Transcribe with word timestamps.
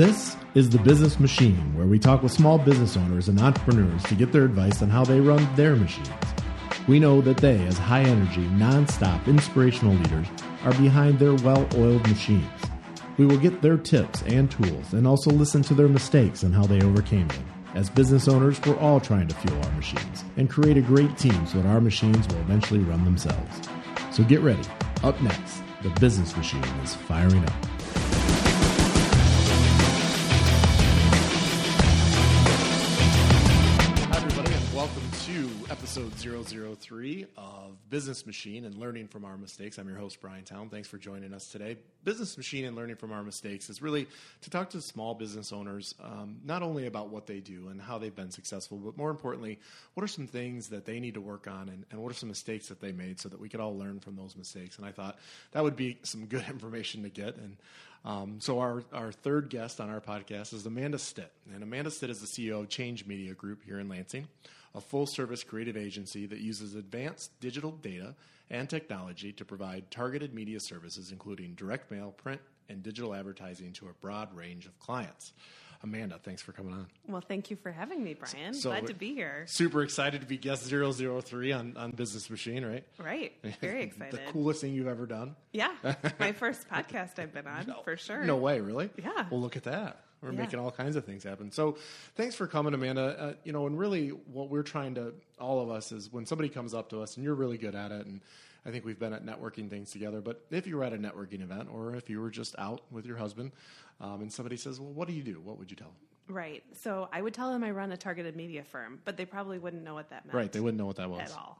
This 0.00 0.34
is 0.54 0.70
the 0.70 0.78
Business 0.78 1.20
Machine, 1.20 1.74
where 1.76 1.86
we 1.86 1.98
talk 1.98 2.22
with 2.22 2.32
small 2.32 2.56
business 2.56 2.96
owners 2.96 3.28
and 3.28 3.38
entrepreneurs 3.38 4.02
to 4.04 4.14
get 4.14 4.32
their 4.32 4.46
advice 4.46 4.80
on 4.80 4.88
how 4.88 5.04
they 5.04 5.20
run 5.20 5.46
their 5.56 5.76
machines. 5.76 6.08
We 6.88 6.98
know 6.98 7.20
that 7.20 7.36
they, 7.36 7.66
as 7.66 7.76
high 7.76 8.04
energy, 8.04 8.46
non-stop, 8.48 9.28
inspirational 9.28 9.92
leaders, 9.96 10.26
are 10.64 10.72
behind 10.72 11.18
their 11.18 11.34
well 11.34 11.68
oiled 11.74 12.08
machines. 12.08 12.48
We 13.18 13.26
will 13.26 13.36
get 13.36 13.60
their 13.60 13.76
tips 13.76 14.22
and 14.22 14.50
tools 14.50 14.94
and 14.94 15.06
also 15.06 15.30
listen 15.30 15.60
to 15.64 15.74
their 15.74 15.86
mistakes 15.86 16.44
and 16.44 16.54
how 16.54 16.64
they 16.64 16.80
overcame 16.80 17.28
them. 17.28 17.44
As 17.74 17.90
business 17.90 18.26
owners, 18.26 18.58
we're 18.64 18.78
all 18.78 19.00
trying 19.00 19.28
to 19.28 19.34
fuel 19.34 19.62
our 19.62 19.72
machines 19.72 20.24
and 20.38 20.48
create 20.48 20.78
a 20.78 20.80
great 20.80 21.18
team 21.18 21.46
so 21.46 21.58
that 21.60 21.68
our 21.68 21.82
machines 21.82 22.26
will 22.28 22.40
eventually 22.40 22.80
run 22.80 23.04
themselves. 23.04 23.68
So 24.12 24.24
get 24.24 24.40
ready. 24.40 24.66
Up 25.02 25.20
next, 25.20 25.62
the 25.82 25.90
business 26.00 26.34
machine 26.38 26.64
is 26.82 26.94
firing 26.94 27.44
up. 27.44 28.19
Episode 36.00 36.78
003 36.80 37.26
of 37.36 37.76
Business 37.90 38.24
Machine 38.24 38.64
and 38.64 38.74
Learning 38.74 39.06
from 39.06 39.26
Our 39.26 39.36
Mistakes. 39.36 39.76
I'm 39.76 39.86
your 39.86 39.98
host, 39.98 40.18
Brian 40.20 40.44
Town. 40.44 40.70
Thanks 40.70 40.88
for 40.88 40.96
joining 40.96 41.34
us 41.34 41.48
today. 41.48 41.76
Business 42.04 42.38
Machine 42.38 42.64
and 42.64 42.74
Learning 42.74 42.96
from 42.96 43.12
Our 43.12 43.22
Mistakes 43.22 43.68
is 43.68 43.82
really 43.82 44.06
to 44.40 44.50
talk 44.50 44.70
to 44.70 44.80
small 44.80 45.14
business 45.14 45.52
owners, 45.52 45.94
um, 46.02 46.38
not 46.42 46.62
only 46.62 46.86
about 46.86 47.10
what 47.10 47.26
they 47.26 47.40
do 47.40 47.68
and 47.68 47.82
how 47.82 47.98
they've 47.98 48.14
been 48.14 48.30
successful, 48.30 48.78
but 48.78 48.96
more 48.96 49.10
importantly, 49.10 49.58
what 49.92 50.02
are 50.02 50.08
some 50.08 50.26
things 50.26 50.68
that 50.68 50.86
they 50.86 51.00
need 51.00 51.14
to 51.14 51.20
work 51.20 51.46
on 51.46 51.68
and, 51.68 51.84
and 51.90 52.00
what 52.00 52.10
are 52.10 52.16
some 52.16 52.30
mistakes 52.30 52.68
that 52.68 52.80
they 52.80 52.92
made 52.92 53.20
so 53.20 53.28
that 53.28 53.38
we 53.38 53.50
could 53.50 53.60
all 53.60 53.76
learn 53.76 54.00
from 54.00 54.16
those 54.16 54.36
mistakes. 54.36 54.78
And 54.78 54.86
I 54.86 54.92
thought 54.92 55.18
that 55.52 55.62
would 55.62 55.76
be 55.76 55.98
some 56.02 56.24
good 56.24 56.44
information 56.48 57.02
to 57.02 57.10
get. 57.10 57.36
And 57.36 57.56
um, 58.06 58.36
so 58.40 58.60
our, 58.60 58.84
our 58.94 59.12
third 59.12 59.50
guest 59.50 59.80
on 59.80 59.90
our 59.90 60.00
podcast 60.00 60.54
is 60.54 60.64
Amanda 60.64 60.98
Stitt. 60.98 61.30
And 61.52 61.62
Amanda 61.62 61.90
Stitt 61.90 62.08
is 62.08 62.20
the 62.20 62.26
CEO 62.26 62.60
of 62.60 62.70
Change 62.70 63.04
Media 63.04 63.34
Group 63.34 63.62
here 63.64 63.78
in 63.78 63.90
Lansing, 63.90 64.28
a 64.74 64.80
full 64.80 65.06
service 65.06 65.42
creative 65.42 65.76
agency 65.76 66.26
that 66.26 66.38
uses 66.38 66.74
advanced 66.74 67.38
digital 67.40 67.72
data 67.72 68.14
and 68.50 68.68
technology 68.68 69.32
to 69.32 69.44
provide 69.44 69.90
targeted 69.90 70.34
media 70.34 70.60
services, 70.60 71.12
including 71.12 71.54
direct 71.54 71.90
mail, 71.90 72.12
print, 72.12 72.40
and 72.68 72.82
digital 72.82 73.14
advertising 73.14 73.72
to 73.72 73.86
a 73.88 73.92
broad 74.00 74.34
range 74.36 74.66
of 74.66 74.78
clients. 74.78 75.32
Amanda, 75.82 76.18
thanks 76.22 76.42
for 76.42 76.52
coming 76.52 76.74
on. 76.74 76.86
Well, 77.08 77.22
thank 77.26 77.50
you 77.50 77.56
for 77.56 77.72
having 77.72 78.04
me, 78.04 78.12
Brian. 78.14 78.52
So- 78.52 78.68
Glad 78.68 78.88
to 78.88 78.94
be 78.94 79.14
here. 79.14 79.44
Super 79.48 79.82
excited 79.82 80.20
to 80.20 80.26
be 80.26 80.36
guest 80.36 80.68
003 80.68 81.52
on, 81.52 81.74
on 81.76 81.92
Business 81.92 82.28
Machine, 82.28 82.64
right? 82.66 82.84
Right. 82.98 83.32
Very 83.62 83.82
excited. 83.84 84.12
the 84.26 84.30
coolest 84.32 84.60
thing 84.60 84.74
you've 84.74 84.88
ever 84.88 85.06
done. 85.06 85.36
Yeah. 85.52 85.72
My 86.20 86.32
first 86.32 86.68
podcast 86.68 87.18
I've 87.18 87.32
been 87.32 87.46
on, 87.46 87.74
for 87.82 87.96
sure. 87.96 88.22
No 88.24 88.36
way, 88.36 88.60
really? 88.60 88.90
Yeah. 89.02 89.24
Well, 89.30 89.40
look 89.40 89.56
at 89.56 89.62
that. 89.64 90.04
We're 90.22 90.32
Yeah. 90.32 90.38
making 90.38 90.58
all 90.60 90.70
kinds 90.70 90.96
of 90.96 91.04
things 91.04 91.24
happen. 91.24 91.50
So, 91.50 91.78
thanks 92.14 92.34
for 92.34 92.46
coming, 92.46 92.74
Amanda. 92.74 93.18
Uh, 93.18 93.34
you 93.44 93.52
know, 93.52 93.66
and 93.66 93.78
really, 93.78 94.08
what 94.10 94.50
we're 94.50 94.62
trying 94.62 94.94
to, 94.96 95.14
all 95.38 95.60
of 95.60 95.70
us, 95.70 95.92
is 95.92 96.12
when 96.12 96.26
somebody 96.26 96.48
comes 96.48 96.74
up 96.74 96.90
to 96.90 97.00
us, 97.00 97.16
and 97.16 97.24
you're 97.24 97.34
really 97.34 97.56
good 97.58 97.74
at 97.74 97.90
it, 97.90 98.06
and 98.06 98.20
I 98.66 98.70
think 98.70 98.84
we've 98.84 98.98
been 98.98 99.14
at 99.14 99.24
networking 99.24 99.70
things 99.70 99.90
together. 99.90 100.20
But 100.20 100.44
if 100.50 100.66
you 100.66 100.76
were 100.76 100.84
at 100.84 100.92
a 100.92 100.98
networking 100.98 101.40
event, 101.42 101.68
or 101.72 101.94
if 101.94 102.10
you 102.10 102.20
were 102.20 102.30
just 102.30 102.54
out 102.58 102.82
with 102.90 103.06
your 103.06 103.16
husband, 103.16 103.52
um, 104.00 104.20
and 104.20 104.30
somebody 104.32 104.56
says, 104.58 104.78
"Well, 104.78 104.92
what 104.92 105.08
do 105.08 105.14
you 105.14 105.22
do?" 105.22 105.40
What 105.40 105.58
would 105.58 105.70
you 105.70 105.76
tell 105.76 105.88
them? 105.88 105.96
Right. 106.36 106.62
So 106.74 107.08
I 107.12 107.22
would 107.22 107.32
tell 107.34 107.50
them 107.50 107.64
I 107.64 107.70
run 107.70 107.90
a 107.92 107.96
targeted 107.96 108.36
media 108.36 108.62
firm, 108.62 109.00
but 109.04 109.16
they 109.16 109.24
probably 109.24 109.58
wouldn't 109.58 109.82
know 109.82 109.94
what 109.94 110.10
that 110.10 110.26
meant. 110.26 110.34
Right? 110.34 110.52
They 110.52 110.60
wouldn't 110.60 110.78
know 110.78 110.86
what 110.86 110.96
that 110.96 111.08
was. 111.10 111.20
at 111.22 111.32
all. 111.36 111.58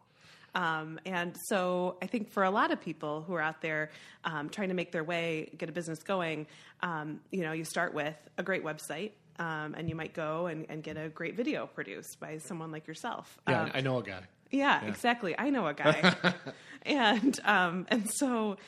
Um, 0.54 0.98
and 1.06 1.36
so 1.46 1.96
I 2.02 2.06
think 2.06 2.30
for 2.30 2.44
a 2.44 2.50
lot 2.50 2.70
of 2.70 2.80
people 2.80 3.22
who 3.22 3.34
are 3.34 3.40
out 3.40 3.60
there 3.62 3.90
um, 4.24 4.48
trying 4.48 4.68
to 4.68 4.74
make 4.74 4.92
their 4.92 5.04
way, 5.04 5.50
get 5.56 5.68
a 5.68 5.72
business 5.72 6.02
going, 6.02 6.46
um, 6.82 7.20
you 7.30 7.42
know, 7.42 7.52
you 7.52 7.64
start 7.64 7.94
with 7.94 8.16
a 8.38 8.42
great 8.42 8.64
website. 8.64 9.12
Um, 9.38 9.74
and 9.74 9.88
you 9.88 9.94
might 9.94 10.12
go 10.12 10.48
and, 10.48 10.66
and 10.68 10.82
get 10.82 10.98
a 10.98 11.08
great 11.08 11.34
video 11.34 11.66
produced 11.66 12.20
by 12.20 12.36
someone 12.36 12.70
like 12.70 12.86
yourself. 12.86 13.38
Yeah, 13.48 13.62
Um, 13.62 13.70
I 13.72 13.80
know 13.80 13.96
a 13.96 14.02
guy. 14.02 14.20
Yeah, 14.50 14.84
exactly. 14.84 15.34
I 15.38 15.48
know 15.48 15.66
a 15.66 15.72
guy, 15.72 16.14
and 16.82 17.40
um, 17.44 17.86
and 17.88 18.06
so, 18.10 18.58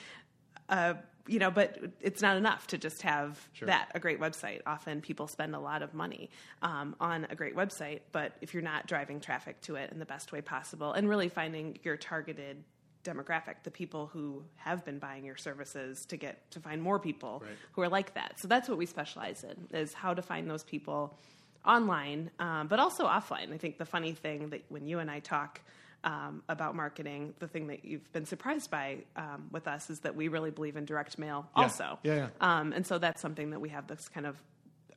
uh, 0.70 0.94
you 1.28 1.38
know, 1.38 1.50
but 1.50 1.78
it's 2.00 2.20
not 2.20 2.36
enough 2.36 2.66
to 2.68 2.78
just 2.78 3.02
have 3.02 3.38
that 3.66 3.90
a 3.94 4.00
great 4.00 4.18
website. 4.20 4.60
Often 4.66 5.02
people 5.02 5.28
spend 5.28 5.54
a 5.54 5.60
lot 5.60 5.82
of 5.82 5.94
money 5.94 6.30
um, 6.62 6.96
on 7.00 7.26
a 7.30 7.36
great 7.36 7.54
website, 7.54 8.00
but 8.10 8.32
if 8.40 8.54
you're 8.54 8.62
not 8.62 8.86
driving 8.86 9.20
traffic 9.20 9.60
to 9.62 9.76
it 9.76 9.90
in 9.92 9.98
the 9.98 10.04
best 10.06 10.32
way 10.32 10.40
possible, 10.40 10.92
and 10.92 11.08
really 11.08 11.28
finding 11.28 11.78
your 11.84 11.96
targeted 11.96 12.64
demographic, 13.04 13.54
the 13.64 13.70
people 13.70 14.06
who 14.12 14.42
have 14.56 14.84
been 14.84 14.98
buying 14.98 15.24
your 15.24 15.36
services, 15.36 16.04
to 16.06 16.16
get 16.16 16.50
to 16.52 16.60
find 16.60 16.80
more 16.82 16.98
people 16.98 17.42
Right. 17.44 17.56
who 17.72 17.82
are 17.82 17.88
like 17.88 18.14
that. 18.14 18.38
So 18.40 18.48
that's 18.48 18.68
what 18.68 18.78
we 18.78 18.86
specialize 18.86 19.44
in: 19.44 19.68
is 19.76 19.92
how 19.92 20.14
to 20.14 20.22
find 20.22 20.48
those 20.50 20.64
people 20.64 21.16
online, 21.64 22.30
um, 22.40 22.66
but 22.68 22.80
also 22.80 23.06
offline. 23.06 23.52
I 23.52 23.58
think 23.58 23.78
the 23.78 23.84
funny 23.86 24.12
thing 24.12 24.50
that 24.50 24.62
when 24.68 24.86
you 24.86 24.98
and 24.98 25.10
I 25.10 25.20
talk 25.20 25.60
um, 26.04 26.42
about 26.48 26.74
marketing, 26.74 27.34
the 27.38 27.48
thing 27.48 27.68
that 27.68 27.84
you've 27.84 28.12
been 28.12 28.26
surprised 28.26 28.70
by 28.70 28.98
um, 29.16 29.48
with 29.52 29.68
us 29.68 29.90
is 29.90 30.00
that 30.00 30.16
we 30.16 30.28
really 30.28 30.50
believe 30.50 30.76
in 30.76 30.84
direct 30.84 31.18
mail 31.18 31.48
also. 31.54 31.98
Yeah, 32.02 32.14
yeah. 32.14 32.28
Um, 32.40 32.72
and 32.72 32.86
so 32.86 32.98
that's 32.98 33.20
something 33.20 33.50
that 33.50 33.60
we 33.60 33.68
have 33.68 33.86
this 33.86 34.08
kind 34.08 34.26
of 34.26 34.42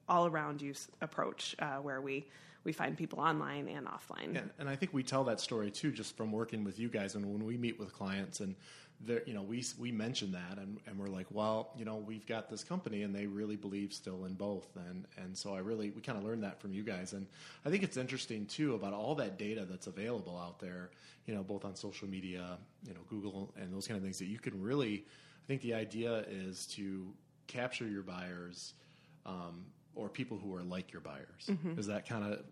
all 0.07 0.27
around 0.27 0.61
use 0.61 0.87
approach 1.01 1.55
uh, 1.59 1.77
where 1.77 2.01
we, 2.01 2.25
we 2.63 2.71
find 2.71 2.97
people 2.97 3.19
online 3.19 3.67
and 3.67 3.87
offline. 3.87 4.37
And, 4.37 4.49
and 4.59 4.69
I 4.69 4.75
think 4.75 4.93
we 4.93 5.03
tell 5.03 5.23
that 5.25 5.39
story 5.39 5.71
too, 5.71 5.91
just 5.91 6.17
from 6.17 6.31
working 6.31 6.63
with 6.63 6.79
you 6.79 6.89
guys, 6.89 7.15
and 7.15 7.25
when 7.25 7.45
we 7.45 7.57
meet 7.57 7.79
with 7.79 7.93
clients, 7.93 8.39
and 8.39 8.55
there, 9.01 9.21
you 9.25 9.33
know, 9.33 9.41
we 9.41 9.63
we 9.77 9.91
mention 9.91 10.31
that, 10.31 10.57
and, 10.57 10.79
and 10.87 10.97
we're 10.97 11.07
like, 11.07 11.27
well, 11.29 11.71
you 11.77 11.85
know, 11.85 11.95
we've 11.97 12.25
got 12.25 12.49
this 12.49 12.63
company, 12.63 13.03
and 13.03 13.13
they 13.13 13.27
really 13.27 13.55
believe 13.55 13.93
still 13.93 14.25
in 14.25 14.33
both, 14.33 14.67
and 14.89 15.05
and 15.17 15.37
so 15.37 15.53
I 15.53 15.59
really 15.59 15.91
we 15.91 16.01
kind 16.01 16.17
of 16.17 16.23
learned 16.23 16.43
that 16.43 16.59
from 16.59 16.73
you 16.73 16.83
guys, 16.83 17.13
and 17.13 17.27
I 17.65 17.69
think 17.69 17.83
it's 17.83 17.97
interesting 17.97 18.45
too 18.45 18.75
about 18.75 18.93
all 18.93 19.15
that 19.15 19.37
data 19.37 19.65
that's 19.69 19.87
available 19.87 20.37
out 20.37 20.59
there, 20.59 20.91
you 21.25 21.35
know, 21.35 21.43
both 21.43 21.65
on 21.65 21.75
social 21.75 22.07
media, 22.07 22.57
you 22.87 22.93
know, 22.93 23.01
Google, 23.09 23.53
and 23.57 23.73
those 23.73 23.87
kind 23.87 23.97
of 23.97 24.03
things 24.03 24.19
that 24.19 24.27
you 24.27 24.39
can 24.39 24.61
really. 24.61 25.05
I 25.43 25.47
think 25.47 25.61
the 25.61 25.75
idea 25.75 26.25
is 26.27 26.65
to 26.67 27.13
capture 27.47 27.87
your 27.87 28.01
buyers. 28.01 28.73
Um, 29.25 29.65
or 29.95 30.09
people 30.09 30.37
who 30.37 30.53
are 30.53 30.61
like 30.63 30.91
your 30.91 31.01
buyers. 31.01 31.49
Is 31.79 31.87
that 31.87 32.07
kind 32.07 32.33
of 32.33 32.43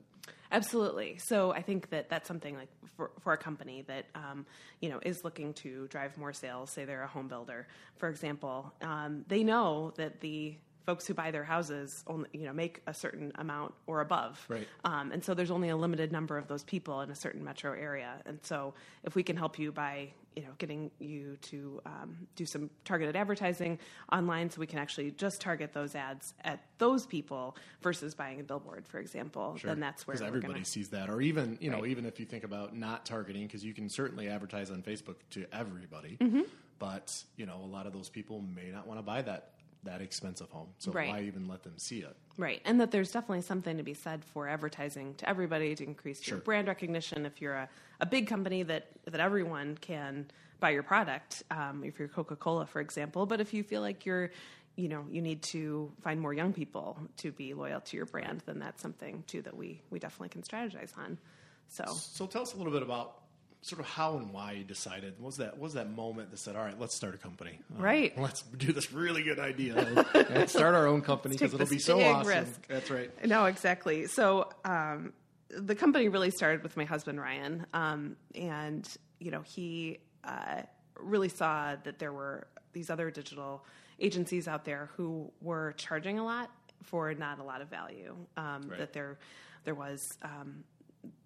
Absolutely. 0.52 1.18
So 1.18 1.52
I 1.52 1.62
think 1.62 1.90
that 1.90 2.10
that's 2.10 2.28
something 2.28 2.56
like 2.56 2.70
for, 2.96 3.12
for 3.22 3.34
a 3.34 3.38
company 3.38 3.84
that 3.88 4.06
um, 4.14 4.46
you 4.82 4.90
know 4.90 5.00
is 5.02 5.24
looking 5.24 5.54
to 5.56 5.88
drive 5.88 6.18
more 6.18 6.32
sales. 6.32 6.70
Say 6.70 6.86
they're 6.86 7.04
a 7.04 7.08
home 7.08 7.28
builder, 7.28 7.68
for 7.98 8.08
example. 8.08 8.72
Um, 8.82 9.26
they 9.28 9.44
know 9.44 9.94
that 9.98 10.22
the 10.22 10.56
folks 10.86 11.08
who 11.08 11.14
buy 11.14 11.32
their 11.32 11.44
houses 11.44 12.04
only 12.08 12.30
you 12.34 12.46
know 12.46 12.54
make 12.54 12.82
a 12.88 12.94
certain 12.94 13.32
amount 13.36 13.74
or 13.88 14.02
above. 14.02 14.44
Right. 14.50 14.68
Um, 14.84 15.12
and 15.12 15.24
so 15.24 15.34
there's 15.34 15.52
only 15.52 15.70
a 15.70 15.78
limited 15.78 16.12
number 16.12 16.38
of 16.38 16.48
those 16.48 16.64
people 16.64 17.02
in 17.02 17.10
a 17.10 17.16
certain 17.16 17.44
metro 17.44 17.72
area. 17.74 18.16
And 18.26 18.40
so 18.44 18.74
if 19.04 19.16
we 19.16 19.24
can 19.24 19.38
help 19.38 19.58
you 19.60 19.72
by 19.72 20.10
you 20.36 20.42
know 20.42 20.50
getting 20.58 20.90
you 21.00 21.38
to 21.44 21.82
um, 21.86 22.28
do 22.36 22.46
some 22.46 22.70
targeted 22.86 23.16
advertising 23.16 23.80
online, 24.12 24.50
so 24.50 24.60
we 24.60 24.68
can 24.68 24.80
actually 24.80 25.12
just 25.12 25.40
target 25.42 25.74
those 25.74 25.96
ads 25.96 26.34
at 26.44 26.60
those 26.80 27.06
people 27.06 27.56
versus 27.82 28.14
buying 28.16 28.40
a 28.40 28.44
billboard, 28.44 28.88
for 28.88 29.00
example, 29.00 29.58
then 29.64 29.80
that's 29.80 30.06
where 30.08 30.22
everybody 30.24 30.54
gonna, 30.54 30.66
sees 30.66 30.90
that, 30.90 31.10
or 31.10 31.22
even 31.22 31.58
you 31.62 31.70
know, 31.70 31.82
Right. 31.82 31.92
even 31.92 32.06
if 32.06 32.20
you 32.20 32.26
think 32.26 32.44
about 32.44 32.76
not 32.76 33.06
targeting, 33.06 33.44
because 33.48 33.64
you 33.64 33.74
can 33.74 33.88
certainly 33.90 34.28
advertise 34.28 34.70
on 34.72 34.82
Facebook 34.82 35.16
to 35.32 35.46
everybody, 35.54 36.18
Mm-hmm. 36.20 36.42
but 36.80 37.24
you 37.38 37.46
know, 37.46 37.60
a 37.64 37.68
lot 37.68 37.86
of 37.88 37.94
those 37.94 38.10
people 38.10 38.42
may 38.42 38.70
not 38.72 38.88
want 38.88 39.00
to 39.00 39.04
buy 39.04 39.22
that 39.22 39.52
that 39.84 40.02
expensive 40.02 40.50
home, 40.50 40.70
so 40.80 40.92
Right. 40.92 41.10
why 41.10 41.22
even 41.22 41.48
let 41.48 41.64
them 41.64 41.78
see 41.78 42.00
it? 42.00 42.16
Right, 42.38 42.62
and 42.66 42.80
that 42.82 42.90
there's 42.92 43.12
definitely 43.12 43.42
something 43.42 43.78
to 43.78 43.84
be 43.84 43.94
said 43.94 44.26
for 44.26 44.48
advertising 44.48 45.14
to 45.16 45.30
everybody 45.30 45.76
to 45.76 45.84
increase 45.84 46.26
your 46.28 46.38
Sure. 46.38 46.44
brand 46.44 46.68
recognition. 46.68 47.26
If 47.26 47.42
you're 47.42 47.54
a, 47.56 47.70
a 48.00 48.06
big 48.06 48.28
company 48.28 48.64
that 48.64 48.88
that 49.06 49.20
everyone 49.20 49.78
can 49.78 50.28
buy 50.60 50.72
your 50.72 50.84
product, 50.84 51.44
um, 51.52 51.84
if 51.84 52.00
you're 52.00 52.08
Coca 52.08 52.36
Cola, 52.36 52.66
for 52.66 52.82
example, 52.82 53.26
but 53.26 53.40
if 53.40 53.54
you 53.54 53.64
feel 53.64 53.82
like 53.82 54.06
you're 54.06 54.32
you 54.76 54.88
know 54.90 55.06
you 55.12 55.22
need 55.22 55.44
to 55.44 55.92
find 56.02 56.20
more 56.20 56.34
young 56.34 56.54
people 56.54 56.98
to 57.18 57.32
be 57.32 57.54
loyal 57.54 57.82
to 57.82 57.98
your 57.98 58.08
brand, 58.08 58.42
then 58.48 58.58
that's 58.58 58.82
something 58.82 59.24
too 59.28 59.42
that 59.44 59.56
we 59.56 59.82
we 59.92 60.00
definitely 60.00 60.30
can 60.30 60.42
strategize 60.42 60.98
on. 60.98 61.20
So 61.68 61.84
So 61.86 62.26
tell 62.26 62.42
us 62.42 62.54
a 62.54 62.58
little 62.58 62.74
bit 62.74 62.82
about 62.82 63.23
sort 63.64 63.80
of 63.80 63.86
how 63.88 64.18
and 64.18 64.32
why 64.32 64.52
you 64.52 64.64
decided. 64.64 65.14
What 65.18 65.28
was 65.28 65.36
that? 65.38 65.54
What 65.54 65.62
was 65.62 65.74
that 65.74 65.90
moment 65.90 66.32
that 66.32 66.38
said, 66.40 66.56
"All 66.56 66.64
right, 66.64 66.80
let's 66.80 66.96
start 66.96 67.16
a 67.16 67.18
company. 67.18 67.60
Uh, 67.78 67.82
Right. 67.82 68.18
let's 68.20 68.42
do 68.44 68.72
this 68.74 68.92
really 68.94 69.24
good 69.24 69.40
idea 69.40 69.76
and 70.14 70.50
start 70.50 70.76
our 70.76 70.86
own 70.88 71.02
company 71.02 71.36
because 71.36 71.54
it'll 71.54 71.66
be 71.68 71.80
so 71.80 71.98
big 71.98 72.06
awesome." 72.08 72.28
risk. 72.46 72.68
That's 72.68 72.92
right. 72.92 73.26
No, 73.26 73.46
exactly. 73.46 74.08
So 74.08 74.50
um, 74.66 75.14
the 75.50 75.76
company 75.76 76.10
really 76.10 76.30
started 76.32 76.62
with 76.64 76.78
my 76.78 76.86
husband 76.86 77.20
Ryan, 77.20 77.66
um, 77.74 78.16
and 78.36 78.88
you 79.20 79.32
know 79.32 79.42
he 79.42 80.00
uh, 80.24 80.62
really 81.00 81.30
saw 81.30 81.76
that 81.84 82.00
there 82.00 82.14
were 82.14 82.48
these 82.74 82.90
other 82.90 83.10
digital 83.12 83.66
agencies 84.00 84.48
out 84.48 84.66
there 84.66 84.90
who 84.98 85.32
were 85.42 85.74
charging 85.78 86.20
a 86.20 86.24
lot 86.26 86.50
for 86.82 87.14
not 87.14 87.40
a 87.40 87.44
lot 87.44 87.62
of 87.62 87.70
value. 87.70 88.16
Um, 88.36 88.64
Right. 88.68 88.80
That 88.80 88.94
there 88.94 89.18
there 89.64 89.76
was 89.76 90.18
um, 90.22 90.66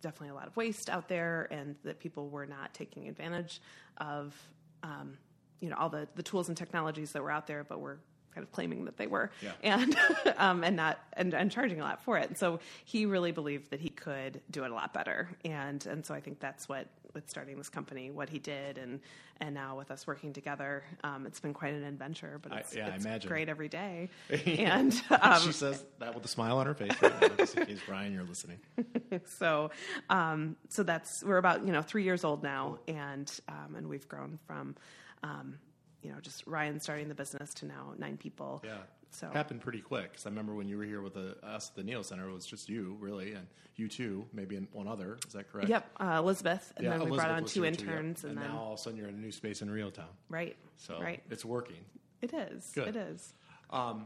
definitely 0.02 0.30
a 0.30 0.34
lot 0.36 0.48
of 0.48 0.56
waste 0.58 0.90
out 0.90 1.08
there, 1.08 1.48
and 1.52 1.76
that 1.84 2.00
people 2.00 2.30
were 2.30 2.46
not 2.46 2.74
taking 2.74 3.08
advantage 3.08 3.62
of 3.98 4.36
um, 4.84 5.18
you 5.60 5.70
know 5.70 5.76
all 5.78 5.90
the 5.90 6.08
the 6.16 6.24
tools 6.24 6.48
and 6.50 6.58
technologies 6.58 7.12
that 7.14 7.24
were 7.24 7.32
out 7.32 7.48
there, 7.48 7.64
but 7.64 7.80
were 7.80 8.00
kind 8.34 8.46
of 8.46 8.52
claiming 8.52 8.86
that 8.86 8.98
they 8.98 9.08
were, 9.08 9.32
Yeah. 9.42 9.52
and 9.64 9.98
um, 10.38 10.64
and 10.64 10.76
not 10.76 11.00
and, 11.14 11.34
and 11.34 11.52
charging 11.52 11.80
a 11.80 11.84
lot 11.84 12.04
for 12.04 12.18
it. 12.20 12.28
And 12.30 12.38
so 12.38 12.60
he 12.86 13.06
really 13.08 13.32
believed 13.32 13.72
that 13.72 13.80
he 13.80 13.90
could 13.90 14.42
do 14.52 14.64
it 14.64 14.70
a 14.72 14.74
lot 14.76 14.94
better, 14.94 15.30
and 15.44 15.84
and 15.86 16.06
so 16.06 16.14
I 16.14 16.20
think 16.22 16.40
that's 16.40 16.70
what 16.70 16.88
with 17.18 17.30
starting 17.30 17.58
this 17.58 17.68
company, 17.70 18.12
what 18.12 18.30
he 18.30 18.38
did, 18.40 18.78
and 18.78 19.00
and 19.42 19.54
now 19.56 19.76
with 19.76 19.90
us 19.92 20.06
working 20.08 20.34
together, 20.34 20.84
um, 21.04 21.26
it's 21.26 21.40
been 21.40 21.54
quite 21.54 21.74
an 21.74 21.84
adventure. 21.84 22.40
But 22.42 22.54
I- 22.54 22.60
it's, 22.60 22.76
yeah, 22.76 22.92
I 22.94 22.96
imagine. 22.96 23.28
great 23.28 23.50
every 23.50 23.68
day, 23.70 24.10
and 24.46 24.94
um, 25.22 25.42
she 25.42 25.52
says 25.52 25.84
that 26.00 26.14
with 26.14 26.24
a 26.24 26.28
smile 26.28 26.60
on 26.60 26.68
her 26.68 26.76
face 26.76 26.92
right 27.02 27.22
now, 27.22 27.28
just 27.38 27.58
in 27.58 27.66
case 27.66 27.80
Brian, 27.88 28.14
you're 28.14 28.24
listening. 28.24 28.60
so 29.26 29.72
um, 30.12 30.56
so 30.70 30.84
that's 30.84 31.24
we're 31.24 31.38
about 31.38 31.66
you 31.66 31.74
know 31.74 31.82
three 31.82 32.04
years 32.04 32.24
old 32.24 32.44
now 32.44 32.78
and 32.88 33.32
um, 33.50 33.76
and 33.76 33.88
we've 33.88 34.08
grown 34.08 34.38
from 34.46 34.76
um, 35.24 35.58
you 36.04 36.12
know 36.12 36.20
just 36.22 36.46
ryan 36.46 36.80
starting 36.80 37.08
the 37.10 37.16
business 37.16 37.54
to 37.56 37.66
now 37.66 37.94
nine 37.98 38.18
people 38.18 38.62
Yeah. 38.64 38.78
So 39.12 39.30
happened 39.34 39.62
pretty 39.62 39.82
quick 39.82 40.12
because 40.12 40.26
I 40.26 40.30
remember 40.30 40.54
when 40.54 40.68
you 40.68 40.78
were 40.78 40.84
here 40.84 41.02
with 41.02 41.16
the, 41.16 41.38
us 41.44 41.70
at 41.70 41.76
the 41.76 41.84
Neo 41.84 42.02
Center, 42.02 42.30
it 42.30 42.34
was 42.34 42.46
just 42.46 42.70
you, 42.70 42.98
really, 43.00 43.34
and 43.34 43.48
you 43.76 43.88
two, 43.88 44.26
maybe 44.34 44.56
and 44.56 44.68
one 44.74 44.88
other. 44.88 45.18
Is 45.28 45.34
that 45.34 45.52
correct? 45.52 45.70
yep 45.70 45.90
uh, 46.00 46.18
elizabeth 46.20 46.74
and 46.78 46.84
Yeah, 46.84 46.92
then 46.92 47.00
we 47.00 47.06
Elizabeth 47.08 47.26
brought 47.26 47.38
on 47.38 47.46
two 47.46 47.64
here 47.64 47.72
too, 47.72 47.84
yep. 47.86 47.94
interns 47.94 48.24
and, 48.24 48.34
and, 48.34 48.42
then 48.42 48.50
now 48.52 48.60
all 48.60 48.74
of 48.74 48.80
a 48.80 48.82
sudden 48.82 48.98
you're 48.98 49.08
in 49.08 49.16
a 49.16 49.18
new 49.20 49.32
space 49.32 49.62
in 49.62 49.70
REO 49.70 49.90
Town. 49.90 50.10
right 50.30 50.56
So 50.76 51.00
right 51.00 51.22
it's 51.30 51.46
working. 51.46 51.84
it 52.22 52.34
is 52.34 52.72
Good. 52.74 52.90
it 52.90 52.96
is 52.96 53.34
Um, 53.70 54.06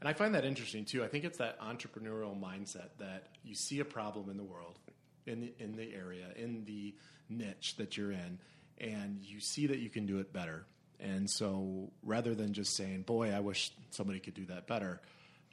and 0.00 0.08
I 0.08 0.12
find 0.14 0.34
that 0.34 0.44
interesting 0.44 0.84
too. 0.84 1.04
I 1.04 1.08
think 1.08 1.24
it's 1.24 1.38
that 1.38 1.60
entrepreneurial 1.60 2.38
mindset 2.38 2.88
that 2.98 3.28
you 3.44 3.54
see 3.54 3.80
a 3.80 3.84
problem 3.84 4.30
in 4.30 4.36
the 4.38 4.44
world, 4.44 4.78
in 5.26 5.40
the, 5.40 5.52
in 5.58 5.76
the 5.76 5.92
area, 5.94 6.26
in 6.36 6.64
the 6.64 6.94
niche 7.28 7.76
that 7.76 7.96
you're 7.98 8.12
in, 8.12 8.38
and 8.78 9.18
you 9.22 9.40
see 9.40 9.66
that 9.66 9.78
you 9.78 9.90
can 9.90 10.06
do 10.06 10.18
it 10.18 10.32
better. 10.32 10.64
And 11.00 11.28
so 11.28 11.90
rather 12.02 12.34
than 12.34 12.52
just 12.52 12.76
saying, 12.76 13.02
boy, 13.02 13.32
I 13.32 13.40
wish 13.40 13.72
somebody 13.90 14.20
could 14.20 14.34
do 14.34 14.46
that 14.46 14.66
better, 14.66 15.00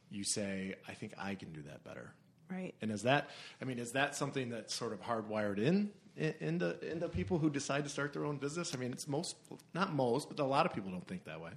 you 0.10 0.24
say, 0.24 0.76
I 0.88 0.94
think 0.94 1.14
I 1.18 1.36
can 1.36 1.52
do 1.52 1.62
that 1.64 1.84
better. 1.84 2.12
right 2.50 2.74
And 2.82 2.92
is 2.92 3.04
that, 3.04 3.30
I 3.62 3.66
mean, 3.66 3.80
is 3.80 3.92
that 3.92 4.16
something 4.16 4.50
that's 4.50 4.74
sort 4.74 4.94
of 4.94 5.02
hardwired 5.02 5.58
in, 5.58 5.92
in 6.16 6.34
into, 6.40 6.92
into 6.92 7.10
people 7.10 7.38
who 7.38 7.50
decide 7.50 7.84
to 7.84 7.90
start 7.90 8.14
their 8.14 8.26
own 8.26 8.38
business? 8.38 8.74
I 8.74 8.78
mean, 8.78 8.92
it's 8.92 9.08
most, 9.08 9.36
not 9.74 9.94
most, 9.94 10.30
but 10.30 10.40
a 10.40 10.46
lot 10.46 10.66
of 10.66 10.74
people 10.74 10.92
don't 10.92 11.08
think 11.08 11.26
that 11.26 11.42
way. 11.42 11.52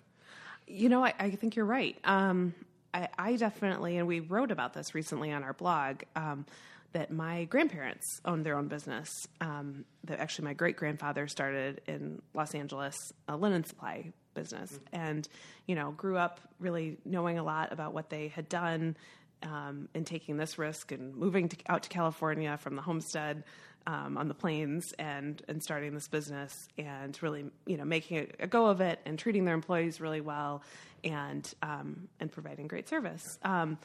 You 0.66 0.88
know, 0.88 1.04
I, 1.04 1.14
I 1.18 1.30
think 1.30 1.56
you're 1.56 1.64
right. 1.64 1.98
Um, 2.04 2.54
I, 2.92 3.08
I 3.18 3.36
definitely, 3.36 3.98
and 3.98 4.06
we 4.06 4.20
wrote 4.20 4.50
about 4.50 4.74
this 4.74 4.94
recently 4.94 5.32
on 5.32 5.42
our 5.42 5.52
blog, 5.52 6.02
um, 6.16 6.46
that 6.92 7.10
my 7.10 7.44
grandparents 7.44 8.20
owned 8.24 8.44
their 8.44 8.56
own 8.56 8.68
business. 8.68 9.08
Um, 9.40 9.84
that 10.04 10.18
actually, 10.18 10.46
my 10.46 10.54
great 10.54 10.76
grandfather 10.76 11.28
started 11.28 11.80
in 11.86 12.22
Los 12.34 12.54
Angeles 12.54 12.96
a 13.28 13.36
linen 13.36 13.64
supply 13.64 14.12
business, 14.34 14.78
and 14.92 15.28
you 15.66 15.74
know, 15.74 15.92
grew 15.92 16.16
up 16.16 16.40
really 16.58 16.98
knowing 17.04 17.38
a 17.38 17.42
lot 17.42 17.72
about 17.72 17.94
what 17.94 18.10
they 18.10 18.28
had 18.28 18.48
done 18.48 18.96
um, 19.42 19.88
in 19.94 20.04
taking 20.04 20.36
this 20.36 20.58
risk 20.58 20.92
and 20.92 21.14
moving 21.14 21.48
to, 21.48 21.56
out 21.68 21.84
to 21.84 21.88
California 21.88 22.56
from 22.58 22.76
the 22.76 22.82
homestead 22.82 23.44
um, 23.86 24.18
on 24.18 24.28
the 24.28 24.34
plains 24.34 24.92
and 24.98 25.42
and 25.48 25.62
starting 25.62 25.94
this 25.94 26.08
business 26.08 26.68
and 26.76 27.20
really 27.22 27.46
you 27.66 27.76
know 27.76 27.84
making 27.84 28.18
a, 28.18 28.44
a 28.44 28.46
go 28.46 28.66
of 28.66 28.80
it 28.80 28.98
and 29.06 29.18
treating 29.18 29.44
their 29.44 29.54
employees 29.54 30.00
really 30.00 30.20
well 30.20 30.62
and 31.04 31.52
um, 31.62 32.08
and 32.18 32.30
providing 32.30 32.66
great 32.66 32.88
service. 32.88 33.38
Um, 33.42 33.78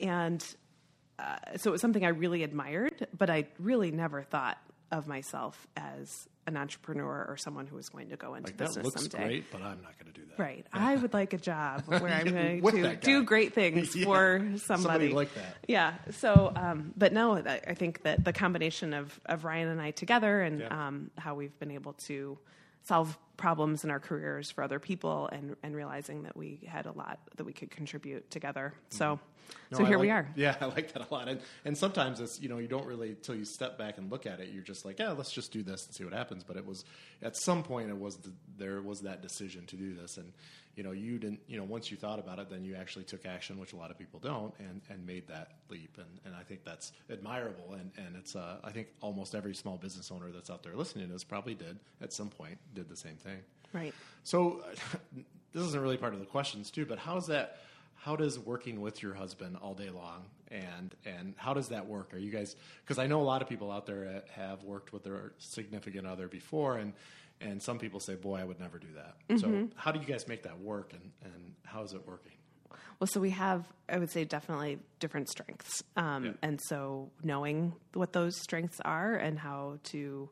and 0.00 0.44
uh, 1.18 1.36
so 1.56 1.70
it 1.70 1.72
was 1.72 1.80
something 1.80 2.04
I 2.04 2.08
really 2.10 2.42
admired, 2.42 3.06
but 3.16 3.30
I 3.30 3.46
really 3.58 3.90
never 3.90 4.22
thought 4.22 4.58
of 4.90 5.06
myself 5.06 5.66
as 5.76 6.28
an 6.46 6.56
entrepreneur 6.56 7.26
or 7.28 7.36
someone 7.36 7.66
who 7.66 7.76
was 7.76 7.90
going 7.90 8.08
to 8.08 8.16
go 8.16 8.34
into 8.34 8.48
Like, 8.48 8.56
that 8.56 8.68
business 8.68 8.84
looks 8.86 9.02
someday. 9.02 9.18
great, 9.26 9.52
but 9.52 9.60
I'm 9.60 9.82
not 9.82 9.98
going 9.98 10.10
to 10.10 10.18
do 10.18 10.26
that. 10.28 10.38
Right. 10.42 10.66
I 10.72 10.96
would 10.96 11.12
like 11.12 11.34
a 11.34 11.38
job 11.38 11.82
where 11.86 12.06
I'm 12.08 12.24
going 12.32 12.62
to 12.62 12.96
do 12.96 13.22
great 13.22 13.52
things 13.52 13.94
Yeah. 13.96 14.04
for 14.06 14.38
somebody. 14.56 14.58
Somebody 14.82 15.08
like 15.10 15.34
that. 15.34 15.56
Yeah. 15.66 15.92
So, 16.12 16.52
um, 16.56 16.94
but 16.96 17.12
no, 17.12 17.36
I 17.36 17.60
I 17.66 17.74
think 17.74 18.02
that 18.04 18.24
the 18.24 18.32
combination 18.32 18.94
of, 18.94 19.20
of 19.26 19.44
Ryan 19.44 19.68
and 19.68 19.80
I 19.82 19.90
together 19.90 20.40
and 20.40 20.60
Yeah. 20.60 20.86
um, 20.88 21.10
how 21.18 21.34
we've 21.34 21.58
been 21.58 21.72
able 21.72 21.92
to 22.06 22.38
solve 22.84 23.18
problems 23.38 23.84
in 23.84 23.90
our 23.90 24.00
careers 24.00 24.50
for 24.50 24.62
other 24.62 24.78
people 24.78 25.30
and, 25.32 25.56
and 25.62 25.74
realizing 25.74 26.24
that 26.24 26.36
we 26.36 26.60
had 26.68 26.84
a 26.84 26.92
lot 26.92 27.20
that 27.36 27.44
we 27.44 27.54
could 27.54 27.70
contribute 27.70 28.30
together. 28.30 28.74
So, 28.90 29.18
Mm-hmm. 29.48 29.54
No, 29.70 29.78
so 29.78 29.84
here 29.84 29.98
we 29.98 30.10
are. 30.10 30.28
Yeah, 30.36 30.56
I 30.60 30.66
like 30.66 30.92
that 30.92 31.10
a 31.10 31.14
lot. 31.14 31.28
And 31.28 31.40
and 31.64 31.76
sometimes 31.76 32.20
it's 32.20 32.40
you 32.40 32.48
know 32.48 32.58
you 32.58 32.68
don't 32.68 32.86
really 32.86 33.16
till 33.22 33.34
you 33.34 33.44
step 33.44 33.78
back 33.78 33.98
and 33.98 34.10
look 34.10 34.26
at 34.26 34.40
it. 34.40 34.50
You're 34.52 34.62
just 34.62 34.84
like, 34.84 34.98
yeah, 34.98 35.12
let's 35.12 35.32
just 35.32 35.52
do 35.52 35.62
this 35.62 35.86
and 35.86 35.94
see 35.94 36.04
what 36.04 36.12
happens. 36.12 36.44
But 36.44 36.56
it 36.56 36.66
was 36.66 36.84
at 37.22 37.36
some 37.36 37.62
point 37.62 37.90
it 37.90 37.98
was 37.98 38.16
the, 38.16 38.32
there 38.56 38.80
was 38.82 39.00
that 39.02 39.22
decision 39.22 39.66
to 39.66 39.76
do 39.76 39.94
this, 39.94 40.16
and 40.16 40.32
you 40.74 40.82
know 40.82 40.92
you 40.92 41.18
didn't 41.18 41.40
you 41.46 41.56
know 41.56 41.64
once 41.64 41.90
you 41.90 41.96
thought 41.96 42.18
about 42.18 42.38
it, 42.38 42.50
then 42.50 42.64
you 42.64 42.74
actually 42.74 43.04
took 43.04 43.26
action, 43.26 43.58
which 43.58 43.72
a 43.72 43.76
lot 43.76 43.90
of 43.90 43.98
people 43.98 44.20
don't, 44.20 44.52
and 44.58 44.80
and 44.90 45.06
made 45.06 45.26
that 45.28 45.52
leap. 45.68 45.96
And 45.98 46.20
and 46.24 46.34
I 46.34 46.42
think 46.42 46.64
that's 46.64 46.92
admirable. 47.10 47.74
And 47.74 47.90
and 47.96 48.16
it's 48.16 48.36
uh, 48.36 48.58
I 48.64 48.70
think 48.70 48.88
almost 49.00 49.34
every 49.34 49.54
small 49.54 49.76
business 49.76 50.10
owner 50.10 50.30
that's 50.30 50.50
out 50.50 50.62
there 50.62 50.74
listening 50.74 51.06
to 51.06 51.12
this 51.12 51.24
probably 51.24 51.54
did 51.54 51.78
at 52.00 52.12
some 52.12 52.28
point 52.28 52.58
did 52.74 52.88
the 52.88 52.96
same 52.96 53.16
thing. 53.16 53.38
Right. 53.72 53.94
So 54.24 54.62
this 55.52 55.62
isn't 55.62 55.80
really 55.80 55.96
part 55.96 56.14
of 56.14 56.20
the 56.20 56.26
questions 56.26 56.70
too, 56.70 56.86
but 56.86 56.98
how's 56.98 57.26
that? 57.28 57.58
How 57.94 58.14
does 58.14 58.38
working 58.38 58.80
with 58.80 59.02
your 59.02 59.12
husband 59.14 59.56
all 59.60 59.74
day 59.74 59.90
long 59.90 60.24
and 60.50 60.94
and 61.04 61.34
how 61.36 61.54
does 61.54 61.68
that 61.68 61.86
work? 61.86 62.14
Are 62.14 62.18
you 62.18 62.30
guys? 62.30 62.56
Because 62.84 62.98
I 62.98 63.06
know 63.06 63.20
a 63.20 63.24
lot 63.24 63.42
of 63.42 63.48
people 63.48 63.70
out 63.70 63.86
there 63.86 64.22
have 64.34 64.62
worked 64.64 64.92
with 64.92 65.04
their 65.04 65.32
significant 65.38 66.06
other 66.06 66.28
before, 66.28 66.76
and 66.76 66.92
and 67.40 67.62
some 67.62 67.78
people 67.78 68.00
say, 68.00 68.14
"Boy, 68.14 68.36
I 68.40 68.44
would 68.44 68.60
never 68.60 68.78
do 68.78 68.88
that." 68.94 69.38
So 69.40 69.68
how 69.76 69.92
do 69.92 70.00
you 70.00 70.06
guys 70.06 70.26
make 70.28 70.42
that 70.44 70.58
work, 70.60 70.92
and 70.92 71.12
and 71.22 71.54
how 71.64 71.82
is 71.82 71.92
it 71.92 72.06
working? 72.06 72.32
Well, 73.00 73.06
so 73.06 73.20
we 73.20 73.30
have, 73.30 73.64
I 73.88 73.96
would 73.98 74.10
say, 74.10 74.24
definitely 74.24 74.78
different 74.98 75.28
strengths. 75.28 75.82
Um, 75.96 76.24
Yeah. 76.24 76.32
And 76.42 76.60
so 76.68 77.10
knowing 77.22 77.74
what 77.94 78.12
those 78.12 78.36
strengths 78.40 78.80
are 78.84 79.14
and 79.14 79.38
how 79.38 79.78
to, 79.84 80.28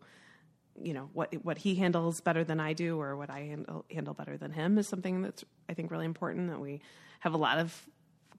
you 0.83 0.93
know, 0.95 1.09
what 1.13 1.33
what 1.45 1.59
he 1.59 1.77
handles 1.77 2.21
better 2.21 2.43
than 2.45 2.59
I 2.61 2.73
do 2.73 3.01
or 3.01 3.17
what 3.17 3.31
I 3.31 3.41
handle, 3.45 3.85
handle 3.91 4.15
better 4.15 4.37
than 4.37 4.51
him 4.53 4.79
is 4.79 4.89
something 4.89 5.23
that's, 5.23 5.45
I 5.69 5.75
think, 5.75 5.91
really 5.93 6.07
important 6.07 6.49
that 6.51 6.61
we 6.61 6.81
have 7.21 7.35
a 7.35 7.39
lot 7.39 7.59
of 7.59 7.87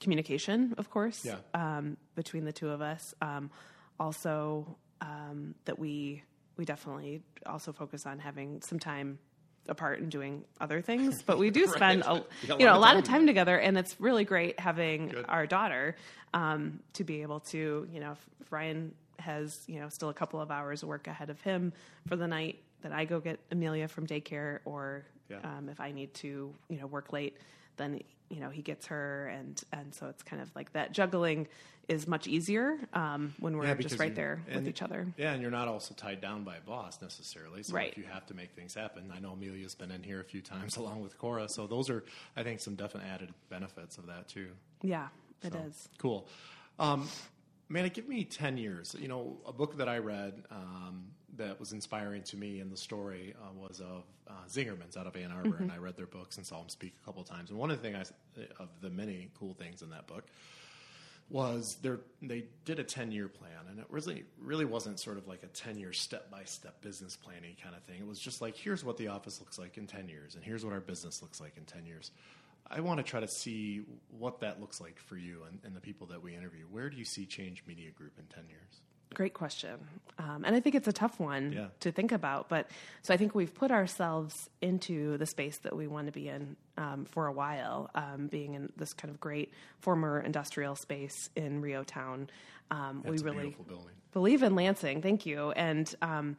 communication, 0.01 0.75
of 0.77 0.89
course, 0.89 1.23
Yeah. 1.25 1.37
um, 1.53 1.97
between 2.15 2.43
the 2.45 2.53
two 2.53 2.69
of 2.69 2.81
us. 2.81 3.13
Um, 3.21 3.49
also, 3.99 4.77
um, 5.01 5.55
that 5.65 5.79
we 5.79 6.23
we 6.57 6.65
definitely 6.65 7.21
also 7.45 7.71
focus 7.71 8.05
on 8.05 8.19
having 8.19 8.61
some 8.61 8.79
time 8.79 9.19
apart 9.69 9.99
and 9.99 10.09
doing 10.09 10.43
other 10.61 10.81
things, 10.81 11.21
but 11.23 11.37
we 11.37 11.49
do 11.49 11.61
Right. 11.67 11.75
spend 11.75 12.03
a, 12.03 12.23
You 12.57 12.65
know 12.65 12.65
lot 12.65 12.71
a 12.71 12.75
of 12.75 12.81
lot 12.81 12.87
time 12.91 12.97
of 12.97 13.03
time 13.03 13.27
together, 13.27 13.57
and 13.57 13.77
it's 13.77 13.99
really 13.99 14.23
great 14.23 14.59
having 14.59 15.09
Good. 15.09 15.25
our 15.27 15.45
daughter 15.45 15.95
um, 16.33 16.79
to 16.93 17.03
be 17.03 17.21
able 17.21 17.41
to 17.41 17.87
you 17.91 17.99
know 17.99 18.11
if, 18.13 18.25
if 18.41 18.51
Ryan 18.51 18.93
has 19.19 19.57
you 19.67 19.79
know 19.79 19.89
still 19.89 20.09
a 20.09 20.13
couple 20.13 20.39
of 20.39 20.51
hours 20.51 20.83
of 20.83 20.89
work 20.89 21.07
ahead 21.07 21.29
of 21.29 21.41
him 21.41 21.73
for 22.07 22.15
the 22.15 22.27
night 22.27 22.61
that 22.81 22.91
I 22.91 23.05
go 23.05 23.19
get 23.19 23.39
Amelia 23.51 23.87
from 23.87 24.07
daycare, 24.07 24.59
or 24.65 25.05
Yeah. 25.29 25.37
um, 25.43 25.67
if 25.69 25.79
I 25.81 25.91
need 25.91 26.13
to 26.15 26.53
you 26.69 26.79
know 26.79 26.87
work 26.87 27.11
late, 27.11 27.37
then 27.77 28.01
you 28.29 28.39
know 28.39 28.49
he 28.49 28.61
gets 28.61 28.87
her, 28.87 29.27
and 29.27 29.61
and 29.71 29.93
so 29.93 30.07
it's 30.07 30.23
kind 30.23 30.41
of 30.41 30.53
like 30.55 30.73
that 30.73 30.91
juggling 30.91 31.47
is 31.87 32.05
much 32.05 32.27
easier 32.27 32.77
um, 32.93 33.33
when 33.39 33.55
we're 33.55 33.73
because 33.73 33.91
just 33.91 33.99
right 33.99 34.13
there 34.13 34.43
with 34.53 34.67
each 34.67 34.81
other. 34.81 35.07
Yeah, 35.15 35.31
and 35.31 35.41
you're 35.41 35.51
not 35.51 35.69
also 35.69 35.93
tied 35.93 36.19
down 36.19 36.43
by 36.43 36.57
a 36.57 36.61
boss 36.61 37.01
necessarily. 37.01 37.63
So 37.63 37.73
Right. 37.75 37.91
if 37.91 37.97
you 37.97 38.03
have 38.11 38.25
to 38.25 38.33
make 38.33 38.51
things 38.51 38.73
happen, 38.73 39.09
I 39.15 39.19
know 39.21 39.31
Amelia's 39.31 39.73
been 39.73 39.91
in 39.91 40.03
here 40.03 40.19
a 40.19 40.23
few 40.25 40.41
times 40.41 40.75
along 40.77 41.01
with 41.01 41.17
Cora. 41.17 41.47
So 41.47 41.65
those 41.65 41.89
are, 41.89 42.03
I 42.35 42.43
think, 42.43 42.59
some 42.59 42.75
definite 42.75 43.05
added 43.07 43.33
benefits 43.49 43.97
of 43.97 44.07
that 44.07 44.27
too. 44.27 44.49
Yeah, 44.81 45.07
it 45.43 45.55
is. 45.55 45.87
Cool. 45.97 46.27
Um, 46.77 47.07
man, 47.69 47.89
give 47.89 48.07
me 48.07 48.23
10 48.23 48.57
years. 48.57 48.95
You 48.99 49.07
know, 49.07 49.37
a 49.45 49.53
book 49.53 49.77
that 49.77 49.89
I 49.89 49.97
read 49.97 50.43
um, 50.51 51.05
that 51.37 51.59
was 51.59 51.73
inspiring 51.73 52.23
to 52.23 52.37
me 52.37 52.59
and 52.59 52.71
the 52.71 52.77
story 52.77 53.35
uh, 53.41 53.53
was 53.53 53.79
of 53.79 54.03
uh, 54.27 54.33
Zingerman's 54.49 54.97
out 54.97 55.07
of 55.07 55.15
Ann 55.15 55.31
Arbor, 55.31 55.57
and 55.59 55.71
I 55.71 55.77
read 55.77 55.95
their 55.95 56.07
books 56.07 56.37
and 56.37 56.45
saw 56.45 56.59
them 56.59 56.69
speak 56.69 56.93
a 57.01 57.05
couple 57.05 57.21
of 57.21 57.27
times. 57.27 57.49
And 57.49 57.59
one 57.59 57.71
of 57.71 57.81
the 57.81 57.89
things, 57.89 58.11
of 58.59 58.69
the 58.81 58.89
many 58.89 59.29
cool 59.39 59.53
things 59.53 59.81
in 59.81 59.89
that 59.91 60.07
book, 60.07 60.25
was 61.29 61.77
they 62.21 62.45
did 62.63 62.79
a 62.79 62.83
10 62.83 63.11
year 63.11 63.27
plan 63.27 63.51
and 63.69 63.79
it 63.79 63.85
really 63.89 64.23
really 64.39 64.63
wasn't 64.63 64.97
sort 64.97 65.17
of 65.17 65.27
like 65.27 65.43
a 65.43 65.47
10 65.47 65.77
year 65.77 65.91
step 65.91 66.31
by 66.31 66.43
step 66.45 66.81
business 66.81 67.17
planning 67.17 67.53
kind 67.61 67.75
of 67.75 67.83
thing 67.83 67.99
it 67.99 68.07
was 68.07 68.17
just 68.17 68.41
like 68.41 68.55
here's 68.55 68.85
what 68.85 68.95
the 68.95 69.09
office 69.09 69.41
looks 69.41 69.59
like 69.59 69.77
in 69.77 69.85
10 69.85 70.07
years 70.07 70.35
and 70.35 70.43
here's 70.43 70.63
what 70.63 70.73
our 70.73 70.79
business 70.79 71.21
looks 71.21 71.41
like 71.41 71.57
in 71.57 71.65
10 71.65 71.85
years 71.85 72.11
i 72.69 72.79
want 72.79 72.97
to 72.97 73.03
try 73.03 73.19
to 73.19 73.27
see 73.27 73.81
what 74.09 74.39
that 74.41 74.59
looks 74.59 74.79
like 74.81 74.99
for 74.99 75.17
you 75.17 75.43
and, 75.49 75.59
and 75.63 75.75
the 75.75 75.81
people 75.81 76.07
that 76.07 76.21
we 76.21 76.35
interview 76.35 76.63
where 76.69 76.89
do 76.89 76.97
you 76.97 77.05
see 77.05 77.25
change 77.25 77.63
media 77.67 77.91
group 77.91 78.13
in 78.17 78.25
10 78.25 78.45
years 78.49 78.81
Great 79.13 79.33
question. 79.33 79.75
Um, 80.19 80.43
and 80.45 80.55
I 80.55 80.59
think 80.59 80.75
it's 80.75 80.87
a 80.87 80.93
tough 80.93 81.19
one 81.19 81.53
Yeah. 81.53 81.67
to 81.79 81.91
think 81.91 82.11
about. 82.11 82.49
But 82.49 82.69
so 83.03 83.13
I 83.13 83.17
think 83.17 83.33
we've 83.33 83.53
put 83.53 83.71
ourselves 83.71 84.49
into 84.61 85.17
the 85.17 85.25
space 85.25 85.57
that 85.59 85.75
we 85.75 85.87
want 85.87 86.07
to 86.07 86.11
be 86.11 86.27
in 86.27 86.57
um, 86.77 87.05
for 87.05 87.27
a 87.27 87.31
while, 87.31 87.89
um, 87.95 88.27
being 88.27 88.53
in 88.53 88.71
this 88.75 88.93
kind 88.93 89.09
of 89.13 89.19
great 89.19 89.53
former 89.79 90.19
industrial 90.19 90.75
space 90.75 91.29
in 91.35 91.61
REO 91.61 91.83
Town. 91.83 92.29
Um, 92.69 93.01
we 93.05 93.17
really 93.19 93.55
believe 94.11 94.43
in 94.43 94.55
Lansing. 94.55 95.01
Thank 95.01 95.25
you. 95.25 95.51
And, 95.51 95.93
um, 96.01 96.35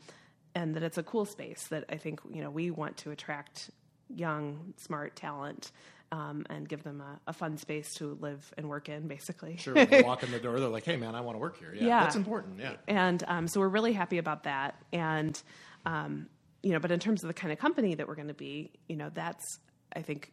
and 0.55 0.75
that 0.75 0.83
it's 0.83 0.99
a 0.99 1.03
cool 1.03 1.25
space 1.25 1.67
that 1.69 1.85
I 1.89 1.97
think, 1.97 2.21
you 2.31 2.43
know, 2.43 2.51
we 2.51 2.71
want 2.71 2.99
to 2.99 3.11
attract 3.11 3.71
young, 4.15 4.75
smart 4.77 5.17
talent 5.17 5.73
um, 6.13 6.47
and 6.49 6.69
give 6.69 6.83
them 6.83 7.01
a, 7.01 7.21
a, 7.27 7.33
fun 7.33 7.59
space 7.59 7.95
to 7.95 8.17
live 8.21 8.53
and 8.57 8.69
work 8.69 8.89
in, 8.89 9.09
basically. 9.09 9.57
Sure. 9.59 9.75
walk 10.03 10.23
in 10.23 10.31
the 10.31 10.39
door, 10.43 10.59
they're 10.59 10.69
like, 10.69 10.85
"Hey, 10.85 10.97
man, 10.97 11.15
I 11.15 11.21
want 11.21 11.35
to 11.35 11.39
work 11.39 11.59
here." 11.59 11.75
Yeah, 11.75 11.87
yeah. 11.87 12.01
that's 12.01 12.17
important. 12.17 12.59
Yeah. 12.59 12.73
And 12.87 13.23
um, 13.29 13.49
so 13.49 13.61
we're 13.61 13.69
really 13.69 13.93
happy 13.93 14.19
about 14.19 14.45
that. 14.45 14.77
And 14.93 15.41
um, 15.85 16.29
you 16.63 16.73
know, 16.73 16.79
but 16.79 16.91
in 16.91 17.01
terms 17.01 17.23
of 17.23 17.29
the 17.29 17.35
kind 17.35 17.53
of 17.53 17.59
company 17.59 17.95
that 17.95 18.09
we're 18.09 18.15
going 18.15 18.29
to 18.29 18.35
be, 18.35 18.73
you 18.89 18.97
know, 18.97 19.11
that's 19.13 19.59
I 19.95 20.03
think, 20.03 20.33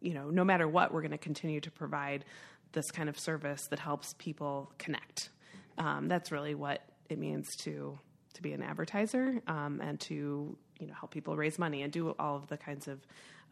you 0.00 0.14
know, 0.14 0.30
no 0.30 0.44
matter 0.44 0.68
what, 0.68 0.92
we're 0.92 1.02
going 1.02 1.12
to 1.12 1.18
continue 1.18 1.60
to 1.60 1.70
provide 1.70 2.24
this 2.72 2.90
kind 2.90 3.08
of 3.08 3.18
service 3.18 3.66
that 3.68 3.78
helps 3.78 4.14
people 4.18 4.72
connect. 4.78 5.30
Um, 5.78 6.08
that's 6.08 6.32
really 6.32 6.54
what 6.54 6.82
it 7.08 7.18
means 7.18 7.48
to 7.62 7.98
to 8.34 8.42
be 8.42 8.52
an 8.52 8.62
advertiser 8.62 9.42
um, 9.46 9.80
and 9.82 10.00
to 10.00 10.56
you 10.78 10.86
know 10.86 10.94
help 10.94 11.12
people 11.12 11.36
raise 11.36 11.58
money 11.58 11.82
and 11.82 11.92
do 11.92 12.10
all 12.18 12.36
of 12.36 12.46
the 12.48 12.56
kinds 12.56 12.88
of 12.88 13.00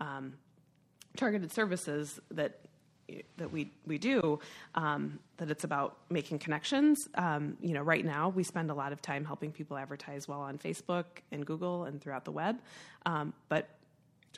um, 0.01 0.35
targeted 1.17 1.53
services 1.53 2.21
that 2.31 2.61
that 3.37 3.53
we 3.53 3.71
we 3.87 3.99
do 3.99 4.39
um, 4.75 5.19
that 5.39 5.51
it's 5.51 5.65
about 5.65 5.97
making 6.11 6.39
connections. 6.39 7.09
Um, 7.15 7.57
you 7.61 7.75
know, 7.75 7.83
right 7.83 8.05
now 8.05 8.29
we 8.29 8.45
spend 8.45 8.71
a 8.71 8.75
lot 8.75 8.93
of 8.93 9.03
time 9.03 9.25
helping 9.25 9.53
people 9.53 9.77
advertise 9.77 10.29
well 10.29 10.41
on 10.41 10.59
Facebook 10.59 11.05
and 11.33 11.45
Google 11.45 11.85
and 11.85 12.01
throughout 12.01 12.25
the 12.25 12.33
web. 12.33 12.59
Um, 13.07 13.33
but 13.49 13.69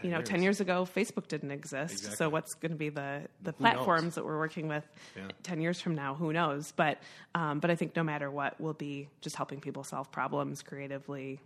you 0.02 0.10
know, 0.10 0.18
years. 0.18 0.28
ten 0.28 0.42
years 0.42 0.60
ago, 0.60 0.88
Facebook 0.96 1.28
didn't 1.28 1.50
exist. 1.50 1.94
Exactly. 1.94 2.16
So 2.16 2.28
what's 2.30 2.54
going 2.54 2.72
to 2.72 2.78
be 2.78 2.88
the 2.88 3.22
the 3.42 3.52
who 3.52 3.58
platforms 3.58 4.04
knows? 4.04 4.14
that 4.14 4.24
we're 4.24 4.38
working 4.38 4.68
with 4.68 4.84
yeah. 5.16 5.28
ten 5.42 5.60
years 5.60 5.80
from 5.80 5.94
now? 5.94 6.14
Who 6.14 6.32
knows? 6.32 6.72
But 6.72 6.98
um, 7.34 7.60
but 7.60 7.70
I 7.70 7.74
think 7.74 7.94
no 7.94 8.02
matter 8.02 8.30
what, 8.30 8.60
we'll 8.60 8.72
be 8.72 9.08
just 9.20 9.36
helping 9.36 9.60
people 9.60 9.84
solve 9.84 10.10
problems 10.10 10.62
creatively, 10.62 11.40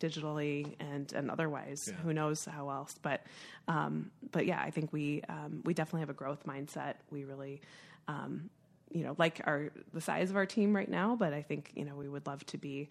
digitally 0.00 0.74
and 0.80 1.12
and 1.12 1.30
otherwise. 1.30 1.84
Yeah. 1.86 1.94
Who 2.02 2.12
knows 2.12 2.44
how 2.44 2.70
else? 2.70 2.94
But 3.00 3.22
um, 3.68 4.10
but 4.30 4.46
yeah, 4.46 4.60
I 4.60 4.70
think 4.70 4.92
we 4.92 5.22
um, 5.28 5.62
we 5.64 5.74
definitely 5.74 6.00
have 6.00 6.10
a 6.10 6.14
growth 6.14 6.44
mindset. 6.46 6.94
We 7.10 7.24
really. 7.24 7.60
Um, 8.08 8.50
you 8.90 9.04
know, 9.04 9.14
like 9.16 9.40
our 9.44 9.70
the 9.94 10.02
size 10.02 10.28
of 10.28 10.36
our 10.36 10.44
team 10.44 10.76
right 10.76 10.88
now, 10.88 11.16
but 11.16 11.32
I 11.32 11.40
think 11.40 11.72
you 11.74 11.84
know 11.86 11.94
we 11.94 12.08
would 12.10 12.26
love 12.26 12.44
to 12.46 12.58
be, 12.58 12.90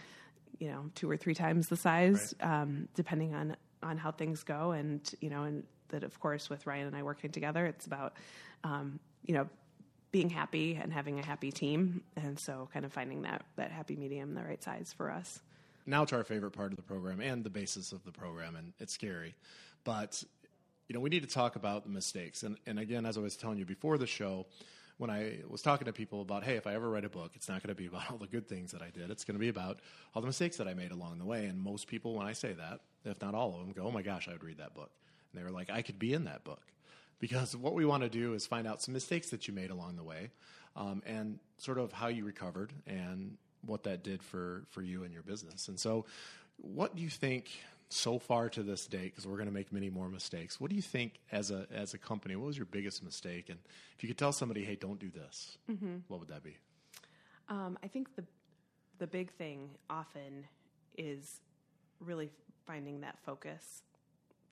you 0.57 0.67
know, 0.67 0.89
two 0.95 1.07
or 1.07 1.15
three 1.15 1.35
times 1.35 1.67
the 1.67 1.77
size, 1.77 2.33
right. 2.41 2.61
Um, 2.61 2.87
depending 2.95 3.35
on 3.35 3.55
on 3.83 3.97
how 3.97 4.11
things 4.11 4.41
go, 4.41 4.71
and 4.71 4.99
you 5.19 5.29
know, 5.29 5.43
and 5.43 5.63
that 5.89 6.03
of 6.03 6.19
course 6.19 6.49
with 6.49 6.65
Ryan 6.65 6.87
and 6.87 6.95
I 6.95 7.03
working 7.03 7.31
together, 7.31 7.67
it's 7.67 7.85
about 7.85 8.13
um, 8.63 8.99
you 9.27 9.35
know 9.35 9.47
being 10.11 10.29
happy 10.29 10.79
and 10.81 10.91
having 10.91 11.19
a 11.19 11.25
happy 11.25 11.51
team, 11.51 12.01
and 12.15 12.39
so 12.39 12.67
kind 12.73 12.83
of 12.83 12.91
finding 12.91 13.21
that 13.21 13.45
that 13.57 13.71
happy 13.71 13.95
medium, 13.95 14.33
the 14.33 14.41
right 14.41 14.63
size 14.63 14.93
for 14.97 15.11
us 15.11 15.39
now 15.85 16.05
to 16.05 16.15
our 16.15 16.23
favorite 16.23 16.51
part 16.51 16.71
of 16.71 16.77
the 16.77 16.83
program 16.83 17.19
and 17.19 17.43
the 17.43 17.49
basis 17.49 17.91
of 17.91 18.03
the 18.03 18.11
program, 18.11 18.55
and 18.55 18.73
it's 18.79 18.93
scary. 18.93 19.35
But 19.83 20.23
you 20.87 20.93
know, 20.93 20.99
we 20.99 21.09
need 21.09 21.23
to 21.23 21.33
talk 21.33 21.55
about 21.55 21.83
the 21.83 21.89
mistakes. 21.89 22.43
And 22.43 22.57
and 22.65 22.79
again, 22.79 23.05
as 23.05 23.17
I 23.17 23.21
was 23.21 23.35
telling 23.35 23.57
you 23.57 23.65
before 23.65 23.97
the 23.97 24.07
show, 24.07 24.45
when 24.97 25.09
I 25.09 25.39
was 25.49 25.63
talking 25.63 25.85
to 25.85 25.93
people 25.93 26.21
about, 26.21 26.43
hey, 26.43 26.57
if 26.57 26.67
I 26.67 26.75
ever 26.75 26.87
write 26.87 27.05
a 27.05 27.09
book, 27.09 27.31
it's 27.33 27.49
not 27.49 27.63
going 27.63 27.75
to 27.75 27.81
be 27.81 27.87
about 27.87 28.03
all 28.11 28.17
the 28.17 28.27
good 28.27 28.47
things 28.47 28.71
that 28.71 28.83
I 28.83 28.91
did. 28.91 29.09
It's 29.09 29.23
going 29.23 29.35
to 29.35 29.39
be 29.39 29.49
about 29.49 29.79
all 30.13 30.21
the 30.21 30.27
mistakes 30.27 30.57
that 30.57 30.67
I 30.67 30.75
made 30.75 30.91
along 30.91 31.17
the 31.17 31.25
way. 31.25 31.45
And 31.45 31.59
most 31.59 31.87
people, 31.87 32.13
when 32.13 32.27
I 32.27 32.33
say 32.33 32.53
that, 32.53 32.81
if 33.03 33.19
not 33.19 33.33
all 33.33 33.55
of 33.55 33.61
them, 33.61 33.71
go, 33.71 33.87
oh 33.87 33.91
my 33.91 34.03
gosh, 34.03 34.27
I 34.27 34.33
would 34.33 34.43
read 34.43 34.59
that 34.59 34.75
book. 34.75 34.91
And 35.31 35.41
they 35.41 35.43
were 35.43 35.51
like, 35.51 35.71
I 35.71 35.81
could 35.81 35.97
be 35.97 36.13
in 36.13 36.25
that 36.25 36.43
book. 36.43 36.61
Because 37.19 37.55
what 37.55 37.73
we 37.73 37.83
want 37.83 38.03
to 38.03 38.09
do 38.09 38.33
is 38.35 38.45
find 38.45 38.67
out 38.67 38.81
some 38.81 38.93
mistakes 38.93 39.31
that 39.31 39.47
you 39.47 39.55
made 39.55 39.71
along 39.71 39.95
the 39.95 40.03
way 40.03 40.29
um, 40.75 41.01
and 41.05 41.39
sort 41.57 41.77
of 41.77 41.91
how 41.91 42.07
you 42.07 42.23
recovered 42.23 42.71
and 42.85 43.37
what 43.65 43.83
that 43.83 44.03
did 44.03 44.23
for 44.23 44.63
for 44.69 44.81
you 44.81 45.03
and 45.03 45.13
your 45.13 45.23
business. 45.23 45.67
And 45.67 45.79
so, 45.79 46.05
what 46.57 46.95
do 46.95 47.01
you 47.01 47.09
think 47.09 47.49
so 47.89 48.19
far 48.19 48.49
to 48.49 48.63
this 48.63 48.85
date? 48.87 49.11
Because 49.11 49.27
we're 49.27 49.37
going 49.37 49.47
to 49.47 49.53
make 49.53 49.71
many 49.71 49.89
more 49.89 50.09
mistakes. 50.09 50.59
What 50.59 50.69
do 50.69 50.75
you 50.75 50.81
think 50.81 51.19
as 51.31 51.51
a 51.51 51.67
as 51.73 51.93
a 51.93 51.97
company? 51.97 52.35
What 52.35 52.47
was 52.47 52.57
your 52.57 52.65
biggest 52.65 53.03
mistake? 53.03 53.49
And 53.49 53.59
if 53.95 54.03
you 54.03 54.07
could 54.07 54.17
tell 54.17 54.31
somebody, 54.31 54.63
"Hey, 54.63 54.75
don't 54.75 54.99
do 54.99 55.09
this," 55.09 55.57
mm-hmm. 55.69 55.97
what 56.07 56.19
would 56.19 56.29
that 56.29 56.43
be? 56.43 56.57
Um, 57.49 57.77
I 57.83 57.87
think 57.87 58.15
the 58.15 58.23
the 58.97 59.07
big 59.07 59.31
thing 59.31 59.69
often 59.89 60.45
is 60.97 61.41
really 61.99 62.29
finding 62.65 63.01
that 63.01 63.17
focus 63.25 63.83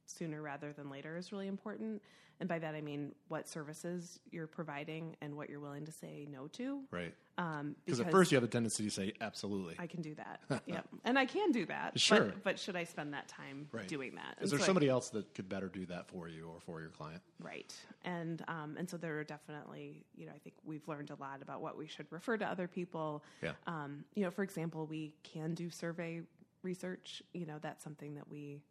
sooner 0.09 0.41
rather 0.41 0.73
than 0.73 0.89
later 0.89 1.17
is 1.17 1.31
really 1.31 1.47
important. 1.47 2.01
And 2.39 2.47
by 2.47 2.59
that 2.59 2.73
I 2.73 2.81
mean 2.81 3.13
what 3.27 3.47
services 3.47 4.19
you're 4.31 4.47
providing 4.47 5.15
and 5.21 5.35
what 5.35 5.49
you're 5.49 5.59
willing 5.59 5.85
to 5.85 5.91
say 5.91 6.25
no 6.31 6.47
to. 6.47 6.81
Right. 6.89 7.13
Um, 7.37 7.75
because 7.85 8.01
at 8.01 8.11
first 8.11 8.31
you 8.31 8.35
have 8.35 8.43
a 8.43 8.47
tendency 8.47 8.83
to 8.83 8.89
say 8.89 9.13
absolutely. 9.21 9.75
I 9.79 9.87
can 9.87 10.01
do 10.01 10.13
that. 10.15 10.61
yep. 10.65 10.87
And 11.05 11.17
I 11.17 11.25
can 11.25 11.51
do 11.51 11.65
that. 11.67 11.99
Sure. 11.99 12.25
But, 12.25 12.43
but 12.43 12.59
should 12.59 12.75
I 12.75 12.83
spend 12.83 13.13
that 13.13 13.27
time 13.27 13.67
right. 13.71 13.87
doing 13.87 14.15
that? 14.15 14.37
Is 14.41 14.51
there 14.51 14.59
so 14.59 14.65
somebody 14.65 14.89
I, 14.89 14.93
else 14.93 15.09
that 15.09 15.33
could 15.33 15.47
better 15.47 15.67
do 15.67 15.85
that 15.87 16.09
for 16.09 16.27
you 16.27 16.47
or 16.47 16.59
for 16.59 16.81
your 16.81 16.89
client? 16.89 17.21
Right. 17.41 17.73
And 18.03 18.43
um, 18.47 18.75
and 18.77 18.89
so 18.89 18.97
there 18.97 19.17
are 19.19 19.23
definitely 19.23 20.03
you 20.15 20.25
know 20.25 20.33
I 20.33 20.39
think 20.39 20.55
we've 20.65 20.87
learned 20.87 21.11
a 21.11 21.15
lot 21.15 21.41
about 21.41 21.61
what 21.61 21.77
we 21.77 21.87
should 21.87 22.07
refer 22.09 22.37
to 22.37 22.45
other 22.45 22.67
people. 22.67 23.23
Yeah. 23.41 23.51
Um, 23.67 24.03
you 24.15 24.23
know, 24.23 24.31
for 24.31 24.43
example, 24.43 24.85
we 24.85 25.13
can 25.23 25.53
do 25.53 25.69
survey 25.69 26.21
research. 26.61 27.23
You 27.33 27.45
know, 27.45 27.57
that's 27.61 27.83
something 27.83 28.15
that 28.15 28.29
we 28.29 28.61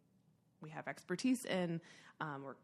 we 0.61 0.69
have 0.69 0.87
expertise 0.87 1.45
in. 1.45 1.81
Um, 2.21 2.43
we're 2.43 2.55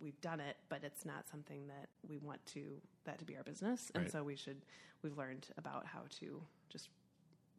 we've 0.00 0.20
done 0.20 0.40
it, 0.40 0.56
but 0.68 0.80
it's 0.84 1.04
not 1.04 1.28
something 1.28 1.66
that 1.66 1.88
we 2.08 2.18
want 2.18 2.44
to 2.46 2.80
that 3.04 3.18
to 3.18 3.24
be 3.24 3.36
our 3.36 3.42
business. 3.42 3.90
And 3.94 4.04
right. 4.04 4.12
so 4.12 4.22
we 4.22 4.36
should 4.36 4.64
we've 5.02 5.16
learned 5.16 5.46
about 5.56 5.86
how 5.86 6.02
to 6.20 6.42
just 6.68 6.88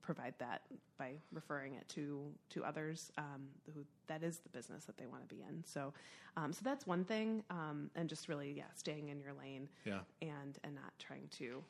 provide 0.02 0.34
that 0.40 0.62
by 0.98 1.12
referring 1.32 1.76
it 1.76 1.88
to 1.90 2.32
to 2.50 2.64
others 2.64 3.12
um, 3.18 3.48
who 3.74 3.86
that 4.08 4.24
is 4.24 4.40
the 4.40 4.50
business 4.50 4.86
that 4.86 4.98
they 4.98 5.06
want 5.06 5.28
to 5.28 5.34
be 5.34 5.42
in. 5.48 5.64
So 5.66 5.94
um, 6.38 6.54
so 6.54 6.62
that's 6.64 6.88
one 6.88 7.04
thing, 7.04 7.44
um, 7.50 7.90
and 7.96 8.08
just 8.10 8.28
really 8.28 8.54
yeah, 8.56 8.64
staying 8.76 9.10
in 9.10 9.20
your 9.20 9.34
lane, 9.34 9.70
yeah, 9.86 10.00
and 10.22 10.58
and 10.64 10.76
not 10.76 10.94
trying 11.00 11.28
to 11.38 11.64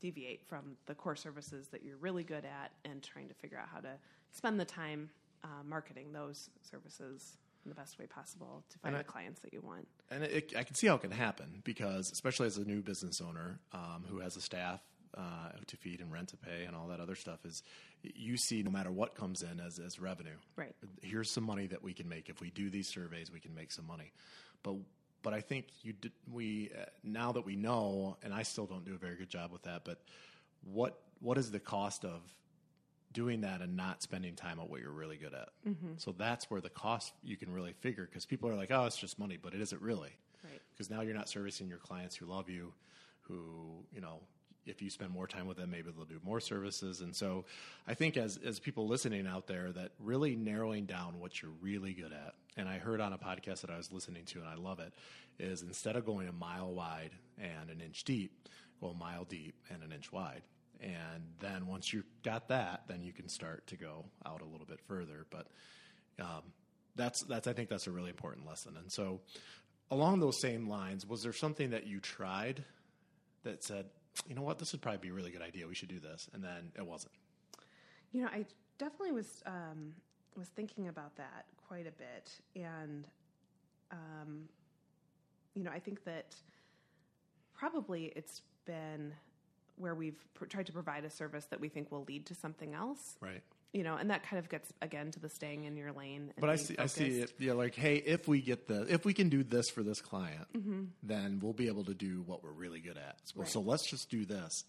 deviate 0.00 0.44
from 0.44 0.76
the 0.86 0.94
core 0.94 1.14
services 1.14 1.68
that 1.68 1.84
you're 1.84 1.96
really 1.98 2.24
good 2.24 2.44
at, 2.44 2.72
and 2.84 3.02
trying 3.02 3.28
to 3.28 3.34
figure 3.34 3.58
out 3.58 3.68
how 3.72 3.80
to 3.80 3.92
spend 4.32 4.58
the 4.58 4.64
time 4.64 5.10
uh, 5.44 5.62
marketing 5.64 6.12
those 6.12 6.50
services 6.62 7.36
in 7.64 7.68
the 7.68 7.74
best 7.74 7.98
way 7.98 8.06
possible 8.06 8.64
to 8.70 8.78
find 8.78 8.94
I, 8.94 8.98
the 8.98 9.04
clients 9.04 9.40
that 9.40 9.52
you 9.52 9.60
want. 9.60 9.86
And 10.10 10.24
it, 10.24 10.52
I 10.56 10.64
can 10.64 10.74
see 10.74 10.86
how 10.86 10.96
it 10.96 11.00
can 11.02 11.10
happen 11.10 11.62
because, 11.64 12.10
especially 12.10 12.46
as 12.46 12.58
a 12.58 12.64
new 12.64 12.82
business 12.82 13.20
owner 13.20 13.60
um, 13.72 14.04
who 14.08 14.18
has 14.20 14.36
a 14.36 14.40
staff 14.40 14.80
uh, 15.16 15.50
to 15.66 15.76
feed 15.76 16.00
and 16.00 16.12
rent 16.12 16.28
to 16.28 16.36
pay 16.36 16.64
and 16.64 16.74
all 16.74 16.88
that 16.88 17.00
other 17.00 17.14
stuff, 17.14 17.44
is 17.44 17.62
you 18.02 18.36
see 18.36 18.62
no 18.62 18.70
matter 18.70 18.90
what 18.90 19.14
comes 19.14 19.42
in 19.42 19.60
as, 19.60 19.78
as 19.78 20.00
revenue. 20.00 20.36
Right. 20.56 20.74
Here's 21.02 21.30
some 21.30 21.44
money 21.44 21.66
that 21.68 21.82
we 21.82 21.92
can 21.92 22.08
make 22.08 22.28
if 22.28 22.40
we 22.40 22.50
do 22.50 22.70
these 22.70 22.88
surveys. 22.88 23.30
We 23.30 23.40
can 23.40 23.54
make 23.54 23.72
some 23.72 23.86
money, 23.86 24.12
but 24.62 24.74
but 25.22 25.34
I 25.34 25.40
think 25.40 25.66
you 25.82 25.92
did, 25.92 26.10
we 26.32 26.70
uh, 26.76 26.86
now 27.04 27.30
that 27.32 27.46
we 27.46 27.54
know, 27.54 28.16
and 28.24 28.34
I 28.34 28.42
still 28.42 28.66
don't 28.66 28.84
do 28.84 28.94
a 28.94 28.98
very 28.98 29.14
good 29.14 29.30
job 29.30 29.52
with 29.52 29.62
that. 29.62 29.84
But 29.84 30.00
what 30.64 30.98
what 31.20 31.38
is 31.38 31.50
the 31.50 31.60
cost 31.60 32.04
of 32.04 32.20
doing 33.12 33.42
that 33.42 33.60
and 33.60 33.76
not 33.76 34.02
spending 34.02 34.34
time 34.34 34.58
on 34.60 34.68
what 34.68 34.80
you're 34.80 34.90
really 34.90 35.16
good 35.16 35.34
at. 35.34 35.48
Mm-hmm. 35.66 35.92
So 35.96 36.14
that's 36.16 36.50
where 36.50 36.60
the 36.60 36.70
cost 36.70 37.12
you 37.22 37.36
can 37.36 37.52
really 37.52 37.74
figure 37.80 38.04
because 38.04 38.26
people 38.26 38.48
are 38.48 38.54
like, 38.54 38.70
oh, 38.70 38.84
it's 38.84 38.96
just 38.96 39.18
money, 39.18 39.38
but 39.40 39.54
it 39.54 39.60
isn't 39.60 39.80
really. 39.82 40.12
Because 40.72 40.90
right. 40.90 40.98
now 40.98 41.02
you're 41.02 41.14
not 41.14 41.28
servicing 41.28 41.68
your 41.68 41.78
clients 41.78 42.16
who 42.16 42.26
love 42.26 42.48
you, 42.48 42.72
who, 43.22 43.84
you 43.92 44.00
know, 44.00 44.20
if 44.64 44.80
you 44.80 44.90
spend 44.90 45.10
more 45.10 45.26
time 45.26 45.46
with 45.46 45.56
them, 45.56 45.70
maybe 45.70 45.90
they'll 45.90 46.04
do 46.04 46.20
more 46.24 46.40
services. 46.40 47.00
And 47.00 47.14
so 47.14 47.44
I 47.86 47.94
think 47.94 48.16
as, 48.16 48.38
as 48.44 48.60
people 48.60 48.86
listening 48.86 49.26
out 49.26 49.46
there, 49.46 49.72
that 49.72 49.92
really 49.98 50.36
narrowing 50.36 50.86
down 50.86 51.18
what 51.18 51.42
you're 51.42 51.50
really 51.60 51.92
good 51.92 52.12
at, 52.12 52.34
and 52.56 52.68
I 52.68 52.78
heard 52.78 53.00
on 53.00 53.12
a 53.12 53.18
podcast 53.18 53.62
that 53.62 53.70
I 53.70 53.76
was 53.76 53.90
listening 53.90 54.24
to, 54.26 54.38
and 54.38 54.48
I 54.48 54.54
love 54.54 54.78
it, 54.78 54.92
is 55.38 55.62
instead 55.62 55.96
of 55.96 56.06
going 56.06 56.28
a 56.28 56.32
mile 56.32 56.72
wide 56.72 57.10
and 57.38 57.70
an 57.70 57.80
inch 57.80 58.04
deep, 58.04 58.48
go 58.80 58.88
a 58.88 58.94
mile 58.94 59.24
deep 59.24 59.56
and 59.68 59.82
an 59.82 59.90
inch 59.92 60.12
wide 60.12 60.42
and 60.82 61.22
then 61.40 61.66
once 61.66 61.92
you've 61.92 62.08
got 62.22 62.48
that, 62.48 62.82
then 62.88 63.02
you 63.02 63.12
can 63.12 63.28
start 63.28 63.66
to 63.68 63.76
go 63.76 64.04
out 64.26 64.42
a 64.42 64.44
little 64.44 64.66
bit 64.66 64.80
further. 64.88 65.26
But 65.30 65.46
um, 66.20 66.42
that's 66.96 67.22
that's 67.22 67.46
I 67.46 67.52
think 67.52 67.68
that's 67.68 67.86
a 67.86 67.90
really 67.90 68.10
important 68.10 68.46
lesson. 68.46 68.76
And 68.76 68.90
so, 68.90 69.20
along 69.90 70.20
those 70.20 70.40
same 70.40 70.68
lines, 70.68 71.06
was 71.06 71.22
there 71.22 71.32
something 71.32 71.70
that 71.70 71.86
you 71.86 72.00
tried 72.00 72.64
that 73.44 73.62
said, 73.62 73.86
you 74.26 74.34
know 74.34 74.42
what, 74.42 74.58
this 74.58 74.72
would 74.72 74.82
probably 74.82 74.98
be 74.98 75.08
a 75.08 75.12
really 75.12 75.30
good 75.30 75.42
idea. 75.42 75.66
We 75.66 75.74
should 75.74 75.88
do 75.88 76.00
this, 76.00 76.28
and 76.32 76.42
then 76.42 76.72
it 76.76 76.84
wasn't. 76.84 77.14
You 78.12 78.22
know, 78.22 78.28
I 78.28 78.44
definitely 78.78 79.12
was 79.12 79.42
um, 79.46 79.94
was 80.36 80.48
thinking 80.48 80.88
about 80.88 81.16
that 81.16 81.46
quite 81.68 81.86
a 81.86 81.92
bit, 81.92 82.30
and 82.56 83.06
um, 83.90 84.48
you 85.54 85.62
know, 85.62 85.70
I 85.70 85.78
think 85.78 86.04
that 86.04 86.34
probably 87.54 88.12
it's 88.16 88.42
been 88.64 89.12
where 89.76 89.94
we've 89.94 90.18
pr- 90.34 90.46
tried 90.46 90.66
to 90.66 90.72
provide 90.72 91.04
a 91.04 91.10
service 91.10 91.44
that 91.46 91.60
we 91.60 91.68
think 91.68 91.90
will 91.90 92.04
lead 92.04 92.26
to 92.26 92.34
something 92.34 92.74
else. 92.74 93.16
Right. 93.20 93.42
You 93.72 93.84
know, 93.84 93.96
and 93.96 94.10
that 94.10 94.22
kind 94.22 94.38
of 94.38 94.50
gets 94.50 94.70
again 94.82 95.10
to 95.12 95.20
the 95.20 95.30
staying 95.30 95.64
in 95.64 95.76
your 95.76 95.92
lane. 95.92 96.32
but 96.38 96.50
I 96.50 96.56
see, 96.56 96.74
focused. 96.74 97.00
I 97.00 97.04
see 97.04 97.20
it. 97.20 97.32
Yeah, 97.38 97.54
like, 97.54 97.74
hey, 97.74 97.96
if 97.96 98.28
we 98.28 98.42
get 98.42 98.68
the, 98.68 98.82
if 98.92 99.04
we 99.06 99.14
can 99.14 99.30
do 99.30 99.42
this 99.42 99.70
for 99.70 99.82
this 99.82 100.00
client, 100.00 100.46
mm-hmm. 100.54 100.82
then 101.02 101.40
we'll 101.42 101.54
be 101.54 101.68
able 101.68 101.84
to 101.84 101.94
do 101.94 102.22
what 102.26 102.44
we're 102.44 102.50
really 102.50 102.80
good 102.80 102.98
at. 102.98 103.16
Right. 103.34 103.48
so 103.48 103.60
let's 103.60 103.88
just 103.88 104.10
do 104.10 104.26
this. 104.26 104.64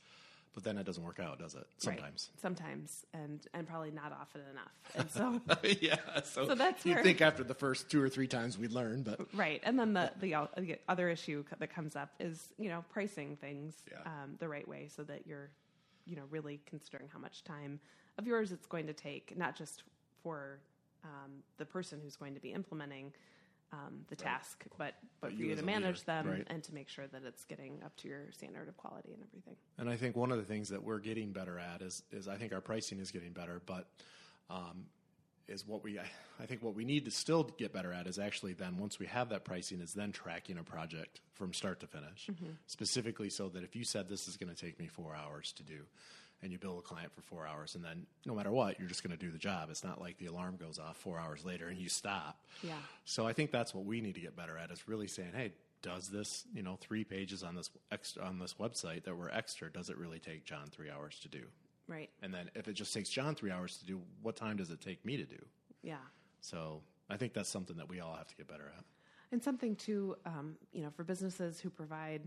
But 0.54 0.64
then 0.64 0.78
it 0.78 0.86
doesn't 0.86 1.04
work 1.04 1.20
out, 1.20 1.40
does 1.40 1.56
it? 1.56 1.66
Sometimes. 1.78 2.30
Right. 2.34 2.42
Sometimes, 2.42 3.06
and 3.14 3.40
and 3.54 3.68
probably 3.68 3.92
not 3.92 4.12
often 4.12 4.42
enough. 4.52 4.72
And 4.96 5.10
so, 5.12 5.42
yeah. 5.82 6.22
So, 6.24 6.48
So 6.48 6.56
that's 6.56 6.86
you 6.86 6.96
think 7.02 7.22
after 7.22 7.44
the 7.44 7.54
first 7.54 7.90
two 7.90 8.02
or 8.02 8.10
three 8.10 8.28
times 8.28 8.58
we'd 8.58 8.72
learn, 8.72 9.04
but 9.04 9.20
right. 9.34 9.62
And 9.64 9.78
then 9.80 9.94
the 9.94 10.12
the 10.20 10.36
the 10.58 10.78
other 10.88 11.10
issue 11.10 11.44
that 11.60 11.74
comes 11.74 11.96
up 11.96 12.10
is 12.20 12.54
you 12.58 12.70
know 12.70 12.84
pricing 12.92 13.36
things 13.38 13.76
Yeah. 13.92 13.98
um, 14.06 14.36
the 14.40 14.48
right 14.48 14.68
way 14.68 14.90
so 14.96 15.04
that 15.04 15.26
you're 15.28 15.50
you 16.06 16.16
know 16.16 16.24
really 16.30 16.60
considering 16.66 17.10
how 17.12 17.20
much 17.20 17.44
time 17.44 17.80
of 18.18 18.28
yours 18.28 18.52
it's 18.52 18.68
going 18.68 18.88
to 18.88 18.94
take, 18.94 19.36
not 19.38 19.56
just 19.56 19.84
for 20.22 20.60
um, 21.04 21.32
the 21.58 21.66
person 21.66 22.00
who's 22.04 22.16
going 22.16 22.34
to 22.36 22.40
be 22.40 22.52
implementing. 22.54 23.12
Um, 23.74 24.06
the 24.08 24.16
task, 24.16 24.66
but 24.78 24.94
but, 25.20 25.32
for 25.32 25.36
you 25.36 25.48
you 25.48 25.56
to 25.56 25.64
manage 25.64 26.02
leader, 26.02 26.06
them 26.06 26.30
right. 26.30 26.48
and 26.48 26.64
to 26.64 26.74
make 26.76 26.90
sure 26.90 27.08
that 27.08 27.24
it's 27.26 27.44
getting 27.46 27.82
up 27.84 27.96
to 27.98 28.08
your 28.08 28.32
standard 28.32 28.68
of 28.68 28.78
quality 28.78 29.14
and 29.14 29.24
everything. 29.24 29.56
And 29.80 29.90
I 29.90 29.96
think 29.96 30.16
one 30.16 30.32
of 30.32 30.38
the 30.38 30.44
things 30.44 30.70
that 30.70 30.84
we're 30.84 31.00
getting 31.00 31.32
better 31.32 31.58
at 31.58 31.82
is 31.82 32.04
is 32.12 32.28
I 32.28 32.36
think 32.36 32.54
our 32.54 32.62
pricing 32.62 33.00
is 33.00 33.10
getting 33.10 33.32
better, 33.32 33.64
but 33.66 33.88
um, 34.52 34.86
is 35.48 35.68
what 35.68 35.84
we 35.84 36.00
I 36.00 36.46
think 36.46 36.62
what 36.62 36.76
we 36.76 36.86
need 36.86 37.06
to 37.06 37.12
still 37.12 37.44
get 37.58 37.74
better 37.74 37.92
at 37.92 38.06
is 38.06 38.20
actually 38.20 38.54
then 38.54 38.78
once 38.78 39.00
we 39.00 39.08
have 39.08 39.30
that 39.30 39.44
pricing 39.44 39.82
is 39.82 39.94
then 39.94 40.12
tracking 40.12 40.58
a 40.58 40.64
project 40.64 41.22
from 41.34 41.52
start 41.54 41.80
to 41.80 41.88
finish, 41.88 42.30
specifically 42.68 43.30
so 43.30 43.50
that 43.50 43.64
if 43.64 43.76
you 43.76 43.84
said 43.84 44.08
this 44.08 44.28
is 44.28 44.38
going 44.38 44.54
to 44.54 44.60
take 44.60 44.80
me 44.80 44.88
four 44.88 45.16
hours 45.16 45.52
to 45.54 45.64
do. 45.64 45.80
And 46.44 46.52
you 46.52 46.60
bill 46.60 46.78
a 46.78 46.82
client 46.82 47.10
for 47.14 47.22
four 47.22 47.48
hours, 47.48 47.76
and 47.76 47.84
then 47.86 48.06
no 48.26 48.36
matter 48.36 48.52
what, 48.52 48.78
you're 48.78 48.90
just 48.90 49.02
going 49.02 49.18
to 49.18 49.26
do 49.26 49.32
the 49.32 49.38
job. 49.38 49.70
It's 49.72 49.84
not 49.84 50.02
like 50.02 50.18
the 50.18 50.26
alarm 50.26 50.58
goes 50.58 50.78
off 50.78 50.98
four 50.98 51.18
hours 51.18 51.46
later 51.46 51.70
and 51.70 51.80
you 51.80 51.88
stop. 51.88 52.38
Yeah. 52.62 52.74
So 53.06 53.26
I 53.26 53.32
think 53.32 53.50
that's 53.50 53.74
what 53.74 53.86
we 53.86 54.02
need 54.02 54.16
to 54.16 54.22
get 54.22 54.36
better 54.36 54.58
at 54.58 54.70
is 54.70 54.86
really 54.86 55.08
saying, 55.08 55.32
hey, 55.34 55.54
does 55.82 56.10
this, 56.10 56.44
you 56.54 56.62
know, 56.62 56.78
three 56.82 57.06
pages 57.06 57.44
on 57.44 57.56
this 57.56 57.70
extra, 57.94 58.24
on 58.24 58.40
this 58.40 58.56
website 58.60 59.06
that 59.06 59.16
were 59.16 59.32
extra, 59.34 59.72
does 59.72 59.90
it 59.90 59.98
really 59.98 60.20
take 60.20 60.44
John 60.44 60.68
three 60.70 60.90
hours 60.90 61.18
to 61.22 61.30
do? 61.30 61.44
Right. 61.88 62.10
And 62.22 62.34
then 62.34 62.50
if 62.56 62.68
it 62.68 62.74
just 62.74 62.94
takes 62.94 63.10
John 63.10 63.36
three 63.36 63.52
hours 63.52 63.78
to 63.78 63.86
do, 63.86 64.02
what 64.22 64.36
time 64.36 64.58
does 64.58 64.70
it 64.70 64.82
take 64.82 65.06
me 65.06 65.16
to 65.16 65.24
do? 65.26 65.40
Yeah. 65.82 65.96
So 66.42 66.82
I 67.10 67.16
think 67.16 67.34
that's 67.34 67.50
something 67.50 67.78
that 67.78 67.88
we 67.88 68.02
all 68.02 68.16
have 68.16 68.28
to 68.28 68.36
get 68.36 68.50
better 68.50 68.70
at. 68.78 68.84
And 69.32 69.42
something 69.42 69.78
too, 69.78 70.18
um, 70.26 70.56
you 70.74 70.84
know, 70.84 70.90
for 70.90 71.06
businesses 71.06 71.62
who 71.62 71.70
provide 71.70 72.22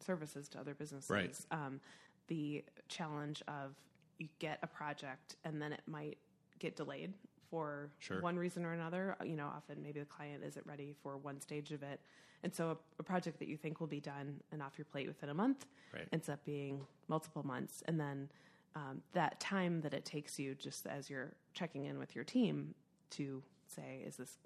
services 0.00 0.48
to 0.48 0.58
other 0.58 0.74
businesses, 0.74 1.10
Right. 1.10 1.36
um, 1.50 1.80
the 2.28 2.64
challenge 2.88 3.42
of 3.48 3.74
you 4.18 4.28
get 4.38 4.58
a 4.62 4.66
project 4.66 5.36
and 5.44 5.60
then 5.60 5.72
it 5.72 5.82
might 5.86 6.18
get 6.58 6.76
delayed 6.76 7.12
for 7.50 7.90
Sure. 7.98 8.20
one 8.20 8.36
reason 8.36 8.64
or 8.64 8.72
another. 8.72 9.16
You 9.24 9.36
know, 9.36 9.46
often 9.54 9.82
maybe 9.82 10.00
the 10.00 10.06
client 10.06 10.42
isn't 10.44 10.66
ready 10.66 10.94
for 11.02 11.16
one 11.18 11.40
stage 11.40 11.72
of 11.72 11.82
it, 11.82 12.00
and 12.42 12.54
so 12.54 12.70
a, 12.70 12.76
a 13.00 13.02
project 13.02 13.38
that 13.40 13.48
you 13.48 13.56
think 13.56 13.80
will 13.80 13.86
be 13.86 14.00
done 14.00 14.40
and 14.52 14.62
off 14.62 14.78
your 14.78 14.84
plate 14.86 15.06
within 15.06 15.28
a 15.28 15.34
month 15.34 15.66
Right. 15.92 16.08
ends 16.12 16.28
up 16.28 16.42
being 16.44 16.80
multiple 17.08 17.44
months, 17.46 17.82
and 17.86 17.98
then 18.00 18.28
um, 18.74 19.02
that 19.12 19.38
time 19.40 19.82
that 19.82 19.92
it 19.92 20.04
takes 20.06 20.38
you 20.38 20.54
just 20.54 20.86
as 20.86 21.10
you're 21.10 21.32
checking 21.52 21.84
in 21.84 21.98
with 21.98 22.14
your 22.14 22.24
team 22.24 22.74
to 23.10 23.42
say, 23.66 24.02
is 24.06 24.16
this 24.16 24.38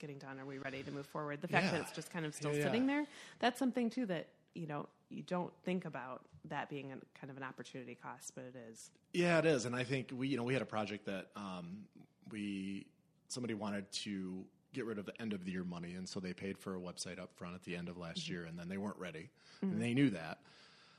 getting 0.00 0.18
done? 0.18 0.40
Are 0.40 0.44
we 0.46 0.58
ready 0.58 0.82
to 0.82 0.90
move 0.90 1.06
forward? 1.06 1.40
The 1.40 1.46
fact 1.48 1.66
Yeah. 1.66 1.70
that 1.72 1.80
it's 1.82 1.92
just 1.92 2.10
kind 2.10 2.26
of 2.26 2.34
still 2.34 2.50
Yeah, 2.50 2.56
yeah. 2.58 2.64
sitting 2.64 2.86
there, 2.86 3.06
that's 3.38 3.58
something 3.58 3.88
too 3.88 4.06
that, 4.06 4.26
you 4.54 4.66
know, 4.66 4.88
you 5.10 5.22
don't 5.22 5.52
think 5.64 5.84
about 5.84 6.22
that 6.50 6.68
being 6.68 6.92
a, 6.92 6.96
kind 7.18 7.30
of 7.30 7.36
an 7.36 7.42
opportunity 7.42 7.94
cost, 7.94 8.32
but 8.34 8.44
it 8.44 8.54
is. 8.70 8.90
Yeah, 9.12 9.38
it 9.38 9.46
is, 9.46 9.64
and 9.64 9.74
I 9.74 9.84
think 9.84 10.10
we, 10.14 10.28
you 10.28 10.36
know, 10.36 10.44
we 10.44 10.52
had 10.52 10.62
a 10.62 10.66
project 10.66 11.06
that 11.06 11.26
um, 11.36 11.84
we 12.30 12.86
somebody 13.28 13.54
wanted 13.54 13.90
to 13.92 14.44
get 14.72 14.84
rid 14.84 14.98
of 14.98 15.06
the 15.06 15.20
end 15.20 15.32
of 15.32 15.44
the 15.44 15.50
year 15.50 15.64
money, 15.64 15.94
and 15.94 16.08
so 16.08 16.20
they 16.20 16.32
paid 16.32 16.58
for 16.58 16.76
a 16.76 16.78
website 16.78 17.18
up 17.18 17.30
front 17.34 17.54
at 17.54 17.62
the 17.64 17.76
end 17.76 17.88
of 17.88 17.96
last 17.96 18.28
year, 18.28 18.44
and 18.44 18.58
then 18.58 18.68
they 18.68 18.78
weren't 18.78 18.98
ready, 18.98 19.30
and 19.62 19.80
they 19.80 19.94
knew 19.94 20.10
that. 20.10 20.38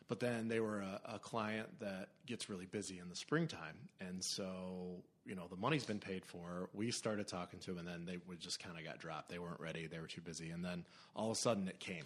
But 0.08 0.20
then 0.20 0.48
they 0.48 0.60
were 0.60 0.79
a, 0.79 1.01
a 1.06 1.20
client 1.20 1.68
that 1.79 2.10
gets 2.25 2.50
really 2.50 2.65
busy 2.65 2.98
in 3.00 3.10
the 3.10 3.15
springtime, 3.15 3.75
and 4.01 4.24
so 4.24 5.03
you 5.25 5.36
know 5.36 5.48
the 5.48 5.56
money's 5.56 5.86
been 5.86 6.00
paid 6.00 6.25
for. 6.25 6.70
We 6.74 6.89
started 6.91 7.27
talking 7.27 7.60
to 7.60 7.74
them, 7.74 7.88
and 7.88 7.88
then 7.88 8.06
they 8.06 8.18
would 8.27 8.39
just 8.39 8.62
kind 8.62 8.77
of 8.77 8.84
got 8.84 8.98
dropped. 9.00 9.29
They 9.29 9.39
weren't 9.39 9.60
ready. 9.60 9.86
They 9.86 10.00
were 10.00 10.08
too 10.08 10.22
busy, 10.22 10.50
and 10.50 10.65
then 10.65 10.84
all 11.15 11.29
of 11.29 11.38
a 11.38 11.39
sudden 11.39 11.68
it 11.68 11.79
came, 11.79 12.06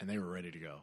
and 0.00 0.08
they 0.08 0.18
were 0.18 0.30
ready 0.30 0.50
to 0.50 0.58
go. 0.58 0.82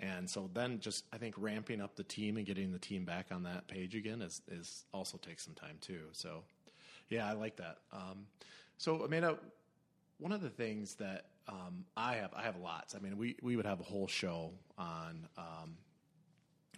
And 0.00 0.28
so 0.28 0.50
then 0.52 0.80
just 0.80 1.04
I 1.12 1.18
think 1.18 1.34
ramping 1.38 1.80
up 1.80 1.96
the 1.96 2.04
team 2.04 2.36
and 2.36 2.44
getting 2.44 2.72
the 2.72 2.78
team 2.78 3.04
back 3.04 3.26
on 3.30 3.44
that 3.44 3.68
page 3.68 3.94
again 3.94 4.22
is, 4.22 4.42
is 4.48 4.84
also 4.92 5.18
takes 5.18 5.44
some 5.44 5.54
time 5.54 5.78
too. 5.80 6.00
So 6.12 6.42
yeah, 7.08 7.28
I 7.28 7.32
like 7.32 7.56
that. 7.56 7.78
Um, 7.92 8.26
so 8.76 9.02
Amanda, 9.02 9.38
one 10.18 10.32
of 10.32 10.40
the 10.40 10.50
things 10.50 10.94
that 10.96 11.26
um, 11.48 11.84
I 11.96 12.16
have 12.16 12.32
I 12.34 12.42
have 12.42 12.56
lots. 12.56 12.94
I 12.94 12.98
mean, 12.98 13.16
we 13.18 13.36
we 13.42 13.56
would 13.56 13.66
have 13.66 13.80
a 13.80 13.84
whole 13.84 14.08
show 14.08 14.52
on 14.78 15.26
um, 15.38 15.76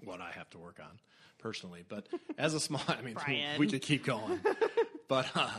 what 0.04 0.20
I 0.20 0.30
have 0.32 0.50
to 0.50 0.58
work 0.58 0.78
on 0.80 0.98
personally, 1.38 1.84
but 1.88 2.08
as 2.38 2.54
a 2.54 2.60
small, 2.60 2.82
I 2.88 3.00
mean, 3.02 3.14
Brian. 3.14 3.58
we 3.58 3.66
could 3.66 3.82
keep 3.82 4.04
going. 4.04 4.40
but 5.08 5.30
uh, 5.34 5.50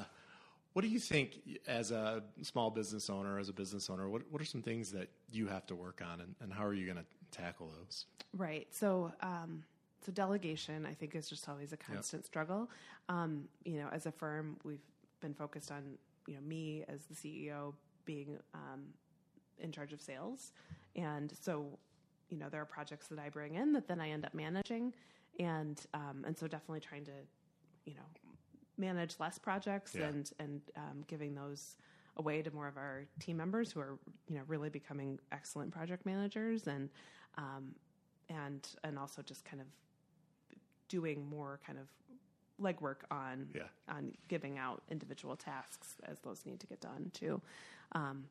what 0.73 0.81
do 0.81 0.89
you 0.89 0.99
think 0.99 1.39
as 1.67 1.91
a 1.91 2.23
small 2.43 2.69
business 2.69 3.09
owner, 3.09 3.39
as 3.39 3.49
a 3.49 3.53
business 3.53 3.89
owner? 3.89 4.09
What 4.09 4.23
what 4.29 4.41
are 4.41 4.45
some 4.45 4.61
things 4.61 4.91
that 4.91 5.09
you 5.31 5.47
have 5.47 5.65
to 5.67 5.75
work 5.75 6.01
on, 6.07 6.21
and, 6.21 6.35
and 6.41 6.53
how 6.53 6.65
are 6.65 6.73
you 6.73 6.85
going 6.85 6.97
to 6.97 7.05
tackle 7.31 7.71
those? 7.77 8.05
Right. 8.33 8.67
So, 8.71 9.11
um, 9.21 9.63
so 10.05 10.11
delegation, 10.11 10.85
I 10.85 10.93
think, 10.93 11.15
is 11.15 11.27
just 11.29 11.47
always 11.49 11.73
a 11.73 11.77
constant 11.77 12.25
struggle. 12.25 12.69
Um, 13.09 13.45
you 13.65 13.77
know, 13.77 13.89
as 13.91 14.05
a 14.05 14.11
firm, 14.11 14.57
we've 14.63 14.83
been 15.19 15.33
focused 15.33 15.71
on 15.71 15.83
you 16.27 16.35
know 16.35 16.41
me 16.41 16.83
as 16.87 17.01
the 17.05 17.15
CEO 17.15 17.73
being 18.05 18.37
um, 18.53 18.83
in 19.59 19.71
charge 19.71 19.93
of 19.93 20.01
sales, 20.01 20.51
and 20.95 21.31
so 21.41 21.77
you 22.29 22.37
know 22.37 22.49
there 22.49 22.61
are 22.61 22.65
projects 22.65 23.07
that 23.07 23.19
I 23.19 23.29
bring 23.29 23.55
in 23.55 23.73
that 23.73 23.87
then 23.87 23.99
I 23.99 24.09
end 24.11 24.25
up 24.25 24.33
managing, 24.33 24.93
and 25.39 25.79
um, 25.93 26.23
and 26.25 26.37
so 26.37 26.47
definitely 26.47 26.81
trying 26.81 27.05
to 27.05 27.11
you 27.85 27.95
know 27.95 28.01
manage 28.77 29.15
less 29.19 29.37
projects 29.37 29.95
Yeah. 29.95 30.05
and 30.07 30.31
and 30.39 30.61
um, 30.75 31.03
giving 31.07 31.33
those 31.33 31.77
away 32.17 32.41
to 32.41 32.51
more 32.51 32.67
of 32.67 32.77
our 32.77 33.05
team 33.19 33.37
members 33.37 33.71
who 33.71 33.79
are 33.79 33.97
you 34.27 34.35
know 34.35 34.43
really 34.47 34.69
becoming 34.69 35.19
excellent 35.31 35.71
project 35.71 36.05
managers 36.05 36.67
and 36.67 36.89
um, 37.37 37.73
and 38.29 38.67
and 38.83 38.97
also 38.99 39.21
just 39.21 39.45
kind 39.45 39.61
of 39.61 39.67
doing 40.89 41.25
more 41.29 41.59
kind 41.65 41.77
of 41.79 41.87
legwork 42.61 42.97
on 43.11 43.47
Yeah. 43.53 43.63
on 43.87 44.13
giving 44.27 44.57
out 44.57 44.81
individual 44.89 45.35
tasks 45.35 45.95
as 46.03 46.19
those 46.21 46.45
need 46.45 46.59
to 46.59 46.67
get 46.67 46.81
done 46.81 47.11
too. 47.13 47.41
Um, 47.93 48.25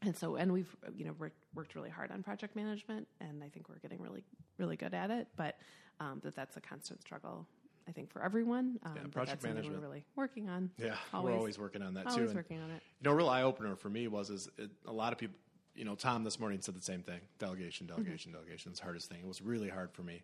and 0.00 0.16
so, 0.16 0.34
and 0.36 0.52
we've 0.52 0.74
you 0.96 1.04
know 1.04 1.12
worked, 1.18 1.36
worked 1.54 1.74
really 1.74 1.90
hard 1.90 2.10
on 2.10 2.22
project 2.22 2.56
management, 2.56 3.06
and 3.20 3.44
I 3.44 3.48
think 3.48 3.68
we're 3.68 3.78
getting 3.78 4.00
really 4.00 4.24
really 4.58 4.76
good 4.76 4.94
at 4.94 5.10
it. 5.10 5.28
But 5.36 5.58
um, 6.00 6.20
that 6.24 6.34
that's 6.34 6.56
a 6.56 6.60
constant 6.60 7.00
struggle, 7.02 7.46
I 7.88 7.92
think, 7.92 8.10
for 8.10 8.22
everyone. 8.22 8.78
Um, 8.84 8.92
Yeah, 8.96 9.02
project 9.10 9.42
that's 9.42 9.44
management. 9.44 9.80
We're 9.80 9.88
really 9.88 10.04
working 10.16 10.48
on. 10.48 10.70
Yeah, 10.78 10.96
we're 11.14 11.32
always 11.32 11.58
working 11.58 11.82
on 11.82 11.94
that 11.94 12.08
too. 12.10 12.20
Always 12.20 12.34
working 12.34 12.60
on 12.60 12.70
it. 12.70 12.82
You 13.00 13.04
know, 13.04 13.12
a 13.12 13.14
real 13.14 13.28
eye 13.28 13.42
opener 13.42 13.76
for 13.76 13.88
me 13.90 14.08
was 14.08 14.30
is 14.30 14.48
it, 14.58 14.70
a 14.86 14.92
lot 14.92 15.12
of 15.12 15.18
people. 15.18 15.36
You 15.74 15.84
know, 15.86 15.94
Tom 15.94 16.22
this 16.22 16.38
morning 16.38 16.60
said 16.60 16.74
the 16.76 16.82
same 16.82 17.02
thing: 17.02 17.20
delegation, 17.38 17.86
delegation, 17.86 18.32
delegation. 18.32 18.70
It's 18.72 18.80
the 18.80 18.84
hardest 18.84 19.08
thing. 19.08 19.20
It 19.22 19.26
was 19.26 19.40
really 19.40 19.68
hard 19.70 19.90
for 19.92 20.02
me, 20.02 20.22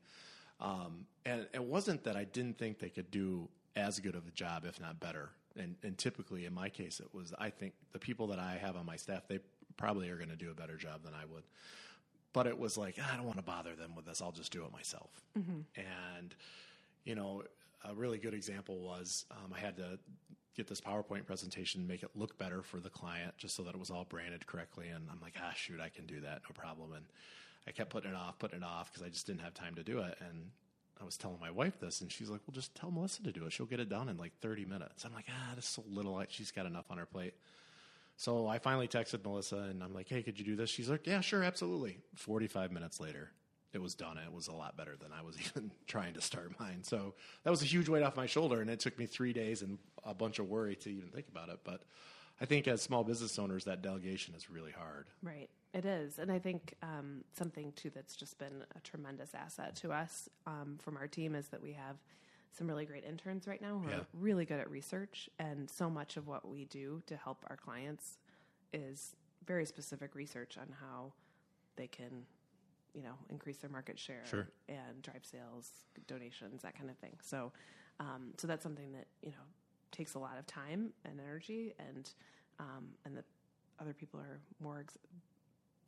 um, 0.60 1.06
and 1.24 1.46
it 1.54 1.62
wasn't 1.62 2.04
that 2.04 2.16
I 2.16 2.24
didn't 2.24 2.58
think 2.58 2.78
they 2.78 2.90
could 2.90 3.10
do 3.10 3.48
as 3.74 3.98
good 4.00 4.14
of 4.14 4.26
a 4.26 4.30
job, 4.30 4.64
if 4.66 4.80
not 4.80 5.00
better. 5.00 5.30
And, 5.56 5.74
and 5.82 5.96
typically, 5.96 6.44
in 6.44 6.52
my 6.54 6.68
case, 6.68 7.00
it 7.00 7.08
was 7.14 7.32
I 7.38 7.50
think 7.50 7.72
the 7.92 7.98
people 7.98 8.26
that 8.28 8.38
I 8.38 8.58
have 8.60 8.76
on 8.76 8.84
my 8.86 8.96
staff 8.96 9.22
they 9.26 9.38
probably 9.76 10.08
are 10.10 10.16
going 10.16 10.28
to 10.28 10.36
do 10.36 10.50
a 10.50 10.54
better 10.54 10.76
job 10.76 11.02
than 11.04 11.14
I 11.14 11.24
would. 11.32 11.44
But 12.32 12.46
it 12.46 12.58
was 12.58 12.76
like 12.76 12.96
I 13.00 13.16
don't 13.16 13.24
want 13.24 13.38
to 13.38 13.42
bother 13.42 13.74
them 13.74 13.94
with 13.96 14.04
this. 14.04 14.20
I'll 14.20 14.32
just 14.32 14.52
do 14.52 14.64
it 14.64 14.72
myself. 14.72 15.10
And 15.76 16.34
you 17.08 17.14
know, 17.14 17.42
a 17.88 17.94
really 17.94 18.18
good 18.18 18.34
example 18.34 18.78
was 18.80 19.24
um, 19.30 19.52
I 19.56 19.58
had 19.58 19.76
to 19.78 19.98
get 20.54 20.68
this 20.68 20.80
PowerPoint 20.80 21.24
presentation, 21.24 21.86
make 21.86 22.02
it 22.02 22.10
look 22.14 22.36
better 22.36 22.62
for 22.62 22.80
the 22.80 22.90
client, 22.90 23.32
just 23.38 23.56
so 23.56 23.62
that 23.62 23.74
it 23.74 23.78
was 23.78 23.90
all 23.90 24.04
branded 24.04 24.46
correctly. 24.46 24.88
And 24.88 25.08
I'm 25.10 25.20
like, 25.20 25.34
ah, 25.40 25.52
shoot, 25.56 25.80
I 25.80 25.88
can 25.88 26.04
do 26.04 26.20
that, 26.20 26.42
no 26.48 26.52
problem. 26.54 26.92
And 26.92 27.06
I 27.66 27.70
kept 27.70 27.90
putting 27.90 28.10
it 28.10 28.16
off, 28.16 28.38
putting 28.38 28.58
it 28.58 28.64
off 28.64 28.92
because 28.92 29.06
I 29.06 29.08
just 29.08 29.26
didn't 29.26 29.40
have 29.40 29.54
time 29.54 29.74
to 29.76 29.82
do 29.82 30.00
it. 30.00 30.18
And 30.20 30.50
I 31.00 31.04
was 31.04 31.16
telling 31.16 31.38
my 31.40 31.50
wife 31.50 31.80
this, 31.80 32.00
and 32.02 32.12
she's 32.12 32.28
like, 32.28 32.40
well, 32.46 32.54
just 32.54 32.74
tell 32.74 32.90
Melissa 32.90 33.22
to 33.22 33.32
do 33.32 33.46
it. 33.46 33.52
She'll 33.52 33.66
get 33.66 33.80
it 33.80 33.88
done 33.88 34.08
in 34.08 34.18
like 34.18 34.32
30 34.42 34.66
minutes. 34.66 35.04
I'm 35.04 35.14
like, 35.14 35.26
ah, 35.30 35.52
that's 35.54 35.68
so 35.68 35.84
little. 35.88 36.12
Like, 36.12 36.30
She's 36.30 36.50
got 36.50 36.66
enough 36.66 36.90
on 36.90 36.98
her 36.98 37.06
plate. 37.06 37.34
So 38.16 38.48
I 38.48 38.58
finally 38.58 38.88
texted 38.88 39.22
Melissa 39.24 39.58
and 39.58 39.82
I'm 39.82 39.94
like, 39.94 40.08
hey, 40.08 40.24
could 40.24 40.38
you 40.40 40.44
do 40.44 40.56
this? 40.56 40.68
She's 40.68 40.90
like, 40.90 41.06
yeah, 41.06 41.20
sure, 41.20 41.44
absolutely. 41.44 41.98
45 42.16 42.72
minutes 42.72 42.98
later, 42.98 43.30
it 43.72 43.80
was 43.82 43.94
done. 43.94 44.16
and 44.18 44.26
It 44.26 44.32
was 44.32 44.48
a 44.48 44.52
lot 44.52 44.76
better 44.76 44.96
than 44.96 45.12
I 45.12 45.22
was 45.22 45.36
even 45.56 45.70
trying 45.86 46.14
to 46.14 46.20
start 46.20 46.58
mine. 46.58 46.82
So 46.82 47.14
that 47.44 47.50
was 47.50 47.62
a 47.62 47.66
huge 47.66 47.88
weight 47.88 48.02
off 48.02 48.16
my 48.16 48.26
shoulder. 48.26 48.60
And 48.60 48.70
it 48.70 48.80
took 48.80 48.98
me 48.98 49.06
three 49.06 49.32
days 49.32 49.62
and 49.62 49.78
a 50.04 50.14
bunch 50.14 50.38
of 50.38 50.48
worry 50.48 50.76
to 50.76 50.90
even 50.90 51.10
think 51.10 51.28
about 51.28 51.48
it. 51.48 51.60
But 51.64 51.82
I 52.40 52.44
think 52.44 52.68
as 52.68 52.80
small 52.80 53.04
business 53.04 53.38
owners, 53.38 53.64
that 53.64 53.82
delegation 53.82 54.34
is 54.34 54.48
really 54.50 54.72
hard. 54.72 55.06
Right. 55.22 55.50
It 55.74 55.84
is. 55.84 56.18
And 56.18 56.32
I 56.32 56.38
think 56.38 56.74
um, 56.82 57.24
something, 57.36 57.72
too, 57.72 57.90
that's 57.94 58.16
just 58.16 58.38
been 58.38 58.64
a 58.76 58.80
tremendous 58.80 59.34
asset 59.34 59.76
to 59.76 59.92
us 59.92 60.28
um, 60.46 60.78
from 60.80 60.96
our 60.96 61.06
team 61.08 61.34
is 61.34 61.48
that 61.48 61.60
we 61.62 61.72
have 61.72 61.96
some 62.56 62.66
really 62.66 62.86
great 62.86 63.04
interns 63.04 63.46
right 63.46 63.60
now 63.60 63.78
who 63.78 63.90
Yeah. 63.90 63.96
are 63.98 64.06
really 64.14 64.46
good 64.46 64.60
at 64.60 64.70
research. 64.70 65.28
And 65.38 65.68
so 65.68 65.90
much 65.90 66.16
of 66.16 66.26
what 66.26 66.48
we 66.48 66.64
do 66.64 67.02
to 67.06 67.16
help 67.16 67.44
our 67.50 67.56
clients 67.56 68.16
is 68.72 69.14
very 69.46 69.66
specific 69.66 70.14
research 70.14 70.56
on 70.58 70.68
how 70.80 71.12
they 71.76 71.86
can 71.86 72.24
you 72.94 73.02
know, 73.02 73.14
increase 73.28 73.58
their 73.58 73.70
market 73.70 73.98
share 73.98 74.24
Sure. 74.26 74.48
and 74.68 75.02
drive 75.02 75.24
sales, 75.24 75.70
donations, 76.06 76.62
that 76.62 76.74
kind 76.76 76.90
of 76.90 76.96
thing. 76.98 77.16
So, 77.22 77.52
um, 78.00 78.32
so 78.36 78.46
that's 78.46 78.62
something 78.62 78.92
that 78.92 79.06
you 79.22 79.30
know 79.30 79.44
takes 79.90 80.14
a 80.14 80.18
lot 80.18 80.38
of 80.38 80.46
time 80.46 80.92
and 81.04 81.20
energy, 81.20 81.74
and 81.78 82.10
um, 82.58 82.88
and 83.04 83.16
that 83.16 83.24
other 83.80 83.92
people 83.94 84.20
are 84.20 84.40
more. 84.60 84.80
Ex- 84.80 84.98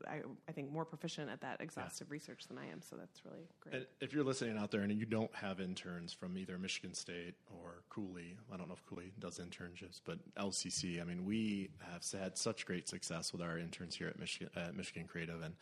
I, 0.06 0.22
I 0.48 0.52
think 0.52 0.70
more 0.70 0.84
proficient 0.84 1.30
at 1.30 1.40
that 1.42 1.60
exhaustive 1.60 2.10
research 2.10 2.46
than 2.48 2.58
I 2.58 2.66
am, 2.66 2.82
so 2.82 2.96
that's 2.96 3.24
really 3.24 3.46
great. 3.60 3.74
And 3.74 3.86
if 4.00 4.12
you're 4.12 4.24
listening 4.24 4.58
out 4.58 4.70
there 4.70 4.82
and 4.82 4.92
you 4.92 5.06
don't 5.06 5.34
have 5.34 5.60
interns 5.60 6.12
from 6.12 6.36
either 6.38 6.58
Michigan 6.58 6.94
State 6.94 7.34
or 7.50 7.82
Cooley, 7.88 8.36
I 8.52 8.56
don't 8.56 8.68
know 8.68 8.74
if 8.74 8.84
Cooley 8.86 9.12
does 9.18 9.38
internships, 9.38 10.00
but 10.04 10.18
LCC, 10.36 11.00
I 11.00 11.04
mean, 11.04 11.24
we 11.24 11.70
have 11.92 12.04
had 12.20 12.36
such 12.36 12.66
great 12.66 12.88
success 12.88 13.32
with 13.32 13.42
our 13.42 13.58
interns 13.58 13.94
here 13.94 14.08
at 14.08 14.18
Michigan, 14.18 14.50
at 14.56 14.76
Michigan 14.76 15.06
Creative. 15.06 15.42
And, 15.42 15.54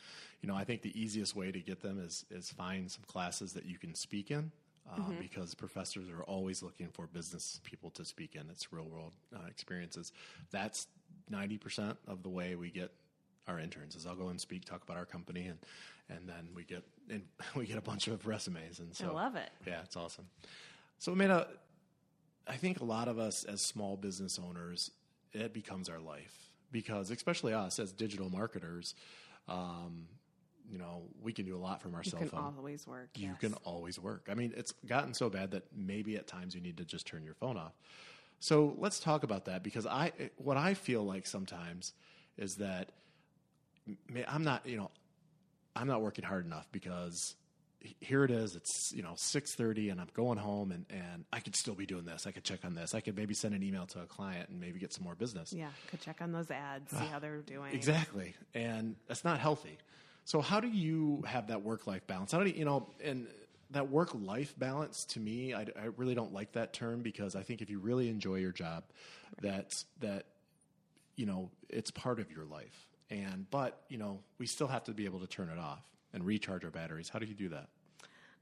you 0.43 0.49
know, 0.49 0.55
I 0.55 0.65
think 0.65 0.83
the 0.83 1.01
easiest 1.01 1.35
way 1.37 1.51
to 1.53 1.61
get 1.61 1.81
them 1.81 2.01
is, 2.01 2.25
is 2.31 2.51
find 2.51 2.91
some 2.91 3.05
classes 3.07 3.53
that 3.55 3.67
you 3.67 3.79
can 3.79 3.95
speak 3.95 4.31
in. 4.31 4.51
Um, 4.91 5.17
Because 5.21 5.55
professors 5.55 6.09
are 6.09 6.23
always 6.23 6.63
looking 6.63 6.89
for 6.89 7.07
business 7.07 7.61
people 7.63 7.91
to 7.91 8.07
speak 8.07 8.37
in. 8.37 8.49
It's 8.51 8.73
real 8.73 8.87
world 8.87 9.13
uh, 9.37 9.41
experiences. 9.47 10.13
That's 10.51 10.87
90% 11.31 11.97
of 12.07 12.23
the 12.23 12.29
way 12.31 12.55
we 12.55 12.71
get 12.71 12.91
our 13.49 13.59
interns 13.59 13.97
is 13.97 14.07
I'll 14.07 14.15
go 14.15 14.29
and 14.29 14.41
speak, 14.41 14.65
talk 14.65 14.83
about 14.83 14.97
our 14.97 15.07
company, 15.07 15.47
and 15.47 15.59
and 16.09 16.29
then 16.29 16.49
we 16.55 16.65
get 16.65 16.83
and 17.11 17.23
we 17.57 17.67
get 17.67 17.79
a 17.79 17.83
bunch 17.83 18.09
of 18.09 18.27
resumes, 18.27 18.79
and 18.79 18.95
so 18.95 19.11
I 19.11 19.13
love 19.13 19.37
it. 19.37 19.51
Yeah, 19.67 19.81
it's 19.85 19.97
awesome. 19.97 20.27
So, 20.99 21.13
Amanda, 21.13 21.47
I 22.47 22.57
think 22.57 22.81
a 22.81 22.85
lot 22.85 23.09
of 23.09 23.19
us 23.19 23.45
as 23.45 23.61
small 23.61 23.97
business 23.97 24.39
owners, 24.39 24.91
it 25.33 25.53
becomes 25.53 25.89
our 25.89 26.01
life 26.01 26.51
because, 26.73 27.11
especially 27.11 27.53
us 27.55 27.79
as 27.79 27.93
digital 27.93 28.31
marketers, 28.31 28.95
um, 29.49 30.09
you 30.69 30.79
know, 30.79 31.03
we 31.23 31.33
can 31.33 31.47
do 31.47 31.57
a 31.57 31.59
lot 31.59 31.81
from 31.81 31.95
our 31.95 32.03
You 32.03 32.11
cell 32.11 32.21
can 32.21 32.29
phone. 32.31 32.55
always 32.57 32.87
work. 32.87 33.11
You 33.17 33.29
yes. 33.29 33.41
can 33.41 33.55
always 33.65 33.99
work. 33.99 34.29
I 34.31 34.35
mean, 34.35 34.53
it's 34.57 34.73
gotten 34.87 35.15
so 35.15 35.31
bad 35.31 35.53
that 35.53 35.65
maybe 35.75 36.17
at 36.17 36.27
times 36.27 36.55
you 36.55 36.61
need 36.61 36.77
to 36.79 36.85
just 36.85 37.07
turn 37.07 37.23
your 37.23 37.35
phone 37.35 37.57
off. 37.57 37.73
So 38.41 38.75
let's 38.79 39.01
talk 39.01 39.23
about 39.23 39.47
that 39.47 39.63
because 39.63 39.87
I, 39.87 40.13
what 40.37 40.57
I 40.57 40.75
feel 40.75 41.05
like 41.05 41.27
sometimes 41.27 41.93
is 42.37 42.57
that 42.57 42.91
I'm 44.27 44.45
not, 44.45 44.67
you 44.67 44.77
know, 44.77 44.91
I'm 45.75 45.87
not 45.87 46.03
working 46.03 46.25
hard 46.25 46.45
enough 46.45 46.67
because 46.73 47.35
here 48.01 48.25
it 48.25 48.31
is. 48.31 48.57
It's 48.57 48.93
you 48.93 49.03
know 49.03 49.13
six 49.17 49.55
thirty, 49.55 49.91
and 49.91 50.01
I'm 50.01 50.09
going 50.15 50.39
home, 50.39 50.73
and 50.73 50.87
and 50.91 51.25
I 51.33 51.41
could 51.41 51.55
still 51.55 51.75
be 51.75 51.87
doing 51.87 52.05
this. 52.05 52.27
I 52.27 52.33
could 52.33 52.45
check 52.45 52.65
on 52.65 52.75
this. 52.75 52.95
I 52.95 53.01
could 53.01 53.17
maybe 53.17 53.35
send 53.35 53.55
an 53.55 53.63
email 53.63 53.87
to 53.87 54.01
a 54.01 54.07
client 54.07 54.49
and 54.49 54.61
maybe 54.61 54.79
get 54.79 54.93
some 54.93 55.05
more 55.05 55.15
business. 55.15 55.53
Yeah, 55.53 55.69
could 55.91 56.01
check 56.01 56.21
on 56.21 56.33
those 56.33 56.51
ads, 56.51 56.91
see 56.91 56.97
ah, 57.01 57.09
how 57.13 57.19
they're 57.19 57.39
doing. 57.39 57.73
Exactly, 57.73 58.35
and 58.55 58.97
that's 59.07 59.25
not 59.25 59.39
healthy. 59.39 59.79
So 60.25 60.43
how 60.43 60.61
do 60.61 60.69
you 60.69 61.23
have 61.27 61.47
that 61.47 61.63
work 61.63 61.87
life 61.87 62.07
balance? 62.07 62.33
How 62.33 62.43
do 62.43 62.51
you, 62.51 62.57
you 62.57 62.65
know, 62.65 62.91
and 63.03 63.29
that 63.71 63.91
work 63.91 64.11
life 64.15 64.55
balance 64.59 65.05
to 65.07 65.21
me, 65.21 65.55
I, 65.55 65.63
I 65.81 65.87
really 65.97 66.15
don't 66.15 66.33
like 66.33 66.53
that 66.53 66.73
term 66.73 67.03
because 67.03 67.37
I 67.37 67.43
think 67.43 67.63
if 67.63 67.71
you 67.71 67.79
really 67.79 68.09
enjoy 68.09 68.37
your 68.37 68.53
job, 68.53 68.85
that's 69.41 69.85
that, 70.01 70.25
you 71.17 71.27
know, 71.27 71.51
it's 71.69 71.91
part 71.91 72.21
of 72.21 72.31
your 72.31 72.45
life. 72.45 72.88
And 73.11 73.47
but 73.51 73.83
you 73.89 73.99
know, 73.99 74.21
we 74.39 74.47
still 74.47 74.67
have 74.69 74.85
to 74.85 74.93
be 74.93 75.05
able 75.05 75.21
to 75.21 75.27
turn 75.27 75.49
it 75.49 75.59
off 75.59 75.85
and 76.13 76.25
recharge 76.25 76.65
our 76.65 76.71
batteries. 76.71 77.09
How 77.09 77.19
do 77.19 77.27
you 77.27 77.35
do 77.35 77.49
that? 77.51 77.69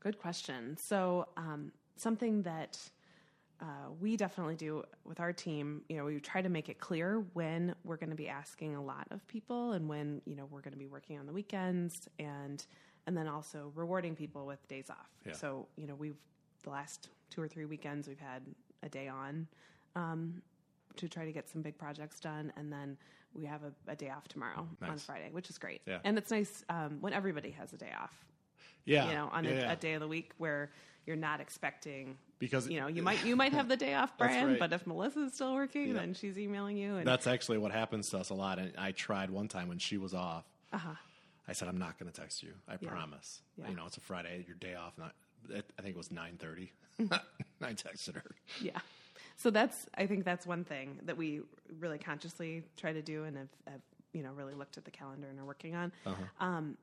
Good 0.00 0.18
question. 0.18 0.76
So, 0.76 1.29
um, 1.37 1.72
something 1.96 2.42
that 2.42 2.79
uh, 3.61 3.90
we 4.00 4.16
definitely 4.16 4.55
do 4.55 4.85
with 5.05 5.18
our 5.18 5.33
team, 5.33 5.83
you 5.88 5.96
know, 5.96 6.05
we 6.05 6.20
try 6.20 6.42
to 6.42 6.48
make 6.48 6.68
it 6.68 6.79
clear 6.79 7.24
when 7.33 7.74
we're 7.85 7.96
going 7.96 8.11
to 8.11 8.16
be 8.16 8.29
asking 8.29 8.76
a 8.76 8.83
lot 8.83 9.07
of 9.11 9.26
people 9.29 9.72
and 9.72 9.88
when, 9.88 10.20
you 10.26 10.37
know, 10.37 10.46
we're 10.50 10.61
going 10.61 10.74
to 10.74 10.79
be 10.79 10.87
working 10.87 11.18
on 11.18 11.26
the 11.26 11.33
weekends 11.33 12.09
and 12.18 12.66
and 13.07 13.16
then 13.16 13.29
also 13.29 13.70
rewarding 13.76 14.16
people 14.16 14.46
with 14.46 14.66
days 14.68 14.90
off. 14.90 15.09
Yeah. 15.24 15.33
So, 15.33 15.68
you 15.76 15.87
know, 15.87 15.94
we've 15.94 16.18
the 16.64 16.70
last 16.70 17.09
two 17.31 17.40
or 17.40 17.48
three 17.48 17.64
weekends 17.64 18.09
we've 18.09 18.18
had 18.18 18.42
a 18.83 18.88
day 18.88 19.09
on 19.09 19.46
um, 19.94 20.42
to 20.96 21.09
try 21.09 21.24
to 21.24 21.32
get 21.32 21.48
some 21.48 21.62
big 21.62 21.76
projects 21.78 22.20
done, 22.20 22.52
and 22.56 22.72
then 22.72 22.96
we 23.35 23.44
have 23.44 23.62
a, 23.64 23.72
a 23.92 23.96
day 23.96 24.11
off 24.11 24.28
tomorrow 24.28 24.66
on 24.82 24.98
Friday, 24.98 25.28
which 25.32 25.50
is 25.50 25.59
great. 25.59 25.82
Yeah. 25.87 25.98
And 26.04 26.16
it's 26.18 26.30
nice 26.30 26.64
um, 26.70 26.98
when 27.00 27.12
everybody 27.12 27.50
has 27.50 27.72
a 27.72 27.76
day 27.76 27.90
off 28.00 28.14
Yeah, 28.85 29.09
you 29.09 29.14
know, 29.14 29.28
on 29.32 29.44
yeah, 29.44 29.50
a, 29.50 29.54
yeah. 29.54 29.72
a 29.72 29.76
day 29.76 29.92
of 29.94 30.00
the 30.00 30.09
week 30.09 30.32
where 30.38 30.70
you're 31.06 31.16
not 31.16 31.40
expecting 31.40 32.16
Because- 32.38 32.68
you 32.68 32.80
know 32.80 32.87
you 32.88 33.02
might 33.02 33.24
you 33.24 33.37
might 33.37 33.52
have 33.52 33.68
the 33.68 33.76
day 33.76 33.94
off, 33.94 34.16
Brian, 34.18 34.46
right. 34.50 34.59
but 34.59 34.72
if 34.72 34.87
Melissa's 34.87 35.35
still 35.35 35.54
working, 35.54 35.92
then 35.94 36.14
she's 36.14 36.38
emailing 36.38 36.76
you. 36.76 36.96
And 36.96 37.06
That's 37.06 37.26
actually 37.26 37.59
what 37.59 37.72
happens 37.72 38.09
to 38.11 38.18
us 38.18 38.30
a 38.30 38.35
lot. 38.35 38.59
And 38.59 38.72
I 38.78 38.92
tried 38.92 39.30
one 39.30 39.48
time 39.48 39.68
when 39.68 39.78
she 39.78 39.98
was 39.98 40.14
off. 40.14 40.44
I 41.48 41.52
said, 41.52 41.68
"I'm 41.68 41.78
not 41.78 41.96
going 41.98 42.11
to 42.11 42.20
text 42.20 42.42
you. 42.42 42.52
I 42.68 42.74
Uh-huh. 42.74 42.87
Promise." 42.88 43.42
Yeah. 43.56 43.68
You 43.68 43.76
know, 43.76 43.87
it's 43.87 43.96
a 43.98 44.00
Friday, 44.00 44.44
your 44.48 44.56
day 44.56 44.74
off. 44.74 44.94
Not, 44.98 45.14
I 45.50 45.61
think 45.82 45.94
it 45.94 45.96
was 45.96 46.09
9:30. 46.09 46.70
Mm-hmm. 47.00 47.14
I 47.64 47.72
texted 47.74 48.14
her. 48.16 48.35
yeah, 48.61 48.78
so 49.37 49.51
that's 49.51 49.87
I 49.94 50.07
think 50.07 50.25
that's 50.25 50.46
one 50.46 50.64
thing 50.64 50.99
that 51.05 51.16
we 51.16 51.42
really 51.79 51.99
consciously 51.99 52.62
try 52.77 52.92
to 52.92 53.03
do, 53.03 53.25
and 53.25 53.37
have, 53.37 53.49
have 53.66 53.81
you 54.12 54.22
know 54.22 54.31
really 54.33 54.55
looked 54.55 54.77
at 54.79 54.85
the 54.85 54.90
calendar 54.90 55.29
and 55.29 55.38
are 55.38 55.44
working 55.44 55.75
on. 55.75 55.92
Uh-huh. 56.05 56.22
Um, 56.46 56.77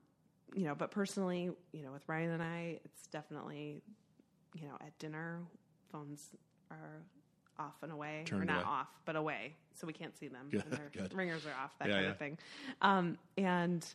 you 0.54 0.64
know, 0.64 0.74
but 0.74 0.90
personally, 0.92 1.50
you 1.72 1.82
know, 1.82 1.90
with 1.92 2.02
Ryan 2.08 2.30
and 2.30 2.42
I, 2.42 2.78
it's 2.84 3.06
definitely 3.08 3.82
you 4.54 4.68
know 4.68 4.74
at 4.80 4.96
dinner, 4.98 5.40
phones 5.90 6.30
are 6.70 7.02
off 7.58 7.82
and 7.82 7.92
away, 7.92 8.24
or 8.32 8.44
not 8.44 8.56
away. 8.62 8.64
off, 8.66 8.88
but 9.04 9.16
away, 9.16 9.54
so 9.74 9.86
we 9.86 9.92
can't 9.92 10.16
see 10.16 10.28
them. 10.28 10.48
Good, 10.50 10.64
their 10.70 10.90
good. 10.92 11.14
ringers 11.14 11.44
are 11.46 11.54
off, 11.62 11.72
that 11.78 11.88
Yeah, 11.88 11.94
kind 11.94 12.04
yeah. 12.04 12.10
of 12.10 12.18
thing. 12.18 12.38
Um, 12.82 13.18
and 13.36 13.86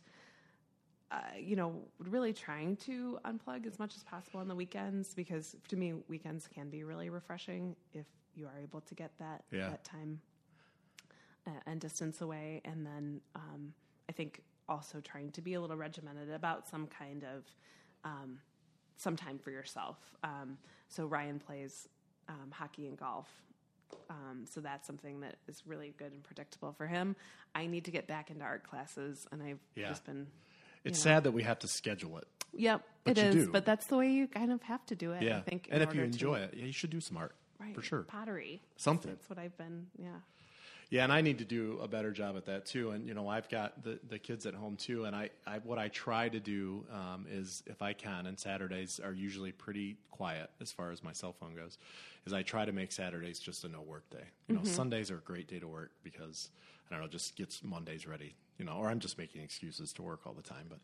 uh, 1.10 1.16
you 1.38 1.56
know, 1.56 1.74
really 1.98 2.32
trying 2.32 2.76
to 2.76 3.18
unplug 3.24 3.66
as 3.66 3.78
much 3.78 3.96
as 3.96 4.04
possible 4.04 4.40
on 4.40 4.48
the 4.48 4.54
weekends 4.54 5.12
because 5.14 5.56
to 5.68 5.76
me, 5.76 5.94
weekends 6.08 6.46
can 6.46 6.70
be 6.70 6.84
really 6.84 7.10
refreshing 7.10 7.74
if 7.92 8.06
you 8.40 8.46
are 8.46 8.58
able 8.62 8.80
to 8.80 8.94
get 8.94 9.12
that 9.18 9.44
Yeah. 9.52 9.68
that 9.70 9.84
time 9.84 10.20
uh, 11.46 11.50
and 11.66 11.80
distance 11.80 12.20
away. 12.20 12.60
And 12.64 12.84
then 12.86 13.20
um, 13.34 13.74
I 14.08 14.12
think 14.12 14.42
also 14.68 15.00
trying 15.00 15.30
to 15.32 15.42
be 15.42 15.54
a 15.54 15.60
little 15.60 15.76
regimented 15.76 16.30
about 16.30 16.68
some 16.68 16.86
kind 16.86 17.24
of 17.24 17.44
um, 18.04 18.38
some 18.96 19.16
time 19.16 19.38
for 19.38 19.50
yourself. 19.50 19.96
Um, 20.24 20.58
so 20.88 21.06
Ryan 21.06 21.38
plays 21.38 21.88
um, 22.28 22.50
hockey 22.50 22.86
and 22.86 22.96
golf. 22.98 23.28
Um, 24.08 24.44
so 24.48 24.60
that's 24.60 24.86
something 24.86 25.20
that 25.20 25.36
is 25.48 25.62
really 25.66 25.94
good 25.98 26.12
and 26.12 26.22
predictable 26.22 26.72
for 26.72 26.86
him. 26.86 27.16
I 27.54 27.66
need 27.66 27.84
to 27.86 27.90
get 27.90 28.06
back 28.06 28.30
into 28.30 28.44
art 28.44 28.62
classes, 28.62 29.26
and 29.32 29.42
I've 29.42 29.58
Yeah. 29.74 29.88
just 29.88 30.04
been. 30.04 30.28
It's 30.84 31.04
know. 31.04 31.10
sad 31.10 31.24
that 31.24 31.32
we 31.32 31.42
have 31.42 31.58
to 31.60 31.68
schedule 31.68 32.18
it. 32.18 32.28
Yep, 32.52 32.82
But 33.04 33.18
it 33.18 33.24
is. 33.34 33.46
do. 33.46 33.50
But 33.52 33.64
that's 33.64 33.86
the 33.86 33.96
way 33.96 34.10
you 34.10 34.26
kind 34.28 34.52
of 34.52 34.62
have 34.62 34.84
to 34.86 34.94
do 34.96 35.12
it. 35.12 35.22
Yeah, 35.22 35.38
I 35.38 35.40
think. 35.42 35.68
and 35.70 35.82
if 35.82 35.92
you 35.94 36.00
order 36.00 36.10
to- 36.10 36.14
enjoy 36.16 36.36
it, 36.38 36.54
yeah, 36.54 36.64
you 36.66 36.72
should 36.72 36.90
do 36.90 37.00
some 37.00 37.16
art 37.16 37.34
right, 37.60 37.74
for 37.74 37.82
sure. 37.82 38.02
pottery, 38.02 38.60
Something. 38.76 39.12
That's 39.12 39.28
what 39.28 39.38
I've 39.38 39.56
been. 39.56 39.86
Yeah, 39.98 40.08
Yeah, 40.90 41.04
and 41.04 41.12
I 41.12 41.20
need 41.20 41.38
to 41.38 41.44
do 41.44 41.78
a 41.82 41.88
better 41.88 42.10
job 42.10 42.36
at 42.36 42.46
that 42.46 42.66
too. 42.66 42.90
And 42.90 43.06
you 43.06 43.14
know, 43.14 43.28
I've 43.28 43.48
got 43.48 43.82
the, 43.84 43.98
the 44.08 44.18
kids 44.18 44.46
at 44.46 44.54
home 44.54 44.76
too. 44.76 45.04
And 45.04 45.14
I, 45.14 45.30
I 45.46 45.58
what 45.58 45.78
I 45.78 45.88
try 45.88 46.28
to 46.28 46.40
do 46.40 46.84
um, 46.92 47.26
is, 47.30 47.62
if 47.66 47.82
I 47.82 47.92
can, 47.92 48.26
and 48.26 48.38
Saturdays 48.38 49.00
are 49.02 49.12
usually 49.12 49.52
pretty 49.52 49.96
quiet 50.10 50.50
as 50.60 50.72
far 50.72 50.90
as 50.90 51.02
my 51.02 51.12
cell 51.12 51.32
phone 51.32 51.54
goes, 51.54 51.78
is 52.26 52.32
I 52.32 52.42
try 52.42 52.64
to 52.64 52.72
make 52.72 52.92
Saturdays 52.92 53.38
just 53.38 53.64
a 53.64 53.68
no 53.68 53.80
work 53.82 54.08
day. 54.10 54.24
You 54.48 54.56
know, 54.56 54.64
Sundays 54.64 55.10
are 55.10 55.18
a 55.18 55.20
great 55.20 55.48
day 55.48 55.58
to 55.58 55.68
work 55.68 55.92
because 56.02 56.50
I 56.90 56.94
don't 56.94 57.02
know, 57.02 57.08
just 57.08 57.36
gets 57.36 57.62
Mondays 57.62 58.06
ready. 58.06 58.34
You 58.58 58.64
know, 58.66 58.72
or 58.72 58.88
I'm 58.88 59.00
just 59.00 59.16
making 59.16 59.42
excuses 59.42 59.92
to 59.94 60.02
work 60.02 60.26
all 60.26 60.34
the 60.34 60.42
time. 60.42 60.66
But 60.68 60.80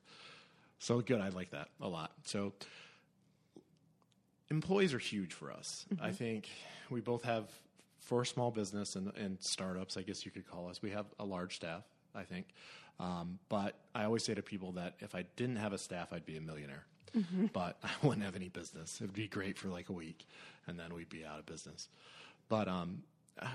so 0.79 1.01
good, 1.01 1.21
I 1.21 1.29
like 1.29 1.51
that 1.51 1.69
a 1.81 1.89
lot. 1.89 2.13
So 2.25 2.53
employees 4.51 4.95
are 4.95 4.99
huge 4.99 5.33
for 5.33 5.51
us. 5.53 5.87
I 6.01 6.11
think 6.13 6.49
we 6.91 7.01
both 7.01 7.23
have 7.25 7.45
for 7.99 8.25
small 8.25 8.51
business 8.51 8.95
and, 8.97 9.13
and 9.17 9.37
startups, 9.41 9.97
I 9.97 10.03
guess 10.03 10.25
you 10.25 10.31
could 10.31 10.49
call 10.49 10.69
us. 10.69 10.81
We 10.81 10.91
have 10.91 11.07
a 11.19 11.25
large 11.25 11.57
staff, 11.57 11.83
I 12.15 12.23
think. 12.23 12.47
Um, 13.01 13.39
but 13.49 13.75
I 13.95 14.05
always 14.05 14.25
say 14.25 14.35
to 14.35 14.43
people 14.43 14.73
that 14.73 14.95
if 15.01 15.15
I 15.15 15.25
didn't 15.37 15.57
have 15.57 15.73
a 15.73 15.79
staff, 15.79 16.13
I'd 16.13 16.25
be 16.25 16.37
a 16.37 16.41
millionaire. 16.41 16.85
But 17.53 17.79
I 17.85 17.91
wouldn't 18.07 18.25
have 18.25 18.37
any 18.37 18.49
business. 18.49 19.01
It'd 19.01 19.13
be 19.13 19.27
great 19.29 19.59
for 19.59 19.69
like 19.69 19.89
a 19.89 19.93
week, 19.93 20.27
and 20.67 20.79
then 20.79 20.95
we'd 20.95 21.09
be 21.09 21.25
out 21.25 21.39
of 21.39 21.47
business. 21.47 21.89
But 22.49 22.69
um, 22.69 23.03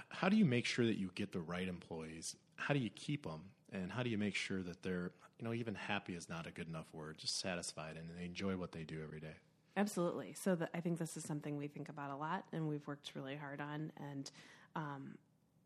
how 0.10 0.30
do 0.30 0.36
you 0.36 0.46
make 0.46 0.66
sure 0.66 0.86
that 0.86 0.98
you 0.98 1.10
get 1.16 1.32
the 1.32 1.40
right 1.40 1.68
employees? 1.68 2.36
How 2.56 2.74
do 2.74 2.80
you 2.80 2.90
keep 2.90 3.24
them? 3.24 3.42
And 3.72 3.92
how 3.92 4.04
do 4.04 4.10
you 4.10 4.18
make 4.18 4.36
sure 4.36 4.62
that 4.64 4.84
they're, 4.84 5.12
you 5.40 5.46
know, 5.46 5.54
even 5.54 5.76
happy 5.76 6.14
is 6.14 6.28
not 6.28 6.46
a 6.46 6.52
good 6.52 6.68
enough 6.68 6.88
word, 6.94 7.18
just 7.18 7.40
satisfied 7.40 7.96
and 7.96 8.10
they 8.20 8.26
enjoy 8.26 8.58
what 8.58 8.74
they 8.74 8.84
do 8.84 9.02
every 9.02 9.22
day? 9.22 9.36
Absolutely. 9.78 10.34
So 10.34 10.56
the, 10.56 10.70
I 10.76 10.80
think 10.82 11.00
this 11.00 11.18
is 11.18 11.24
something 11.24 11.58
we 11.58 11.68
think 11.68 11.90
about 11.90 12.12
a 12.12 12.16
lot, 12.16 12.46
and 12.52 12.68
we've 12.68 12.86
worked 12.88 13.12
really 13.16 13.36
hard 13.36 13.62
on, 13.62 13.92
and 14.12 14.32
um, 14.76 15.18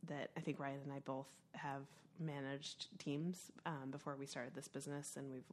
that 0.08 0.30
I 0.38 0.40
think 0.42 0.60
Ryan 0.60 0.80
and 0.84 0.94
I 0.94 1.00
both 1.00 1.28
have 1.54 1.84
managed 2.20 2.88
teams 3.00 3.52
um, 3.66 3.92
before 3.92 4.16
we 4.16 4.26
started 4.26 4.54
this 4.54 4.68
business, 4.68 5.16
and 5.18 5.32
we've 5.32 5.44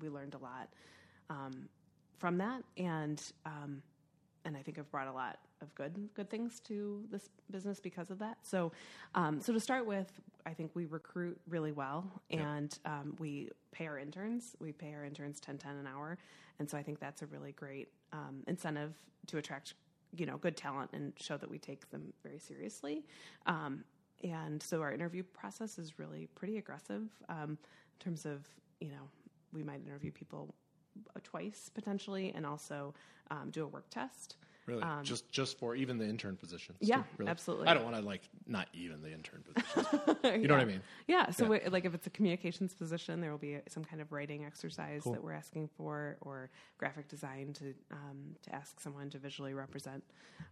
we 0.00 0.08
learned 0.08 0.34
a 0.34 0.38
lot 0.38 0.68
um, 1.28 1.68
from 2.18 2.38
that. 2.38 2.62
And 2.76 3.22
um, 3.44 3.82
and 4.44 4.56
I 4.56 4.62
think 4.62 4.78
I've 4.78 4.90
brought 4.90 5.08
a 5.08 5.12
lot 5.12 5.38
of 5.60 5.74
good 5.74 6.08
good 6.14 6.28
things 6.30 6.60
to 6.60 7.04
this 7.10 7.28
business 7.50 7.80
because 7.80 8.10
of 8.10 8.18
that. 8.18 8.38
So, 8.42 8.72
um, 9.14 9.40
so 9.40 9.52
to 9.52 9.60
start 9.60 9.86
with, 9.86 10.10
I 10.46 10.52
think 10.52 10.72
we 10.74 10.86
recruit 10.86 11.40
really 11.48 11.72
well, 11.72 12.04
and 12.30 12.76
um, 12.84 13.16
we 13.18 13.50
pay 13.70 13.86
our 13.86 13.98
interns. 13.98 14.56
We 14.60 14.72
pay 14.72 14.94
our 14.94 15.04
interns 15.04 15.40
ten 15.40 15.58
ten 15.58 15.76
an 15.76 15.86
hour, 15.86 16.18
and 16.58 16.68
so 16.68 16.76
I 16.76 16.82
think 16.82 16.98
that's 16.98 17.22
a 17.22 17.26
really 17.26 17.52
great 17.52 17.88
um, 18.12 18.42
incentive 18.46 18.94
to 19.28 19.38
attract 19.38 19.74
you 20.16 20.26
know 20.26 20.36
good 20.36 20.56
talent 20.56 20.90
and 20.92 21.12
show 21.16 21.36
that 21.36 21.50
we 21.50 21.58
take 21.58 21.90
them 21.90 22.12
very 22.22 22.38
seriously. 22.38 23.04
Um, 23.46 23.84
and 24.22 24.62
so 24.62 24.80
our 24.82 24.92
interview 24.92 25.22
process 25.22 25.78
is 25.78 25.98
really 25.98 26.28
pretty 26.34 26.58
aggressive 26.58 27.08
um, 27.28 27.50
in 27.50 28.04
terms 28.04 28.26
of 28.26 28.46
you 28.80 28.88
know 28.88 29.08
we 29.52 29.62
might 29.62 29.80
interview 29.86 30.10
people 30.10 30.54
twice 31.22 31.70
potentially, 31.74 32.32
and 32.34 32.46
also 32.46 32.94
um, 33.30 33.50
do 33.50 33.64
a 33.64 33.66
work 33.66 33.88
test. 33.90 34.36
Really, 34.64 34.84
just 35.02 35.28
just 35.28 35.58
for 35.58 35.74
even 35.74 35.98
the 35.98 36.08
intern 36.08 36.36
positions. 36.36 36.78
Um, 36.82 36.88
Yeah, 36.88 37.02
really? 37.18 37.28
absolutely. 37.30 37.66
I 37.66 37.74
don't 37.74 37.82
want 37.82 37.96
to 37.96 38.02
like 38.02 38.28
not 38.46 38.68
even 38.72 39.02
the 39.02 39.12
intern 39.12 39.42
positions. 39.42 39.88
you 40.24 40.46
know 40.46 40.54
what 40.54 40.62
I 40.62 40.66
mean? 40.66 40.82
Yeah. 41.08 41.30
So, 41.30 41.46
we 41.46 41.60
like, 41.68 41.84
if 41.84 41.94
it's 41.94 42.06
a 42.06 42.10
communications 42.10 42.72
position, 42.72 43.20
there 43.20 43.32
will 43.32 43.38
be 43.38 43.58
some 43.68 43.84
kind 43.84 44.00
of 44.00 44.12
writing 44.12 44.44
exercise 44.44 45.02
that 45.02 45.22
we're 45.22 45.32
asking 45.32 45.68
for, 45.76 46.16
or 46.20 46.48
graphic 46.78 47.08
design 47.08 47.52
to 47.54 47.74
um, 47.90 48.36
to 48.42 48.54
ask 48.54 48.78
someone 48.78 49.10
to 49.10 49.18
visually 49.18 49.52
represent 49.52 50.04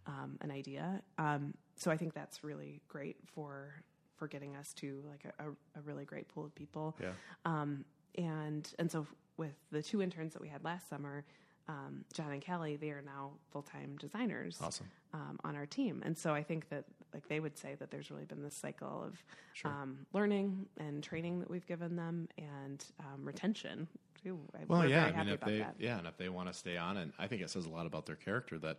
um, 0.09 0.39
an 0.41 0.51
idea. 0.51 1.03
Um, 1.19 1.55
so, 1.77 1.93
I 1.93 1.97
think 1.97 2.13
that's 2.13 2.43
really 2.43 2.81
great 2.89 3.17
for 3.33 3.75
for 4.17 4.27
getting 4.27 4.57
us 4.57 4.73
to 4.75 5.05
like 5.09 5.25
a, 5.25 5.45
a, 5.45 5.51
a 5.79 5.83
really 5.85 6.05
great 6.05 6.27
pool 6.29 6.45
of 6.45 6.55
people. 6.57 6.97
Yeah. 7.01 7.13
Um, 7.45 7.85
and 8.19 8.69
and 8.81 8.91
so 8.91 9.07
with 9.41 9.55
the 9.73 9.83
two 9.83 10.01
interns 10.03 10.35
that 10.35 10.43
we 10.43 10.49
had 10.49 10.63
last 10.65 10.89
summer, 10.89 11.25
um, 11.69 12.05
John 12.15 12.31
and 12.33 12.41
Kelly, 12.43 12.77
they 12.77 12.91
are 12.91 13.03
now 13.05 13.33
full 13.53 13.63
time 13.63 13.97
designers 13.99 14.59
Awesome. 14.63 14.87
um, 15.15 15.39
on 15.45 15.57
our 15.57 15.67
team. 15.67 16.03
And 16.05 16.17
so 16.17 16.33
I 16.35 16.43
think 16.43 16.69
that 16.69 16.85
like 17.15 17.27
they 17.29 17.41
would 17.41 17.59
say 17.59 17.75
that 17.79 17.91
there's 17.91 18.11
really 18.11 18.25
been 18.25 18.43
this 18.43 18.55
cycle 18.55 19.05
of 19.07 19.25
um, 19.65 20.07
learning 20.13 20.67
and 20.79 21.03
training 21.03 21.41
that 21.41 21.51
we've 21.51 21.67
given 21.67 21.97
them 21.97 22.29
and 22.39 22.85
um, 23.01 23.25
retention 23.25 23.89
too. 24.23 24.39
I- 24.55 24.65
Well, 24.69 24.89
yeah. 24.89 25.07
I 25.15 25.25
mean, 25.25 25.29
if 25.35 25.41
they 25.41 25.59
that. 25.59 25.75
yeah, 25.79 25.99
and 25.99 26.07
if 26.07 26.17
they 26.17 26.29
want 26.29 26.49
to 26.49 26.55
stay 26.55 26.77
on, 26.77 26.97
and 26.97 27.13
I 27.19 27.27
think 27.27 27.43
it 27.43 27.51
says 27.51 27.67
a 27.67 27.71
lot 27.71 27.87
about 27.87 28.07
their 28.07 28.17
character 28.17 28.59
that 28.59 28.79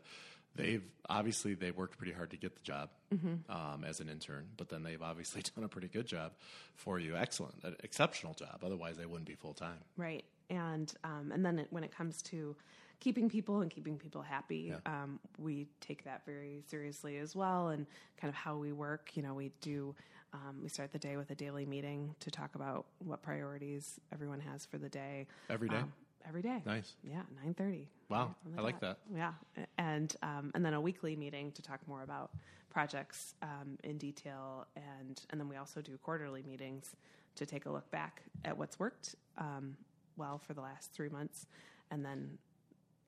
they've 0.55 0.83
obviously 1.09 1.53
they 1.53 1.71
worked 1.71 1.97
pretty 1.97 2.11
hard 2.13 2.31
to 2.31 2.37
get 2.37 2.55
the 2.55 2.61
job 2.61 2.89
Mm-hmm. 3.13 3.51
um, 3.51 3.83
as 3.83 3.99
an 3.99 4.07
intern, 4.07 4.45
but 4.55 4.69
then 4.69 4.83
they've 4.83 5.01
obviously 5.01 5.41
done 5.55 5.65
a 5.65 5.67
pretty 5.67 5.89
good 5.89 6.05
job 6.07 6.31
for 6.75 6.97
you. 6.99 7.15
Excellent, 7.17 7.55
an 7.63 7.75
exceptional 7.83 8.33
job. 8.33 8.61
Otherwise, 8.65 8.95
they 8.97 9.05
wouldn't 9.05 9.27
be 9.27 9.35
full 9.35 9.53
time. 9.53 9.79
Right. 9.97 10.23
And 10.51 10.93
um, 11.03 11.31
and 11.33 11.45
then 11.45 11.59
it, 11.59 11.67
when 11.69 11.83
it 11.83 11.95
comes 11.95 12.21
to 12.23 12.55
keeping 12.99 13.29
people 13.29 13.61
and 13.61 13.71
keeping 13.71 13.97
people 13.97 14.21
happy, 14.21 14.73
um, 14.85 15.19
we 15.39 15.65
take 15.79 16.03
that 16.03 16.21
very 16.25 16.61
seriously 16.67 17.17
as 17.17 17.35
well. 17.35 17.69
And 17.69 17.87
kind 18.17 18.29
of 18.29 18.35
how 18.35 18.57
we 18.57 18.73
work. 18.73 19.11
You 19.15 19.23
know, 19.23 19.33
we 19.33 19.51
do. 19.61 19.95
Um, 20.33 20.61
we 20.61 20.69
start 20.69 20.93
the 20.93 20.99
day 20.99 21.17
with 21.17 21.29
a 21.31 21.35
daily 21.35 21.65
meeting 21.65 22.15
to 22.21 22.31
talk 22.31 22.55
about 22.55 22.85
what 22.99 23.21
priorities 23.21 23.99
everyone 24.13 24.39
has 24.39 24.65
for 24.65 24.77
the 24.77 24.87
day. 24.87 25.27
Every 25.49 25.67
day? 25.67 25.75
Um, 25.75 25.91
every 26.27 26.41
day. 26.41 26.61
Nice. 26.65 26.93
Yeah, 27.03 27.23
nine 27.43 27.53
thirty. 27.53 27.87
Wow, 28.09 28.35
I 28.57 28.61
like 28.61 28.79
that. 28.81 28.97
Yeah, 29.13 29.33
and 29.77 30.15
um, 30.21 30.51
and 30.53 30.65
then 30.65 30.73
a 30.73 30.81
weekly 30.81 31.15
meeting 31.15 31.51
to 31.53 31.61
talk 31.61 31.79
more 31.87 32.03
about 32.03 32.31
projects 32.69 33.35
um, 33.41 33.77
in 33.83 33.97
detail, 33.97 34.67
and 34.75 35.21
and 35.29 35.39
then 35.39 35.47
we 35.49 35.57
also 35.57 35.81
do 35.81 35.97
quarterly 35.97 36.43
meetings 36.43 36.95
to 37.35 37.45
take 37.45 37.65
a 37.65 37.69
look 37.69 37.89
back 37.91 38.21
at 38.43 38.57
what's 38.57 38.79
worked 38.79 39.15
um, 39.37 39.75
well 40.17 40.37
for 40.39 40.53
the 40.53 40.61
last 40.61 40.91
three 40.93 41.09
months, 41.09 41.45
and 41.89 42.03
then 42.05 42.37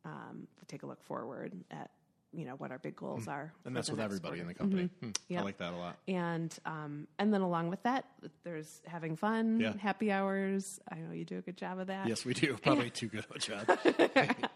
um, 0.05 0.47
take 0.67 0.83
a 0.83 0.85
look 0.85 1.03
forward 1.03 1.53
at 1.71 1.89
you 2.35 2.45
know 2.45 2.55
what 2.55 2.71
our 2.71 2.79
big 2.79 2.95
goals 2.95 3.27
are. 3.27 3.53
Hmm. 3.61 3.67
And 3.67 3.77
that's 3.77 3.91
with 3.91 3.99
everybody 3.99 4.39
in 4.39 4.47
the 4.47 4.55
company. 4.55 4.89
Hmm, 5.01 5.09
Yep. 5.29 5.41
I 5.41 5.43
like 5.43 5.57
that 5.59 5.73
a 5.73 5.77
lot. 5.77 5.97
And 6.07 6.57
um, 6.65 7.07
and 7.19 7.31
then 7.31 7.41
along 7.41 7.69
with 7.69 7.83
that, 7.83 8.05
there's 8.43 8.81
having 8.87 9.15
fun, 9.15 9.59
Yeah. 9.59 9.73
happy 9.77 10.11
hours. 10.11 10.79
I 10.91 10.95
know 10.95 11.13
you 11.13 11.25
do 11.25 11.37
a 11.37 11.41
good 11.41 11.57
job 11.57 11.77
of 11.77 11.87
that. 11.87 12.07
Yes, 12.07 12.25
we 12.25 12.33
do. 12.33 12.57
Probably 12.63 12.89
too 12.89 13.07
good 13.07 13.25
of 13.29 13.35
a 13.35 13.39
job. 13.39 14.37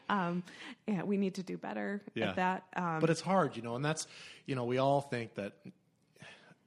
Yeah, 0.88 1.04
we 1.04 1.18
need 1.18 1.36
to 1.36 1.44
do 1.44 1.58
better 1.58 2.02
Yeah. 2.16 2.30
at 2.30 2.36
that. 2.38 2.64
Um, 2.76 3.00
but 3.00 3.10
it's 3.10 3.22
hard, 3.22 3.56
you 3.56 3.62
know, 3.62 3.76
and 3.76 3.84
that's, 3.84 4.08
you 4.46 4.56
know, 4.56 4.64
we 4.66 4.78
all 4.78 5.02
think 5.02 5.36
that, 5.36 5.54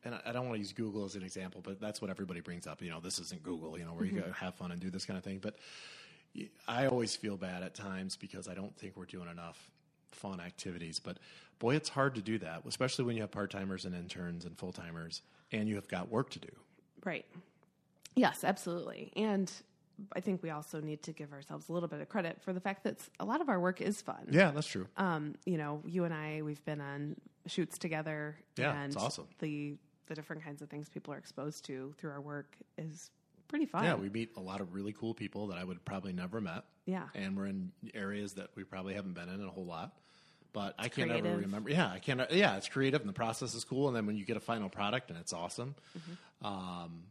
and 0.04 0.14
I- 0.24 0.32
don't 0.32 0.46
want 0.46 0.54
to 0.54 0.60
use 0.60 0.72
Google 0.72 1.04
as 1.04 1.14
an 1.14 1.22
example, 1.22 1.60
but 1.62 1.80
that's 1.80 2.00
what 2.00 2.10
everybody 2.10 2.40
brings 2.40 2.66
up. 2.66 2.82
You 2.82 2.90
know, 2.90 3.00
this 3.00 3.18
isn't 3.18 3.42
Google, 3.42 3.78
you 3.78 3.84
know, 3.84 3.92
where 3.92 4.04
you 4.04 4.20
go 4.20 4.32
have 4.32 4.54
fun 4.54 4.72
and 4.72 4.80
do 4.80 4.90
this 4.90 5.04
kind 5.04 5.18
of 5.18 5.24
thing. 5.24 5.38
But 5.38 5.56
I 6.68 6.86
always 6.86 7.16
feel 7.16 7.36
bad 7.36 7.62
at 7.62 7.74
times 7.74 8.16
because 8.16 8.48
I 8.48 8.54
don't 8.54 8.74
think 8.76 8.96
we're 8.96 9.04
doing 9.04 9.28
enough 9.28 9.70
fun 10.12 10.40
activities. 10.40 11.00
But 11.00 11.18
boy, 11.58 11.74
it's 11.76 11.88
hard 11.88 12.14
to 12.16 12.22
do 12.22 12.38
that, 12.38 12.62
especially 12.66 13.04
when 13.04 13.16
you 13.16 13.22
have 13.22 13.30
part 13.30 13.50
timers 13.50 13.84
and 13.84 13.94
interns 13.94 14.44
and 14.44 14.56
full 14.56 14.72
timers 14.72 15.22
and 15.52 15.68
you 15.68 15.74
have 15.76 15.88
got 15.88 16.08
work 16.08 16.30
to 16.30 16.38
do. 16.38 16.50
Right. 17.04 17.26
Yes, 18.14 18.44
absolutely. 18.44 19.12
And 19.16 19.50
I 20.14 20.20
think 20.20 20.42
we 20.42 20.50
also 20.50 20.80
need 20.80 21.02
to 21.04 21.12
give 21.12 21.32
ourselves 21.32 21.68
a 21.68 21.72
little 21.72 21.88
bit 21.88 22.00
of 22.00 22.08
credit 22.08 22.40
for 22.42 22.52
the 22.52 22.60
fact 22.60 22.84
that 22.84 22.96
a 23.18 23.24
lot 23.24 23.40
of 23.40 23.48
our 23.48 23.60
work 23.60 23.80
is 23.80 24.00
fun. 24.00 24.28
Yeah, 24.30 24.50
that's 24.50 24.66
true. 24.66 24.86
Um, 24.96 25.34
you 25.44 25.58
know, 25.58 25.82
you 25.86 26.04
and 26.04 26.14
I, 26.14 26.42
we've 26.42 26.64
been 26.64 26.80
on 26.80 27.16
shoots 27.46 27.78
together. 27.78 28.36
Yeah, 28.56 28.72
and 28.74 28.92
it's 28.92 29.02
awesome. 29.02 29.26
The 29.38 29.76
the 30.10 30.16
different 30.16 30.44
kinds 30.44 30.60
of 30.60 30.68
things 30.68 30.88
people 30.88 31.14
are 31.14 31.18
exposed 31.18 31.64
to 31.66 31.94
through 31.96 32.10
our 32.10 32.20
work 32.20 32.56
is 32.76 33.10
pretty 33.46 33.64
fun. 33.64 33.84
Yeah, 33.84 33.94
we 33.94 34.08
meet 34.10 34.30
a 34.36 34.40
lot 34.40 34.60
of 34.60 34.74
really 34.74 34.92
cool 34.92 35.14
people 35.14 35.46
that 35.46 35.56
I 35.56 35.62
would 35.62 35.84
probably 35.84 36.12
never 36.12 36.40
met. 36.40 36.64
Yeah. 36.84 37.04
and 37.14 37.36
we're 37.36 37.46
in 37.46 37.70
areas 37.94 38.32
that 38.32 38.48
we 38.56 38.64
probably 38.64 38.94
haven't 38.94 39.12
been 39.14 39.28
in 39.28 39.40
a 39.44 39.48
whole 39.50 39.64
lot. 39.64 39.92
But 40.52 40.74
I 40.80 40.88
can't 40.88 41.12
ever 41.12 41.36
remember. 41.36 41.70
Yeah, 41.70 41.88
I 41.88 42.00
can't. 42.00 42.20
Yeah, 42.32 42.56
it's 42.56 42.68
creative 42.68 43.00
and 43.02 43.08
the 43.08 43.12
process 43.14 43.54
is 43.54 43.62
cool. 43.62 43.86
And 43.86 43.96
then 43.96 44.06
when 44.06 44.16
you 44.16 44.24
get 44.24 44.36
a 44.36 44.40
final 44.40 44.68
product 44.68 45.08
and 45.10 45.18
it's 45.20 45.32
awesome, 45.32 45.76
Mm-hmm. 45.96 46.44
um, 46.46 47.02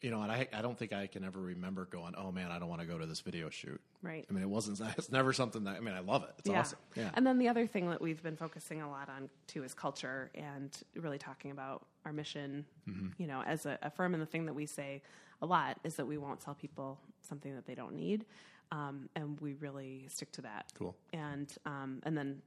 you 0.00 0.10
know, 0.10 0.22
and 0.22 0.30
I, 0.30 0.46
I 0.52 0.62
don't 0.62 0.78
think 0.78 0.92
I 0.92 1.08
can 1.08 1.24
ever 1.24 1.40
remember 1.40 1.84
going, 1.84 2.14
oh 2.16 2.30
man, 2.30 2.52
I 2.52 2.58
don't 2.58 2.68
want 2.68 2.80
to 2.80 2.86
go 2.86 2.98
to 2.98 3.06
this 3.06 3.20
video 3.20 3.50
shoot. 3.50 3.80
Right. 4.02 4.24
I 4.28 4.32
mean, 4.32 4.42
it 4.42 4.48
wasn't. 4.48 4.80
It's 4.98 5.10
never 5.10 5.32
something 5.32 5.64
that. 5.64 5.76
I 5.76 5.80
mean, 5.80 5.94
I 5.94 6.00
love 6.00 6.22
it. 6.22 6.30
It's 6.38 6.48
yeah. 6.48 6.60
awesome. 6.60 6.78
Yeah. 6.94 7.10
And 7.14 7.26
then 7.26 7.38
the 7.38 7.48
other 7.48 7.66
thing 7.66 7.90
that 7.90 8.00
we've 8.00 8.22
been 8.22 8.36
focusing 8.36 8.80
a 8.80 8.88
lot 8.88 9.08
on 9.08 9.28
too 9.46 9.64
is 9.64 9.74
culture 9.74 10.30
and 10.34 10.76
really 10.96 11.18
talking 11.18 11.50
about 11.50 11.86
our 12.04 12.12
mission. 12.12 12.64
Mm-hmm. 12.88 13.08
You 13.18 13.26
know, 13.26 13.42
as 13.44 13.66
a, 13.66 13.78
a 13.82 13.90
firm, 13.90 14.14
and 14.14 14.22
the 14.22 14.26
thing 14.26 14.46
that 14.46 14.54
we 14.54 14.66
say 14.66 15.02
a 15.42 15.46
lot 15.46 15.78
is 15.84 15.96
that 15.96 16.06
we 16.06 16.16
won't 16.16 16.42
sell 16.42 16.54
people 16.54 16.98
something 17.22 17.54
that 17.54 17.66
they 17.66 17.74
don't 17.74 17.94
need, 17.94 18.24
um, 18.70 19.08
and 19.16 19.40
we 19.40 19.54
really 19.54 20.06
stick 20.08 20.30
to 20.32 20.42
that. 20.42 20.66
Cool. 20.78 20.94
And 21.12 21.52
um, 21.66 22.00
and 22.04 22.16
then 22.16 22.40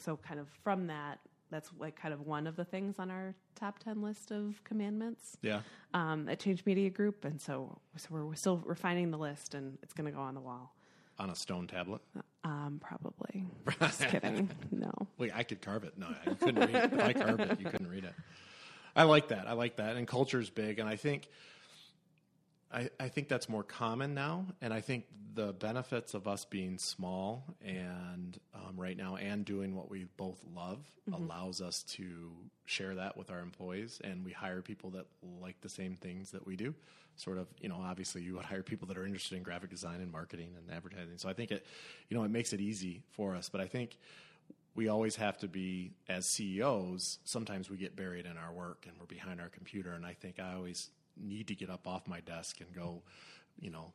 so 0.00 0.16
kind 0.16 0.40
of 0.40 0.48
from 0.64 0.88
that. 0.88 1.20
That's 1.50 1.70
like 1.78 1.96
kind 1.96 2.14
of 2.14 2.20
one 2.20 2.46
of 2.46 2.56
the 2.56 2.64
things 2.64 2.98
on 2.98 3.10
our 3.10 3.34
top 3.54 3.78
ten 3.78 4.02
list 4.02 4.30
of 4.30 4.62
commandments 4.64 5.36
yeah. 5.42 5.60
um, 5.94 6.28
at 6.28 6.38
Change 6.40 6.64
Media 6.66 6.90
Group, 6.90 7.24
and 7.24 7.40
so, 7.40 7.78
so 7.96 8.08
we're, 8.10 8.24
we're 8.24 8.34
still 8.34 8.58
refining 8.64 9.10
the 9.10 9.18
list, 9.18 9.54
and 9.54 9.78
it's 9.82 9.94
going 9.94 10.06
to 10.06 10.12
go 10.12 10.20
on 10.20 10.34
the 10.34 10.40
wall. 10.40 10.74
On 11.18 11.30
a 11.30 11.34
stone 11.34 11.66
tablet. 11.66 12.00
Um, 12.44 12.80
probably. 12.80 13.44
Just 13.80 14.06
kidding. 14.06 14.48
No. 14.70 14.92
Wait, 15.18 15.32
I 15.34 15.42
could 15.42 15.60
carve 15.60 15.84
it. 15.84 15.98
No, 15.98 16.08
you 16.26 16.36
couldn't 16.36 16.60
read 16.60 16.74
it. 16.74 16.92
If 16.92 17.00
I 17.00 17.12
carved 17.12 17.40
it, 17.40 17.60
you 17.60 17.68
couldn't 17.68 17.90
read 17.90 18.04
it. 18.04 18.14
I 18.94 19.02
like 19.02 19.28
that. 19.28 19.48
I 19.48 19.52
like 19.52 19.76
that. 19.76 19.96
And 19.96 20.06
culture's 20.06 20.48
big. 20.48 20.78
And 20.78 20.88
I 20.88 20.94
think 20.96 21.28
I, 22.72 22.90
I 23.00 23.08
think 23.08 23.28
that's 23.28 23.48
more 23.48 23.62
common 23.62 24.14
now. 24.14 24.46
And 24.60 24.72
I 24.72 24.80
think 24.80 25.04
the 25.34 25.52
benefits 25.52 26.14
of 26.14 26.28
us 26.28 26.44
being 26.44 26.78
small 26.78 27.44
and 27.64 28.38
um, 28.68 28.76
right 28.76 28.96
now 28.96 29.16
and 29.16 29.44
doing 29.44 29.74
what 29.74 29.90
we 29.90 30.06
both 30.16 30.38
love 30.54 30.78
allows 31.12 31.60
us 31.60 31.82
to 31.84 32.30
share 32.66 32.94
that 32.96 33.16
with 33.16 33.30
our 33.30 33.40
employees. 33.40 34.00
And 34.04 34.24
we 34.24 34.32
hire 34.32 34.60
people 34.60 34.90
that 34.90 35.06
like 35.40 35.60
the 35.60 35.68
same 35.68 35.96
things 35.96 36.30
that 36.32 36.46
we 36.46 36.56
do. 36.56 36.74
Sort 37.16 37.38
of, 37.38 37.48
you 37.60 37.68
know, 37.68 37.80
obviously 37.82 38.22
you 38.22 38.34
would 38.34 38.44
hire 38.44 38.62
people 38.62 38.86
that 38.88 38.98
are 38.98 39.06
interested 39.06 39.36
in 39.36 39.42
graphic 39.42 39.70
design 39.70 40.00
and 40.00 40.12
marketing 40.12 40.50
and 40.56 40.74
advertising. 40.74 41.16
So 41.16 41.28
I 41.28 41.32
think 41.32 41.50
it, 41.50 41.66
you 42.08 42.16
know, 42.16 42.24
it 42.24 42.30
makes 42.30 42.52
it 42.52 42.60
easy 42.60 43.02
for 43.10 43.34
us. 43.34 43.48
But 43.48 43.60
I 43.60 43.66
think 43.66 43.98
we 44.74 44.88
always 44.88 45.16
have 45.16 45.38
to 45.38 45.48
be 45.48 45.92
as 46.08 46.26
CEOs. 46.26 47.18
Sometimes 47.24 47.70
we 47.70 47.76
get 47.76 47.96
buried 47.96 48.26
in 48.26 48.36
our 48.36 48.52
work 48.52 48.84
and 48.86 48.96
we're 49.00 49.06
behind 49.06 49.40
our 49.40 49.48
computer. 49.48 49.92
And 49.92 50.06
I 50.06 50.12
think 50.12 50.38
I 50.38 50.54
always 50.54 50.90
need 51.16 51.48
to 51.48 51.54
get 51.54 51.70
up 51.70 51.86
off 51.86 52.06
my 52.06 52.20
desk 52.20 52.60
and 52.60 52.72
go, 52.72 53.02
you 53.58 53.70
know, 53.70 53.92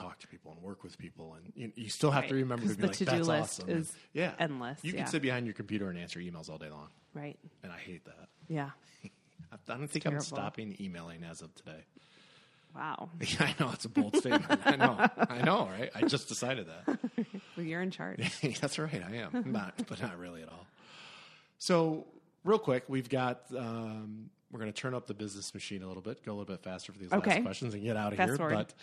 talk 0.00 0.18
to 0.20 0.26
people 0.28 0.52
and 0.52 0.62
work 0.62 0.82
with 0.82 0.96
people. 0.98 1.34
And 1.34 1.52
you, 1.54 1.72
you 1.76 1.88
still 1.88 2.10
have 2.10 2.26
to 2.28 2.34
remember 2.34 2.62
to 2.66 2.74
be 2.74 2.80
the 2.80 2.86
like, 2.88 2.96
to-do 2.96 3.10
that's 3.16 3.28
list 3.28 3.60
awesome. 3.62 3.70
is 3.70 3.92
yeah, 4.12 4.32
endless, 4.38 4.78
You 4.82 4.92
yeah. 4.92 4.98
can 4.98 5.06
sit 5.08 5.22
behind 5.22 5.46
your 5.46 5.54
computer 5.54 5.88
and 5.90 5.98
answer 5.98 6.18
emails 6.20 6.48
all 6.50 6.58
day 6.58 6.70
long, 6.70 6.88
Right. 7.14 7.38
and 7.62 7.72
I 7.72 7.78
hate 7.78 8.04
that. 8.04 8.28
Yeah. 8.48 8.70
I 9.52 9.56
don't 9.66 9.88
think 9.88 10.06
I'm 10.06 10.20
stopping 10.20 10.76
emailing 10.80 11.24
as 11.24 11.42
of 11.42 11.54
today. 11.54 11.84
Wow. 12.74 13.10
I 13.40 13.54
know 13.58 13.70
it's 13.72 13.84
a 13.84 13.88
bold 13.88 14.16
statement. 14.16 14.60
I 14.64 14.76
know. 14.76 15.08
I 15.28 15.42
know, 15.42 15.66
right? 15.66 15.90
I 15.94 16.02
just 16.02 16.28
decided 16.28 16.66
that. 16.68 16.98
Well, 17.56 17.66
you're 17.66 17.82
in 17.82 17.90
charge. 17.90 18.40
That's 18.60 18.78
right, 18.78 19.02
I 19.04 19.16
am. 19.16 19.44
Not, 19.52 19.74
but 19.88 20.00
not 20.00 20.18
really 20.18 20.42
at 20.42 20.48
all. 20.48 20.66
So, 21.58 22.06
real 22.44 22.58
quick, 22.60 22.84
we've 22.88 23.08
got. 23.08 23.42
Um, 23.56 24.30
we're 24.52 24.60
going 24.60 24.72
to 24.72 24.80
turn 24.80 24.94
up 24.94 25.06
the 25.06 25.14
business 25.14 25.52
machine 25.54 25.82
a 25.82 25.86
little 25.86 26.02
bit, 26.02 26.24
go 26.24 26.32
a 26.32 26.34
little 26.34 26.44
bit 26.44 26.62
faster 26.62 26.92
for 26.92 26.98
these 26.98 27.12
Okay. 27.12 27.34
last 27.34 27.42
questions, 27.42 27.74
and 27.74 27.82
get 27.82 27.96
out 27.96 28.12
of 28.12 28.16
Fast 28.18 28.28
here. 28.30 28.36
forward. 28.36 28.54
But 28.54 28.74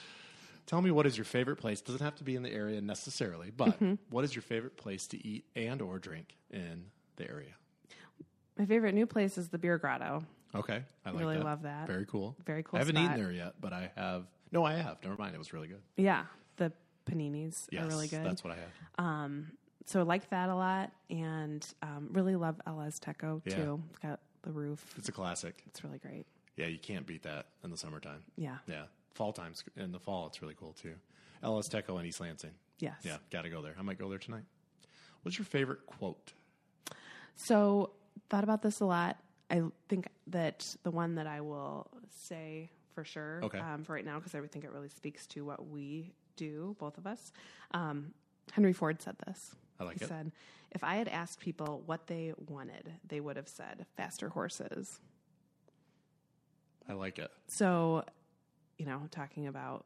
Tell 0.67 0.81
me 0.81 0.91
what 0.91 1.05
is 1.07 1.17
your 1.17 1.25
favorite 1.25 1.55
place? 1.55 1.81
Doesn't 1.81 2.01
have 2.01 2.15
to 2.17 2.23
be 2.23 2.35
in 2.35 2.43
the 2.43 2.51
area 2.51 2.79
necessarily, 2.81 3.51
but 3.55 3.69
Mm-hmm. 3.79 3.93
what 4.09 4.23
is 4.23 4.35
your 4.35 4.41
favorite 4.43 4.77
place 4.77 5.07
to 5.07 5.27
eat 5.27 5.45
and 5.55 5.81
or 5.81 5.97
drink 5.97 6.35
in 6.51 6.85
the 7.15 7.27
area? 7.29 7.53
My 8.59 8.65
favorite 8.65 8.93
new 8.93 9.05
place 9.07 9.37
is 9.37 9.49
the 9.49 9.57
Beer 9.57 9.77
Grotto. 9.77 10.23
Okay, 10.55 10.83
I 11.05 11.09
like 11.11 11.19
Really 11.19 11.37
that. 11.37 11.43
love 11.45 11.61
that. 11.63 11.87
Very 11.87 12.05
cool. 12.05 12.35
Very 12.45 12.63
cool 12.63 12.77
I 12.77 12.79
haven't 12.79 12.95
spot. 12.95 13.11
eaten 13.11 13.23
there 13.23 13.31
yet, 13.31 13.55
but 13.61 13.73
I 13.73 13.91
have. 13.95 14.25
No, 14.51 14.63
I 14.65 14.73
have. 14.73 14.97
Never 15.03 15.15
mind. 15.17 15.35
It 15.35 15.37
was 15.37 15.53
really 15.53 15.67
good. 15.67 15.81
Yeah, 15.97 16.23
the 16.57 16.71
paninis 17.09 17.67
Yes, 17.71 17.83
are 17.83 17.87
really 17.87 18.07
good. 18.07 18.25
that's 18.25 18.43
what 18.43 18.53
I 18.53 18.55
had. 18.57 18.69
Um, 19.05 19.51
so 19.85 19.99
I 19.99 20.03
like 20.03 20.29
that 20.31 20.49
a 20.49 20.55
lot, 20.55 20.91
and 21.09 21.65
um, 21.81 22.09
really 22.11 22.35
love 22.35 22.59
El 22.65 22.77
Azteco 22.77 23.41
Yeah. 23.45 23.55
too. 23.55 23.83
It's 23.89 23.99
got 23.99 24.19
the 24.41 24.51
roof. 24.51 24.83
It's 24.97 25.07
a 25.09 25.11
classic. 25.13 25.61
It's 25.67 25.83
really 25.83 25.99
great. 25.99 26.25
Yeah, 26.57 26.67
you 26.67 26.79
can't 26.79 27.05
beat 27.05 27.23
that 27.23 27.45
in 27.63 27.69
the 27.69 27.77
summertime. 27.77 28.23
Yeah. 28.37 28.57
Yeah, 28.67 28.83
fall 29.17 29.33
times 29.33 29.63
in 29.75 29.91
the 29.91 29.99
fall, 29.99 30.27
it's 30.27 30.41
really 30.41 30.55
cool 30.57 30.73
too. 30.73 30.93
El 31.43 31.59
Azteco 31.59 31.97
and 31.97 32.05
East 32.07 32.21
Lansing. 32.21 32.51
Yes. 32.79 32.95
Yeah, 33.03 33.17
got 33.31 33.41
to 33.41 33.49
go 33.49 33.61
there. 33.61 33.75
I 33.77 33.81
might 33.81 33.97
go 33.97 34.07
there 34.09 34.19
tonight. 34.19 34.43
What's 35.23 35.37
your 35.37 35.45
favorite 35.45 35.85
quote? 35.87 36.33
So 37.35 37.91
thought 38.29 38.43
about 38.43 38.61
this 38.61 38.79
a 38.79 38.85
lot. 38.85 39.17
I 39.49 39.63
think 39.89 40.07
that 40.27 40.75
the 40.83 40.91
one 40.91 41.15
that 41.15 41.27
I 41.27 41.41
will 41.41 41.87
say 42.09 42.69
for 42.93 43.03
sure 43.03 43.41
Okay. 43.43 43.59
um, 43.59 43.83
for 43.83 43.93
right 43.93 44.05
now, 44.05 44.17
because 44.19 44.35
I 44.35 44.41
think 44.41 44.63
it 44.65 44.71
really 44.71 44.89
speaks 44.89 45.25
to 45.27 45.43
what 45.45 45.67
we 45.67 46.13
do, 46.35 46.75
both 46.79 46.97
of 46.97 47.07
us. 47.07 47.31
Um, 47.71 48.13
Henry 48.51 48.73
Ford 48.73 49.01
said 49.01 49.15
this. 49.25 49.55
I 49.79 49.83
like 49.83 49.95
it. 49.97 49.99
he 49.99 50.05
it. 50.05 50.07
said, 50.09 50.31
"If 50.71 50.83
I 50.83 50.95
had 50.95 51.07
asked 51.07 51.39
people 51.39 51.83
what 51.85 52.07
they 52.07 52.33
wanted, 52.47 52.93
they 53.07 53.19
would 53.19 53.35
have 53.37 53.47
said 53.49 53.85
faster 53.95 54.29
horses." 54.29 54.99
I 56.89 56.93
like 56.93 57.19
it. 57.19 57.29
So, 57.47 58.03
you 58.77 58.85
know, 58.85 59.01
talking 59.11 59.47
about 59.47 59.85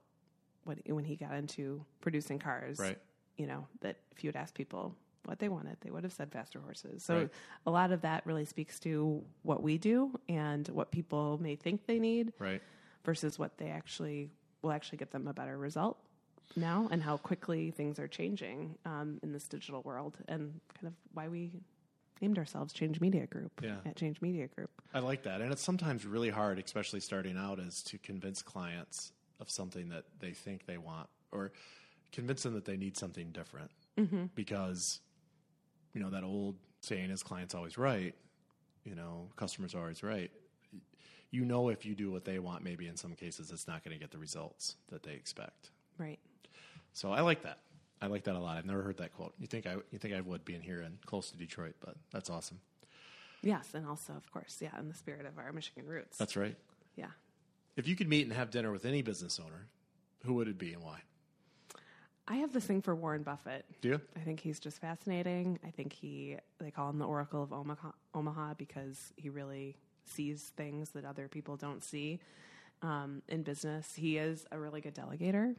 what 0.63 0.77
when 0.88 1.04
he 1.06 1.15
got 1.15 1.34
into 1.34 1.84
producing 2.01 2.39
cars, 2.39 2.80
Right. 2.80 2.97
You 3.38 3.47
know 3.47 3.67
that 3.82 3.97
if 4.12 4.23
you 4.23 4.27
had 4.27 4.36
asked 4.36 4.54
people 4.54 4.95
what 5.25 5.39
they 5.39 5.49
wanted, 5.49 5.77
they 5.82 5.89
would 5.91 6.04
have 6.04 6.13
said 6.13 6.32
faster 6.32 6.60
horses. 6.60 7.04
So 7.04 7.15
Right. 7.15 7.30
a 7.65 7.71
lot 7.71 7.91
of 7.91 8.01
that 8.01 8.25
really 8.25 8.45
speaks 8.45 8.80
to 8.82 9.23
what 9.43 9.62
we 9.63 9.77
do 9.77 10.19
and 10.27 10.67
what 10.69 10.91
people 10.91 11.38
may 11.41 11.56
think 11.56 11.86
they 11.86 11.99
need 11.99 12.34
Right. 12.39 12.62
versus 13.04 13.39
what 13.39 13.58
they 13.58 13.69
actually 13.69 14.30
will 14.62 14.71
actually 14.71 14.97
get 14.97 15.12
them 15.12 15.27
a 15.27 15.34
better 15.34 15.58
result 15.58 15.97
now, 16.56 16.88
and 16.91 17.01
how 17.01 17.17
quickly 17.17 17.71
things 17.71 17.97
are 17.97 18.08
changing 18.08 18.77
um, 18.86 19.19
in 19.23 19.32
this 19.32 19.47
digital 19.47 19.82
world, 19.84 20.17
and 20.27 20.60
kind 20.75 20.88
of 20.88 20.93
why 21.13 21.27
we 21.30 21.51
named 22.21 22.38
ourselves 22.38 22.73
Change 22.73 23.01
Media 23.01 23.25
Group 23.25 23.51
Yeah. 23.63 23.77
at 23.86 23.95
Change 23.95 24.21
Media 24.21 24.47
Group. 24.47 24.69
I 24.93 24.99
like 24.99 25.23
that. 25.23 25.41
And 25.41 25.51
it's 25.51 25.62
sometimes 25.62 26.05
really 26.05 26.29
hard, 26.29 26.60
especially 26.60 26.99
starting 26.99 27.38
out, 27.38 27.60
is 27.60 27.81
to 27.84 27.97
convince 27.97 28.41
clients 28.41 29.12
of 29.39 29.49
something 29.49 29.89
that 29.89 30.05
they 30.19 30.31
think 30.31 30.65
they 30.65 30.77
want 30.77 31.10
or 31.31 31.51
convince 32.12 32.43
them 32.43 32.53
that 32.53 32.65
they 32.65 32.77
need 32.77 32.95
something 32.95 33.31
different. 33.31 33.71
Mm-hmm. 33.97 34.25
Because, 34.36 35.01
you 35.93 36.01
know, 36.01 36.10
that 36.10 36.23
old 36.23 36.55
saying 36.81 37.10
is 37.10 37.23
clients 37.23 37.55
always 37.55 37.77
right, 37.77 38.15
you 38.84 38.95
know, 38.95 39.29
customers 39.36 39.73
are 39.75 39.79
always 39.79 40.03
right. 40.03 40.31
You 41.31 41.45
know, 41.45 41.69
if 41.69 41.86
you 41.86 41.95
do 41.95 42.12
what 42.12 42.25
they 42.25 42.39
want, 42.39 42.63
maybe 42.63 42.88
in 42.88 42.97
some 42.97 43.13
cases 43.13 43.51
it's 43.51 43.67
not 43.67 43.84
going 43.84 43.95
to 43.95 43.99
get 43.99 44.12
the 44.12 44.17
results 44.17 44.75
that 44.89 45.03
they 45.03 45.13
expect. 45.13 45.71
Right. 45.97 46.19
So 46.93 47.12
I 47.12 47.21
like 47.21 47.43
that. 47.43 47.60
I 48.01 48.07
like 48.07 48.23
that 48.23 48.35
a 48.35 48.39
lot. 48.39 48.57
I've 48.57 48.65
never 48.65 48.81
heard 48.81 48.97
that 48.97 49.13
quote. 49.13 49.33
You 49.39 49.47
think 49.47 49.67
I 49.67 49.75
you 49.91 49.99
think 49.99 50.13
I 50.13 50.21
would 50.21 50.43
being 50.43 50.61
here 50.61 50.81
and 50.81 50.97
close 51.05 51.29
to 51.31 51.37
Detroit, 51.37 51.75
but 51.79 51.95
that's 52.11 52.29
awesome. 52.29 52.59
Yes, 53.43 53.69
and 53.73 53.87
also, 53.87 54.13
of 54.13 54.31
course, 54.31 54.57
yeah, 54.61 54.77
in 54.79 54.87
the 54.87 54.93
spirit 54.93 55.25
of 55.25 55.37
our 55.37 55.51
Michigan 55.51 55.85
roots. 55.87 56.17
That's 56.17 56.35
right. 56.35 56.55
yeah. 56.95 57.07
If 57.75 57.87
you 57.87 57.95
could 57.95 58.07
meet 58.07 58.23
and 58.27 58.33
have 58.33 58.51
dinner 58.51 58.71
with 58.71 58.85
any 58.85 59.01
business 59.01 59.39
owner, 59.39 59.67
who 60.25 60.33
would 60.35 60.47
it 60.47 60.57
be 60.59 60.73
and 60.73 60.83
why? 60.83 60.99
I 62.27 62.35
have 62.35 62.53
this 62.53 62.65
thing 62.65 62.81
for 62.81 62.93
Warren 62.95 63.23
Buffett. 63.23 63.65
Do 63.81 63.89
you? 63.89 64.01
I 64.15 64.19
think 64.19 64.39
he's 64.39 64.59
just 64.59 64.79
fascinating. 64.79 65.57
I 65.65 65.71
think 65.71 65.91
he, 65.91 66.37
they 66.59 66.69
call 66.69 66.89
him 66.89 66.99
the 66.99 67.05
Oracle 67.05 67.41
of 67.41 67.51
Omaha, 67.51 67.91
Omaha 68.13 68.53
because 68.57 69.11
he 69.17 69.29
really 69.29 69.75
sees 70.05 70.51
things 70.55 70.91
that 70.91 71.03
other 71.03 71.27
people 71.27 71.55
don't 71.57 71.83
see 71.83 72.19
um, 72.83 73.21
in 73.27 73.41
business. 73.41 73.93
He 73.95 74.17
is 74.17 74.45
a 74.51 74.59
really 74.59 74.81
good 74.81 74.93
delegator. 74.95 75.55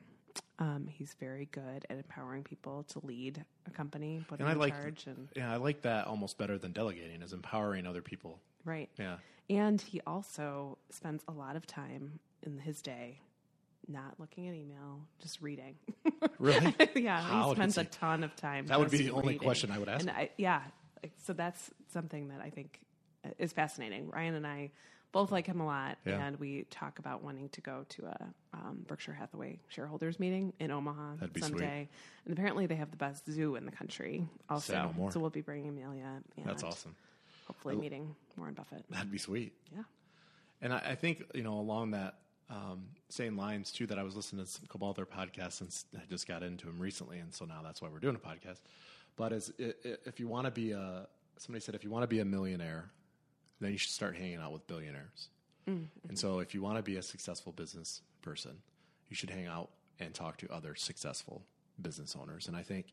Um, 0.63 0.87
he's 0.89 1.17
very 1.19 1.49
good 1.51 1.85
at 1.91 1.97
empowering 1.97 2.45
people 2.45 2.85
to 2.91 3.05
lead 3.05 3.45
a 3.67 3.71
company, 3.71 4.25
put 4.29 4.39
And 4.39 4.49
I 4.49 4.53
in 4.53 4.59
like 4.59 4.73
charge, 4.75 5.07
and 5.09 5.29
yeah, 5.35 5.53
I 5.53 5.57
like 5.57 5.83
that 5.83 6.07
almost 6.07 6.39
better 6.39 6.57
than 6.57 6.71
delegating 6.71 7.21
is 7.21 7.33
empowering 7.33 7.85
other 7.87 8.01
people. 8.01 8.39
right. 8.65 8.89
Yeah. 8.99 9.17
And 9.51 9.81
he 9.81 10.01
also 10.07 10.79
spends 10.91 11.25
a 11.27 11.33
lot 11.33 11.57
of 11.57 11.67
time 11.67 12.21
in 12.45 12.59
his 12.61 12.81
day 12.81 13.19
not 13.89 14.15
looking 14.21 14.47
at 14.47 14.55
email, 14.55 15.01
just 15.21 15.41
reading. 15.43 15.75
Really? 16.39 16.75
yeah, 16.95 17.21
How 17.21 17.49
he 17.51 17.55
spends 17.57 17.79
a 17.79 17.85
ton 17.85 18.23
of 18.25 18.35
time. 18.37 18.67
That 18.67 18.79
would 18.79 18.91
be 18.91 18.99
the 18.99 19.11
only 19.11 19.35
reading. 19.35 19.41
question 19.41 19.71
I 19.73 19.79
would 19.79 19.89
ask 19.89 20.01
And. 20.07 20.11
I, 20.11 20.31
yeah, 20.37 20.63
so 21.25 21.33
that's 21.33 21.71
something 21.93 22.29
that 22.29 22.41
I 22.41 22.51
think 22.51 22.81
is 23.39 23.53
fascinating. 23.53 24.09
Ryan 24.09 24.35
and 24.37 24.47
I 24.47 24.71
both 25.13 25.31
like 25.31 25.47
him 25.47 25.61
a 25.61 25.67
lot, 25.67 25.99
Yeah. 26.05 26.25
and 26.27 26.39
we 26.41 26.65
talk 26.71 26.99
about 26.99 27.23
wanting 27.23 27.49
to 27.51 27.61
go 27.61 27.85
to 27.91 28.07
a 28.07 28.27
um, 28.55 28.85
Berkshire 28.89 29.13
Hathaway 29.13 29.59
shareholders 29.69 30.19
meeting 30.19 30.53
in 30.59 30.71
Omaha 30.71 31.17
be 31.33 31.41
sweet. 31.41 31.45
someday. 31.45 31.89
And 32.25 32.33
apparently, 32.33 32.67
they 32.67 32.77
have 32.77 32.91
the 32.91 32.97
best 32.97 33.31
zoo 33.31 33.57
in 33.57 33.65
the 33.67 33.73
country. 33.73 34.27
Also, 34.49 34.93
so 35.11 35.21
we'll 35.21 35.31
be 35.31 35.41
bringing 35.43 35.69
Amelia. 35.69 36.23
And 36.37 36.47
That's 36.47 36.63
awesome. 36.63 36.95
Hopefully, 37.47 37.77
meeting 37.77 38.15
Warren 38.37 38.55
Buffett. 38.55 38.85
That'd 38.91 39.11
be 39.13 39.19
sweet. 39.19 39.53
Yeah. 39.75 39.83
And 40.63 40.73
I, 40.73 40.79
I 40.79 40.95
think, 40.95 41.25
you 41.35 41.43
know, 41.43 41.55
along 41.59 41.91
that 41.91 42.19
um, 42.49 42.85
same 43.09 43.37
lines 43.37 43.73
too, 43.73 43.87
that 43.89 43.99
I 43.99 44.03
was 44.03 44.15
listening 44.17 44.45
to 44.45 44.61
a 44.65 44.69
couple 44.69 44.89
other 44.89 45.05
podcasts 45.05 45.55
since 45.55 45.85
I 45.97 46.03
just 46.09 46.27
got 46.29 46.43
into 46.43 46.67
them 46.67 46.79
recently. 46.79 47.19
And 47.19 47.35
so 47.35 47.45
now 47.45 47.61
that's 47.63 47.83
why 47.83 47.89
we're 47.89 47.99
doing 47.99 48.15
a 48.15 48.19
podcast. 48.19 48.61
But 49.17 49.33
as 49.33 49.53
if 49.59 50.21
you 50.21 50.29
want 50.29 50.47
to 50.47 50.51
be 50.51 50.73
a, 50.73 51.07
somebody 51.37 51.63
said, 51.63 51.75
if 51.75 51.83
you 51.85 51.91
want 51.91 52.05
to 52.05 52.07
be 52.07 52.21
a 52.21 52.25
millionaire, 52.25 52.91
then 53.63 53.73
you 53.73 53.79
should 53.79 53.93
start 53.93 54.17
hanging 54.17 54.39
out 54.39 54.53
with 54.53 54.67
billionaires. 54.67 55.29
Mm. 55.69 55.87
And 56.09 56.19
so 56.19 56.41
if 56.41 56.55
you 56.55 56.63
want 56.63 56.77
to 56.77 56.83
be 56.83 56.97
a 56.97 57.03
successful 57.03 57.53
business 57.53 58.03
person, 58.21 58.59
you 59.09 59.17
should 59.17 59.31
hang 59.31 59.47
out 59.47 59.71
and 60.01 60.13
talk 60.13 60.39
to 60.39 60.53
other 60.53 60.75
successful 60.75 61.43
business 61.81 62.17
owners. 62.21 62.49
And 62.49 62.57
I 62.57 62.63
think 62.63 62.87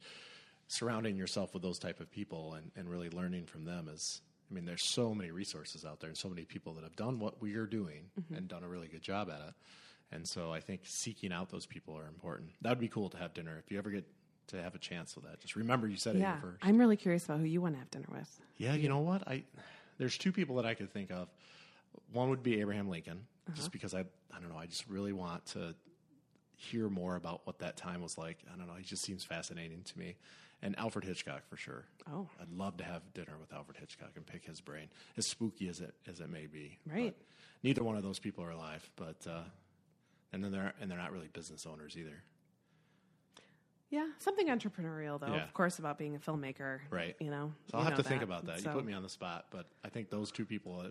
surrounding 0.68 1.16
yourself 1.16 1.54
with 1.54 1.64
those 1.64 1.80
type 1.80 2.00
of 2.00 2.12
people 2.12 2.54
and, 2.54 2.72
and 2.76 2.90
really 2.90 3.10
learning 3.10 3.46
from 3.46 3.66
them 3.66 3.90
is 3.92 4.22
I 4.50 4.54
mean, 4.54 4.66
there's 4.66 4.84
so 4.84 5.14
many 5.14 5.32
resources 5.32 5.86
out 5.86 6.00
there 6.00 6.10
and 6.10 6.18
so 6.18 6.28
many 6.28 6.44
people 6.44 6.74
that 6.74 6.84
have 6.84 6.96
done 6.96 7.20
what 7.20 7.40
we 7.40 7.56
are 7.56 7.68
doing 7.68 8.10
mm-hmm. 8.20 8.34
and 8.34 8.48
done 8.48 8.64
a 8.64 8.68
really 8.68 8.88
good 8.88 9.04
job 9.04 9.30
at 9.30 9.48
it. 9.48 9.54
And 10.12 10.28
so 10.28 10.52
I 10.52 10.60
think 10.60 10.82
seeking 10.86 11.32
out 11.32 11.50
those 11.52 11.68
people 11.68 11.96
are 11.96 12.08
important. 12.08 12.50
That 12.62 12.70
would 12.70 12.80
be 12.80 12.88
cool 12.88 13.10
to 13.10 13.18
have 13.18 13.34
dinner 13.34 13.62
if 13.64 13.72
you 13.72 13.78
ever 13.78 13.92
get 13.92 14.06
to 14.48 14.62
have 14.62 14.74
a 14.74 14.80
chance 14.80 15.16
with 15.16 15.26
that. 15.26 15.40
Just 15.40 15.56
remember 15.56 15.88
you 15.88 15.98
said 15.98 16.16
Yeah. 16.16 16.38
it 16.38 16.42
first. 16.42 16.58
I'm 16.64 16.80
really 16.80 16.98
curious 16.98 17.26
about 17.26 17.40
who 17.40 17.46
you 17.46 17.62
want 17.62 17.76
to 17.76 17.80
have 17.80 17.92
dinner 17.92 18.08
with. 18.12 18.42
Yeah, 18.58 18.74
you 18.74 18.90
know 18.90 19.00
what? 19.00 19.28
I 19.28 19.44
there's 20.00 20.18
two 20.18 20.32
people 20.32 20.56
that 20.56 20.66
I 20.66 20.74
could 20.74 20.92
think 20.92 21.12
of. 21.12 21.28
One 22.12 22.30
would 22.30 22.42
be 22.42 22.60
Abraham 22.62 22.90
Lincoln, 22.90 23.28
just 23.54 23.72
because 23.72 23.94
I 23.94 24.00
I 24.00 24.40
don't 24.40 24.50
know, 24.50 24.58
I 24.58 24.66
just 24.66 24.88
really 24.88 25.14
want 25.14 25.46
to 25.48 25.76
hear 26.56 26.90
more 26.90 27.16
about 27.16 27.42
what 27.46 27.60
that 27.60 27.78
time 27.78 28.02
was 28.02 28.18
like. 28.18 28.40
I 28.52 28.58
don't 28.58 28.68
know, 28.68 28.76
he 28.76 28.84
just 28.84 29.04
seems 29.04 29.24
fascinating 29.24 29.84
to 29.84 30.00
me. 30.00 30.16
And 30.62 30.78
Alfred 30.78 31.06
Hitchcock 31.06 31.48
for 31.50 31.56
sure. 31.56 31.86
Oh. 32.12 32.28
I'd 32.42 32.52
love 32.52 32.76
to 32.78 32.84
have 32.84 33.02
dinner 33.14 33.38
with 33.40 33.54
Alfred 33.54 33.78
Hitchcock 33.78 34.12
and 34.16 34.26
pick 34.26 34.46
his 34.46 34.60
brain, 34.60 34.88
as 35.16 35.26
spooky 35.26 35.70
as 35.70 35.80
it 35.80 35.94
as 36.08 36.20
it 36.20 36.30
may 36.30 36.48
be. 36.48 36.80
Right. 36.86 37.16
But 37.18 37.26
neither 37.64 37.84
one 37.84 37.96
of 37.96 38.04
those 38.04 38.20
people 38.20 38.44
are 38.44 38.52
alive, 38.52 38.90
but 38.96 39.26
uh, 39.30 39.44
and 40.34 40.44
then 40.44 40.52
they're 40.52 40.74
and 40.82 40.90
they're 40.90 40.98
not 40.98 41.12
really 41.12 41.30
business 41.32 41.66
owners 41.66 41.96
either. 41.98 42.24
Yeah, 43.90 44.08
something 44.20 44.48
entrepreneurial 44.48 45.20
though. 45.20 45.34
Yeah. 45.34 45.44
Of 45.44 45.54
course, 45.54 45.80
about 45.80 45.98
being 45.98 46.16
a 46.16 46.20
filmmaker. 46.20 46.80
Right. 46.92 47.16
You 47.20 47.32
know. 47.32 47.54
So 47.72 47.78
I'll 47.78 47.84
have 47.84 47.96
to 47.96 48.04
think 48.04 48.22
about 48.22 48.46
that. 48.46 48.60
So- 48.60 48.70
You 48.70 48.76
put 48.76 48.86
me 48.86 48.94
on 48.94 49.04
the 49.04 49.10
spot, 49.10 49.48
but 49.52 49.66
I 49.84 49.90
think 49.90 50.10
those 50.10 50.32
two 50.32 50.46
people, 50.46 50.84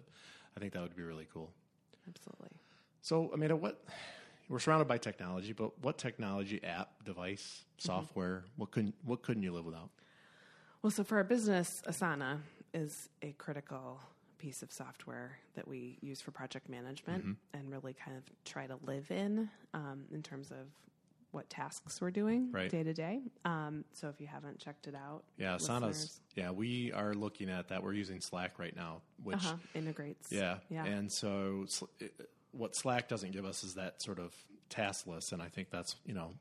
I 0.56 0.60
think 0.60 0.72
that 0.72 0.82
would 0.82 0.96
be 0.96 1.02
really 1.02 1.28
cool. 1.32 1.52
Absolutely. 2.08 2.48
So, 3.02 3.30
Amanda, 3.32 3.54
what 3.56 3.84
we're 4.48 4.58
surrounded 4.58 4.88
by 4.88 4.98
technology, 4.98 5.52
but 5.52 5.78
what 5.82 5.98
technology, 5.98 6.62
app, 6.64 7.04
device, 7.04 7.64
software, 7.78 8.44
what 8.56 8.70
couldn't 8.72 8.94
what 9.04 9.22
couldn't 9.22 9.42
you 9.42 9.52
live 9.52 9.64
without? 9.64 9.90
Well, 10.82 10.90
so 10.90 11.04
for 11.04 11.16
our 11.18 11.24
business, 11.24 11.82
Asana 11.86 12.38
is 12.74 13.08
a 13.22 13.32
critical 13.32 14.00
piece 14.38 14.62
of 14.62 14.70
software 14.72 15.38
that 15.54 15.66
we 15.66 15.98
use 16.00 16.20
for 16.20 16.30
project 16.30 16.68
management 16.68 17.22
Mm-hmm. 17.24 17.56
and 17.58 17.70
really 17.70 17.92
kind 17.94 18.16
of 18.16 18.22
try 18.44 18.66
to 18.66 18.76
live 18.86 19.10
in 19.10 19.50
um, 19.74 20.04
in 20.12 20.22
terms 20.22 20.50
of 20.50 20.66
what 21.30 21.48
tasks 21.50 22.00
we're 22.00 22.10
doing 22.10 22.50
Right. 22.52 22.70
day 22.70 22.82
to 22.82 22.94
day. 22.94 23.20
Um, 23.44 23.84
So 23.92 24.08
if 24.08 24.20
you 24.20 24.26
haven't 24.26 24.58
checked 24.58 24.86
it 24.86 24.94
out, 24.94 25.24
Yeah, 25.36 25.56
Asana's. 25.56 26.20
Yeah, 26.34 26.50
we 26.50 26.92
are 26.92 27.14
looking 27.14 27.50
at 27.50 27.68
that. 27.68 27.82
We're 27.82 27.92
using 27.92 28.20
Slack 28.20 28.58
right 28.58 28.74
now, 28.74 29.02
which 29.22 29.36
uh-huh, 29.36 29.56
integrates. 29.74 30.32
yeah, 30.32 30.58
yeah. 30.70 30.84
And 30.84 31.10
so, 31.12 31.66
what 32.52 32.74
Slack 32.74 33.08
doesn't 33.08 33.32
give 33.32 33.44
us 33.44 33.62
is 33.64 33.74
that 33.74 34.00
sort 34.02 34.18
of 34.18 34.34
task 34.70 35.06
list, 35.06 35.32
and 35.32 35.42
I 35.42 35.48
think 35.48 35.70
that's 35.70 35.96
you 36.06 36.14
know 36.14 36.34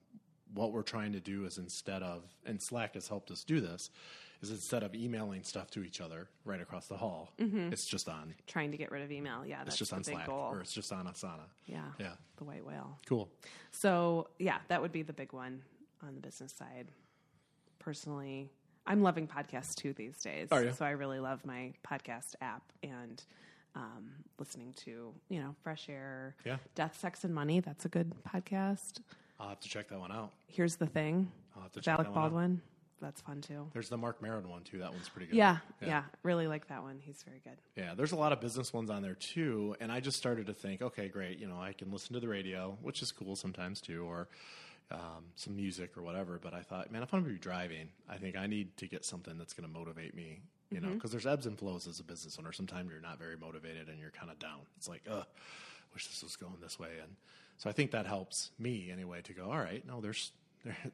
what 0.53 0.71
we're 0.71 0.83
trying 0.83 1.11
to 1.11 1.19
do 1.19 1.43
is 1.45 1.57
instead 1.57 2.01
of 2.03 2.23
and 2.45 2.61
Slack 2.61 2.93
has 2.93 3.07
helped 3.09 3.31
us 3.31 3.43
do 3.43 3.59
this 3.59 3.89
is 4.41 4.51
instead 4.51 4.83
of 4.83 4.93
emailing 4.95 5.43
stuff 5.43 5.69
to 5.71 5.83
each 5.83 5.99
other 6.01 6.27
right 6.45 6.61
across 6.61 6.87
the 6.87 6.97
hall, 6.97 7.31
it's 7.39 7.85
just 7.85 8.07
on 8.09 8.33
Trying 8.47 8.71
to 8.71 8.77
get 8.77 8.91
rid 8.91 9.01
of 9.03 9.11
email. 9.11 9.45
Yeah, 9.45 9.57
that's 9.59 9.69
it's 9.69 9.77
just 9.77 9.93
on 9.93 9.99
big 9.99 10.13
Slack 10.15 10.27
goal. 10.27 10.49
or 10.51 10.59
it's 10.61 10.73
just 10.73 10.91
on 10.91 11.05
Asana. 11.07 11.47
yeah, 11.65 11.81
Yeah. 11.99 12.13
the 12.37 12.43
white 12.43 12.65
whale. 12.65 12.99
Cool. 13.07 13.29
So 13.71 14.29
yeah, 14.39 14.57
that 14.67 14.81
would 14.81 14.91
be 14.91 15.01
the 15.01 15.13
big 15.13 15.33
one 15.33 15.61
on 16.05 16.13
the 16.15 16.21
business 16.21 16.53
side. 16.53 16.87
Personally, 17.79 18.49
I'm 18.85 19.01
loving 19.01 19.27
podcasts 19.27 19.75
too 19.75 19.93
these 19.93 20.17
days. 20.21 20.49
Are 20.51 20.63
you? 20.63 20.71
So 20.73 20.85
I 20.85 20.91
really 20.91 21.19
love 21.19 21.45
my 21.45 21.73
podcast 21.87 22.35
app 22.41 22.63
and 22.83 23.23
um, 23.75 24.11
listening 24.39 24.73
to 24.85 25.13
you 25.29 25.39
know 25.39 25.55
Fresh 25.63 25.87
Air, 25.89 26.35
Yeah. 26.45 26.57
Death, 26.75 26.97
Sex, 26.99 27.23
and 27.23 27.33
Money. 27.33 27.59
That's 27.59 27.85
a 27.85 27.89
good 27.89 28.11
podcast. 28.27 28.99
I'll 29.39 29.49
have 29.49 29.59
to 29.59 29.69
check 29.69 29.89
that 29.89 29.99
one 29.99 30.11
out. 30.11 30.31
Here's 30.47 30.77
the 30.77 30.87
thing, 30.87 31.31
I'll 31.55 31.63
have 31.63 31.71
to 31.73 31.81
check 31.81 31.95
Alec 31.99 32.13
that 32.13 32.31
one 32.31 32.61
out. 32.63 32.76
That's 33.01 33.21
fun 33.21 33.41
too. 33.41 33.67
There's 33.73 33.89
the 33.89 33.97
Marc 33.97 34.21
Maron 34.21 34.49
one 34.49 34.63
too. 34.63 34.79
That 34.79 34.91
one's 34.91 35.07
pretty 35.07 35.27
good. 35.27 35.35
Yeah, 35.35 35.57
yeah, 35.81 36.03
really 36.23 36.47
like 36.47 36.67
that 36.69 36.81
one. 36.81 36.99
He's 36.99 37.21
very 37.23 37.39
good. 37.43 37.57
Yeah, 37.75 37.93
there's 37.95 38.11
a 38.11 38.15
lot 38.15 38.31
of 38.31 38.41
business 38.41 38.73
ones 38.73 38.89
on 38.89 39.03
there 39.03 39.15
too, 39.15 39.75
and 39.79 39.91
I 39.91 39.99
just 39.99 40.17
started 40.17 40.47
to 40.47 40.53
think, 40.53 40.81
okay, 40.81 41.07
great, 41.07 41.37
you 41.37 41.47
know, 41.47 41.61
I 41.61 41.73
can 41.73 41.91
listen 41.91 42.13
to 42.15 42.19
the 42.19 42.27
radio, 42.27 42.77
which 42.81 43.01
is 43.03 43.11
cool 43.11 43.35
sometimes 43.35 43.81
too, 43.81 44.03
or 44.03 44.29
um, 44.89 45.25
some 45.35 45.55
music 45.55 45.95
or 45.97 46.01
whatever. 46.01 46.39
But 46.41 46.53
I 46.53 46.61
thought, 46.61 46.91
man, 46.91 47.03
if 47.03 47.13
I'm 47.13 47.21
going 47.21 47.33
to 47.33 47.39
be 47.39 47.43
driving, 47.43 47.89
I 48.09 48.17
think 48.17 48.35
I 48.35 48.47
need 48.47 48.75
to 48.77 48.87
get 48.87 49.05
something 49.05 49.37
that's 49.37 49.53
going 49.53 49.71
to 49.71 49.79
motivate 49.79 50.15
me, 50.15 50.39
you 50.71 50.81
know, 50.81 50.89
because 50.89 51.11
there's 51.11 51.27
ebbs 51.27 51.45
and 51.45 51.57
flows 51.57 51.85
as 51.87 51.99
a 51.99 52.03
business 52.03 52.37
owner. 52.39 52.51
Sometimes 52.51 52.89
you're 52.91 53.01
not 53.01 53.19
very 53.19 53.37
motivated 53.37 53.89
and 53.89 53.99
you're 53.99 54.11
kind 54.11 54.31
of 54.31 54.39
down. 54.39 54.61
It's 54.77 54.87
like, 54.87 55.03
ugh, 55.11 55.25
wish 55.93 56.07
this 56.07 56.23
was 56.23 56.35
going 56.35 56.55
this 56.61 56.79
way, 56.79 56.93
and 57.01 57.15
so 57.59 57.69
I 57.69 57.73
think 57.73 57.91
that 57.91 58.07
helps 58.07 58.51
me 58.57 58.89
anyway 58.91 59.21
to 59.23 59.33
go, 59.33 59.51
all 59.51 59.59
right, 59.59 59.85
no, 59.85 60.01
there's. 60.01 60.31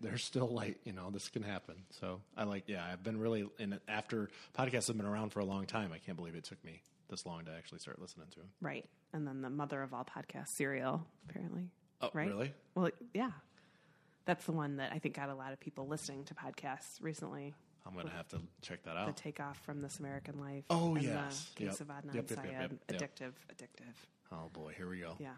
There's 0.01 0.23
still 0.23 0.47
light, 0.47 0.77
you 0.83 0.93
know. 0.93 1.09
This 1.09 1.29
can 1.29 1.43
happen. 1.43 1.75
So 1.91 2.21
I 2.37 2.43
like, 2.43 2.63
yeah. 2.67 2.85
I've 2.91 3.03
been 3.03 3.19
really, 3.19 3.47
and 3.59 3.79
after 3.87 4.29
podcasts 4.57 4.87
have 4.87 4.97
been 4.97 5.05
around 5.05 5.31
for 5.31 5.39
a 5.39 5.45
long 5.45 5.65
time, 5.65 5.91
I 5.93 5.97
can't 5.99 6.17
believe 6.17 6.35
it 6.35 6.43
took 6.43 6.63
me 6.63 6.81
this 7.09 7.25
long 7.25 7.45
to 7.45 7.51
actually 7.51 7.79
start 7.79 7.99
listening 8.01 8.27
to 8.31 8.39
them. 8.39 8.49
Right, 8.61 8.85
and 9.13 9.27
then 9.27 9.41
the 9.41 9.49
mother 9.49 9.81
of 9.83 9.93
all 9.93 10.05
podcasts, 10.05 10.49
Serial, 10.49 11.05
apparently. 11.29 11.69
Oh, 12.01 12.09
right? 12.13 12.27
really? 12.27 12.53
Well, 12.75 12.89
yeah. 13.13 13.31
That's 14.25 14.45
the 14.45 14.53
one 14.53 14.77
that 14.77 14.91
I 14.93 14.99
think 14.99 15.15
got 15.15 15.29
a 15.29 15.35
lot 15.35 15.51
of 15.51 15.59
people 15.59 15.87
listening 15.87 16.23
to 16.25 16.33
podcasts 16.33 17.01
recently. 17.01 17.53
I'm 17.85 17.93
gonna 17.93 18.09
have 18.11 18.29
to 18.29 18.39
check 18.61 18.81
that 18.83 18.95
out. 18.95 19.13
The 19.13 19.21
takeoff 19.21 19.57
from 19.65 19.81
This 19.81 19.99
American 19.99 20.39
Life. 20.39 20.63
Oh, 20.69 20.95
yes. 20.95 21.49
The 21.55 21.65
case 21.65 21.79
Yep. 21.79 21.81
of 21.81 21.87
Adnan 21.87 22.15
Yep, 22.15 22.29
yep, 22.29 22.39
Syed. 22.39 22.79
Addictive, 22.87 23.33
addictive. 23.53 23.95
Oh 24.31 24.49
boy, 24.53 24.73
here 24.77 24.89
we 24.89 24.99
go. 24.99 25.15
Yeah. 25.19 25.33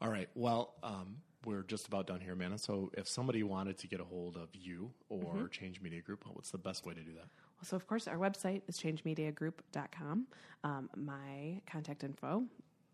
All 0.00 0.08
right. 0.10 0.28
Well, 0.34 0.74
um, 0.82 1.16
we're 1.46 1.62
just 1.62 1.86
about 1.86 2.06
done 2.06 2.20
here, 2.20 2.32
Amanda. 2.34 2.58
So 2.58 2.90
if 2.94 3.08
somebody 3.08 3.42
wanted 3.42 3.78
to 3.78 3.86
get 3.86 4.00
a 4.00 4.04
hold 4.04 4.36
of 4.36 4.48
you 4.52 4.90
or 5.08 5.18
Mm-hmm. 5.34 5.46
Change 5.46 5.80
Media 5.80 6.00
Group, 6.02 6.24
what's 6.32 6.50
the 6.50 6.58
best 6.58 6.84
way 6.84 6.92
to 6.94 7.00
do 7.00 7.12
that? 7.14 7.24
Well, 7.58 7.64
so, 7.64 7.76
of 7.76 7.86
course, 7.86 8.06
our 8.08 8.16
website 8.18 8.62
is 8.68 8.78
changemediagroup.com. 8.78 10.26
Um, 10.64 10.90
my 10.96 11.60
contact 11.70 12.04
info, 12.04 12.44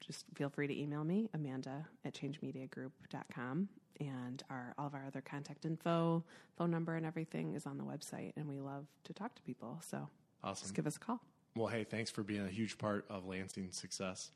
just 0.01 0.27
feel 0.35 0.49
free 0.51 0.67
to 0.67 0.79
email 0.79 1.03
me, 1.05 1.29
Amanda 1.35 1.87
at 2.05 2.15
changemediagroup.com. 2.15 3.69
And 4.01 4.43
our 4.51 4.75
all 4.79 4.87
of 4.87 4.95
our 4.95 5.05
other 5.07 5.21
contact 5.21 5.65
info, 5.65 6.25
phone 6.57 6.71
number, 6.71 6.97
and 6.97 7.07
everything 7.07 7.55
is 7.55 7.67
on 7.67 7.79
the 7.79 7.85
website. 7.85 8.33
And 8.37 8.49
we 8.49 8.59
love 8.59 8.87
to 9.05 9.13
talk 9.13 9.35
to 9.37 9.43
people. 9.43 9.81
So 9.87 10.09
Awesome. 10.43 10.65
just 10.65 10.75
give 10.75 10.87
us 10.87 10.97
a 10.97 10.99
call. 11.01 11.21
Well, 11.55 11.69
hey, 11.69 11.85
thanks 11.85 12.11
for 12.11 12.23
being 12.23 12.45
a 12.45 12.49
huge 12.49 12.79
part 12.79 13.05
of 13.11 13.27
Lansing's 13.27 13.77
success. 13.77 14.31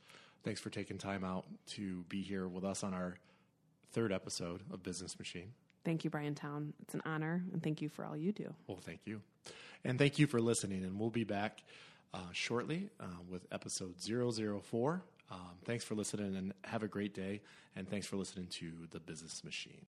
Thanks 0.45 0.61
for 0.61 0.71
taking 0.71 0.99
time 0.99 1.25
out 1.25 1.47
to 1.71 2.05
be 2.09 2.23
here 2.23 2.47
with 2.47 2.63
us 2.65 2.85
on 2.85 2.95
our 2.95 3.17
third 3.97 4.13
episode 4.13 4.61
of 4.71 4.83
Business 4.83 5.19
Machine. 5.19 5.55
Thank 5.83 6.05
you, 6.05 6.11
Brian 6.11 6.35
Town. 6.35 6.75
It's 6.83 6.93
an 6.93 7.01
honor. 7.07 7.43
And 7.55 7.63
thank 7.63 7.81
you 7.81 7.89
for 7.89 8.05
all 8.05 8.15
you 8.15 8.31
do. 8.31 8.53
Well, 8.67 8.79
thank 8.79 9.01
you. 9.07 9.23
And 9.85 9.99
thank 9.99 10.19
you 10.19 10.27
for 10.27 10.39
listening. 10.39 10.85
And 10.85 11.01
we'll 11.01 11.09
be 11.09 11.25
back 11.25 11.63
uh, 12.13 12.19
shortly 12.33 12.91
uh, 13.01 13.07
with 13.31 13.47
episode 13.51 13.95
004. 13.99 15.03
Um, 15.31 15.39
thanks 15.65 15.83
for 15.83 15.95
listening 15.95 16.37
and 16.37 16.53
have 16.65 16.83
a 16.83 16.89
great 16.89 17.15
day. 17.15 17.41
And 17.75 17.89
thanks 17.89 18.07
for 18.07 18.17
listening 18.17 18.49
to 18.49 18.71
The 18.91 19.01
Business 19.01 19.43
Machine. 19.43 19.81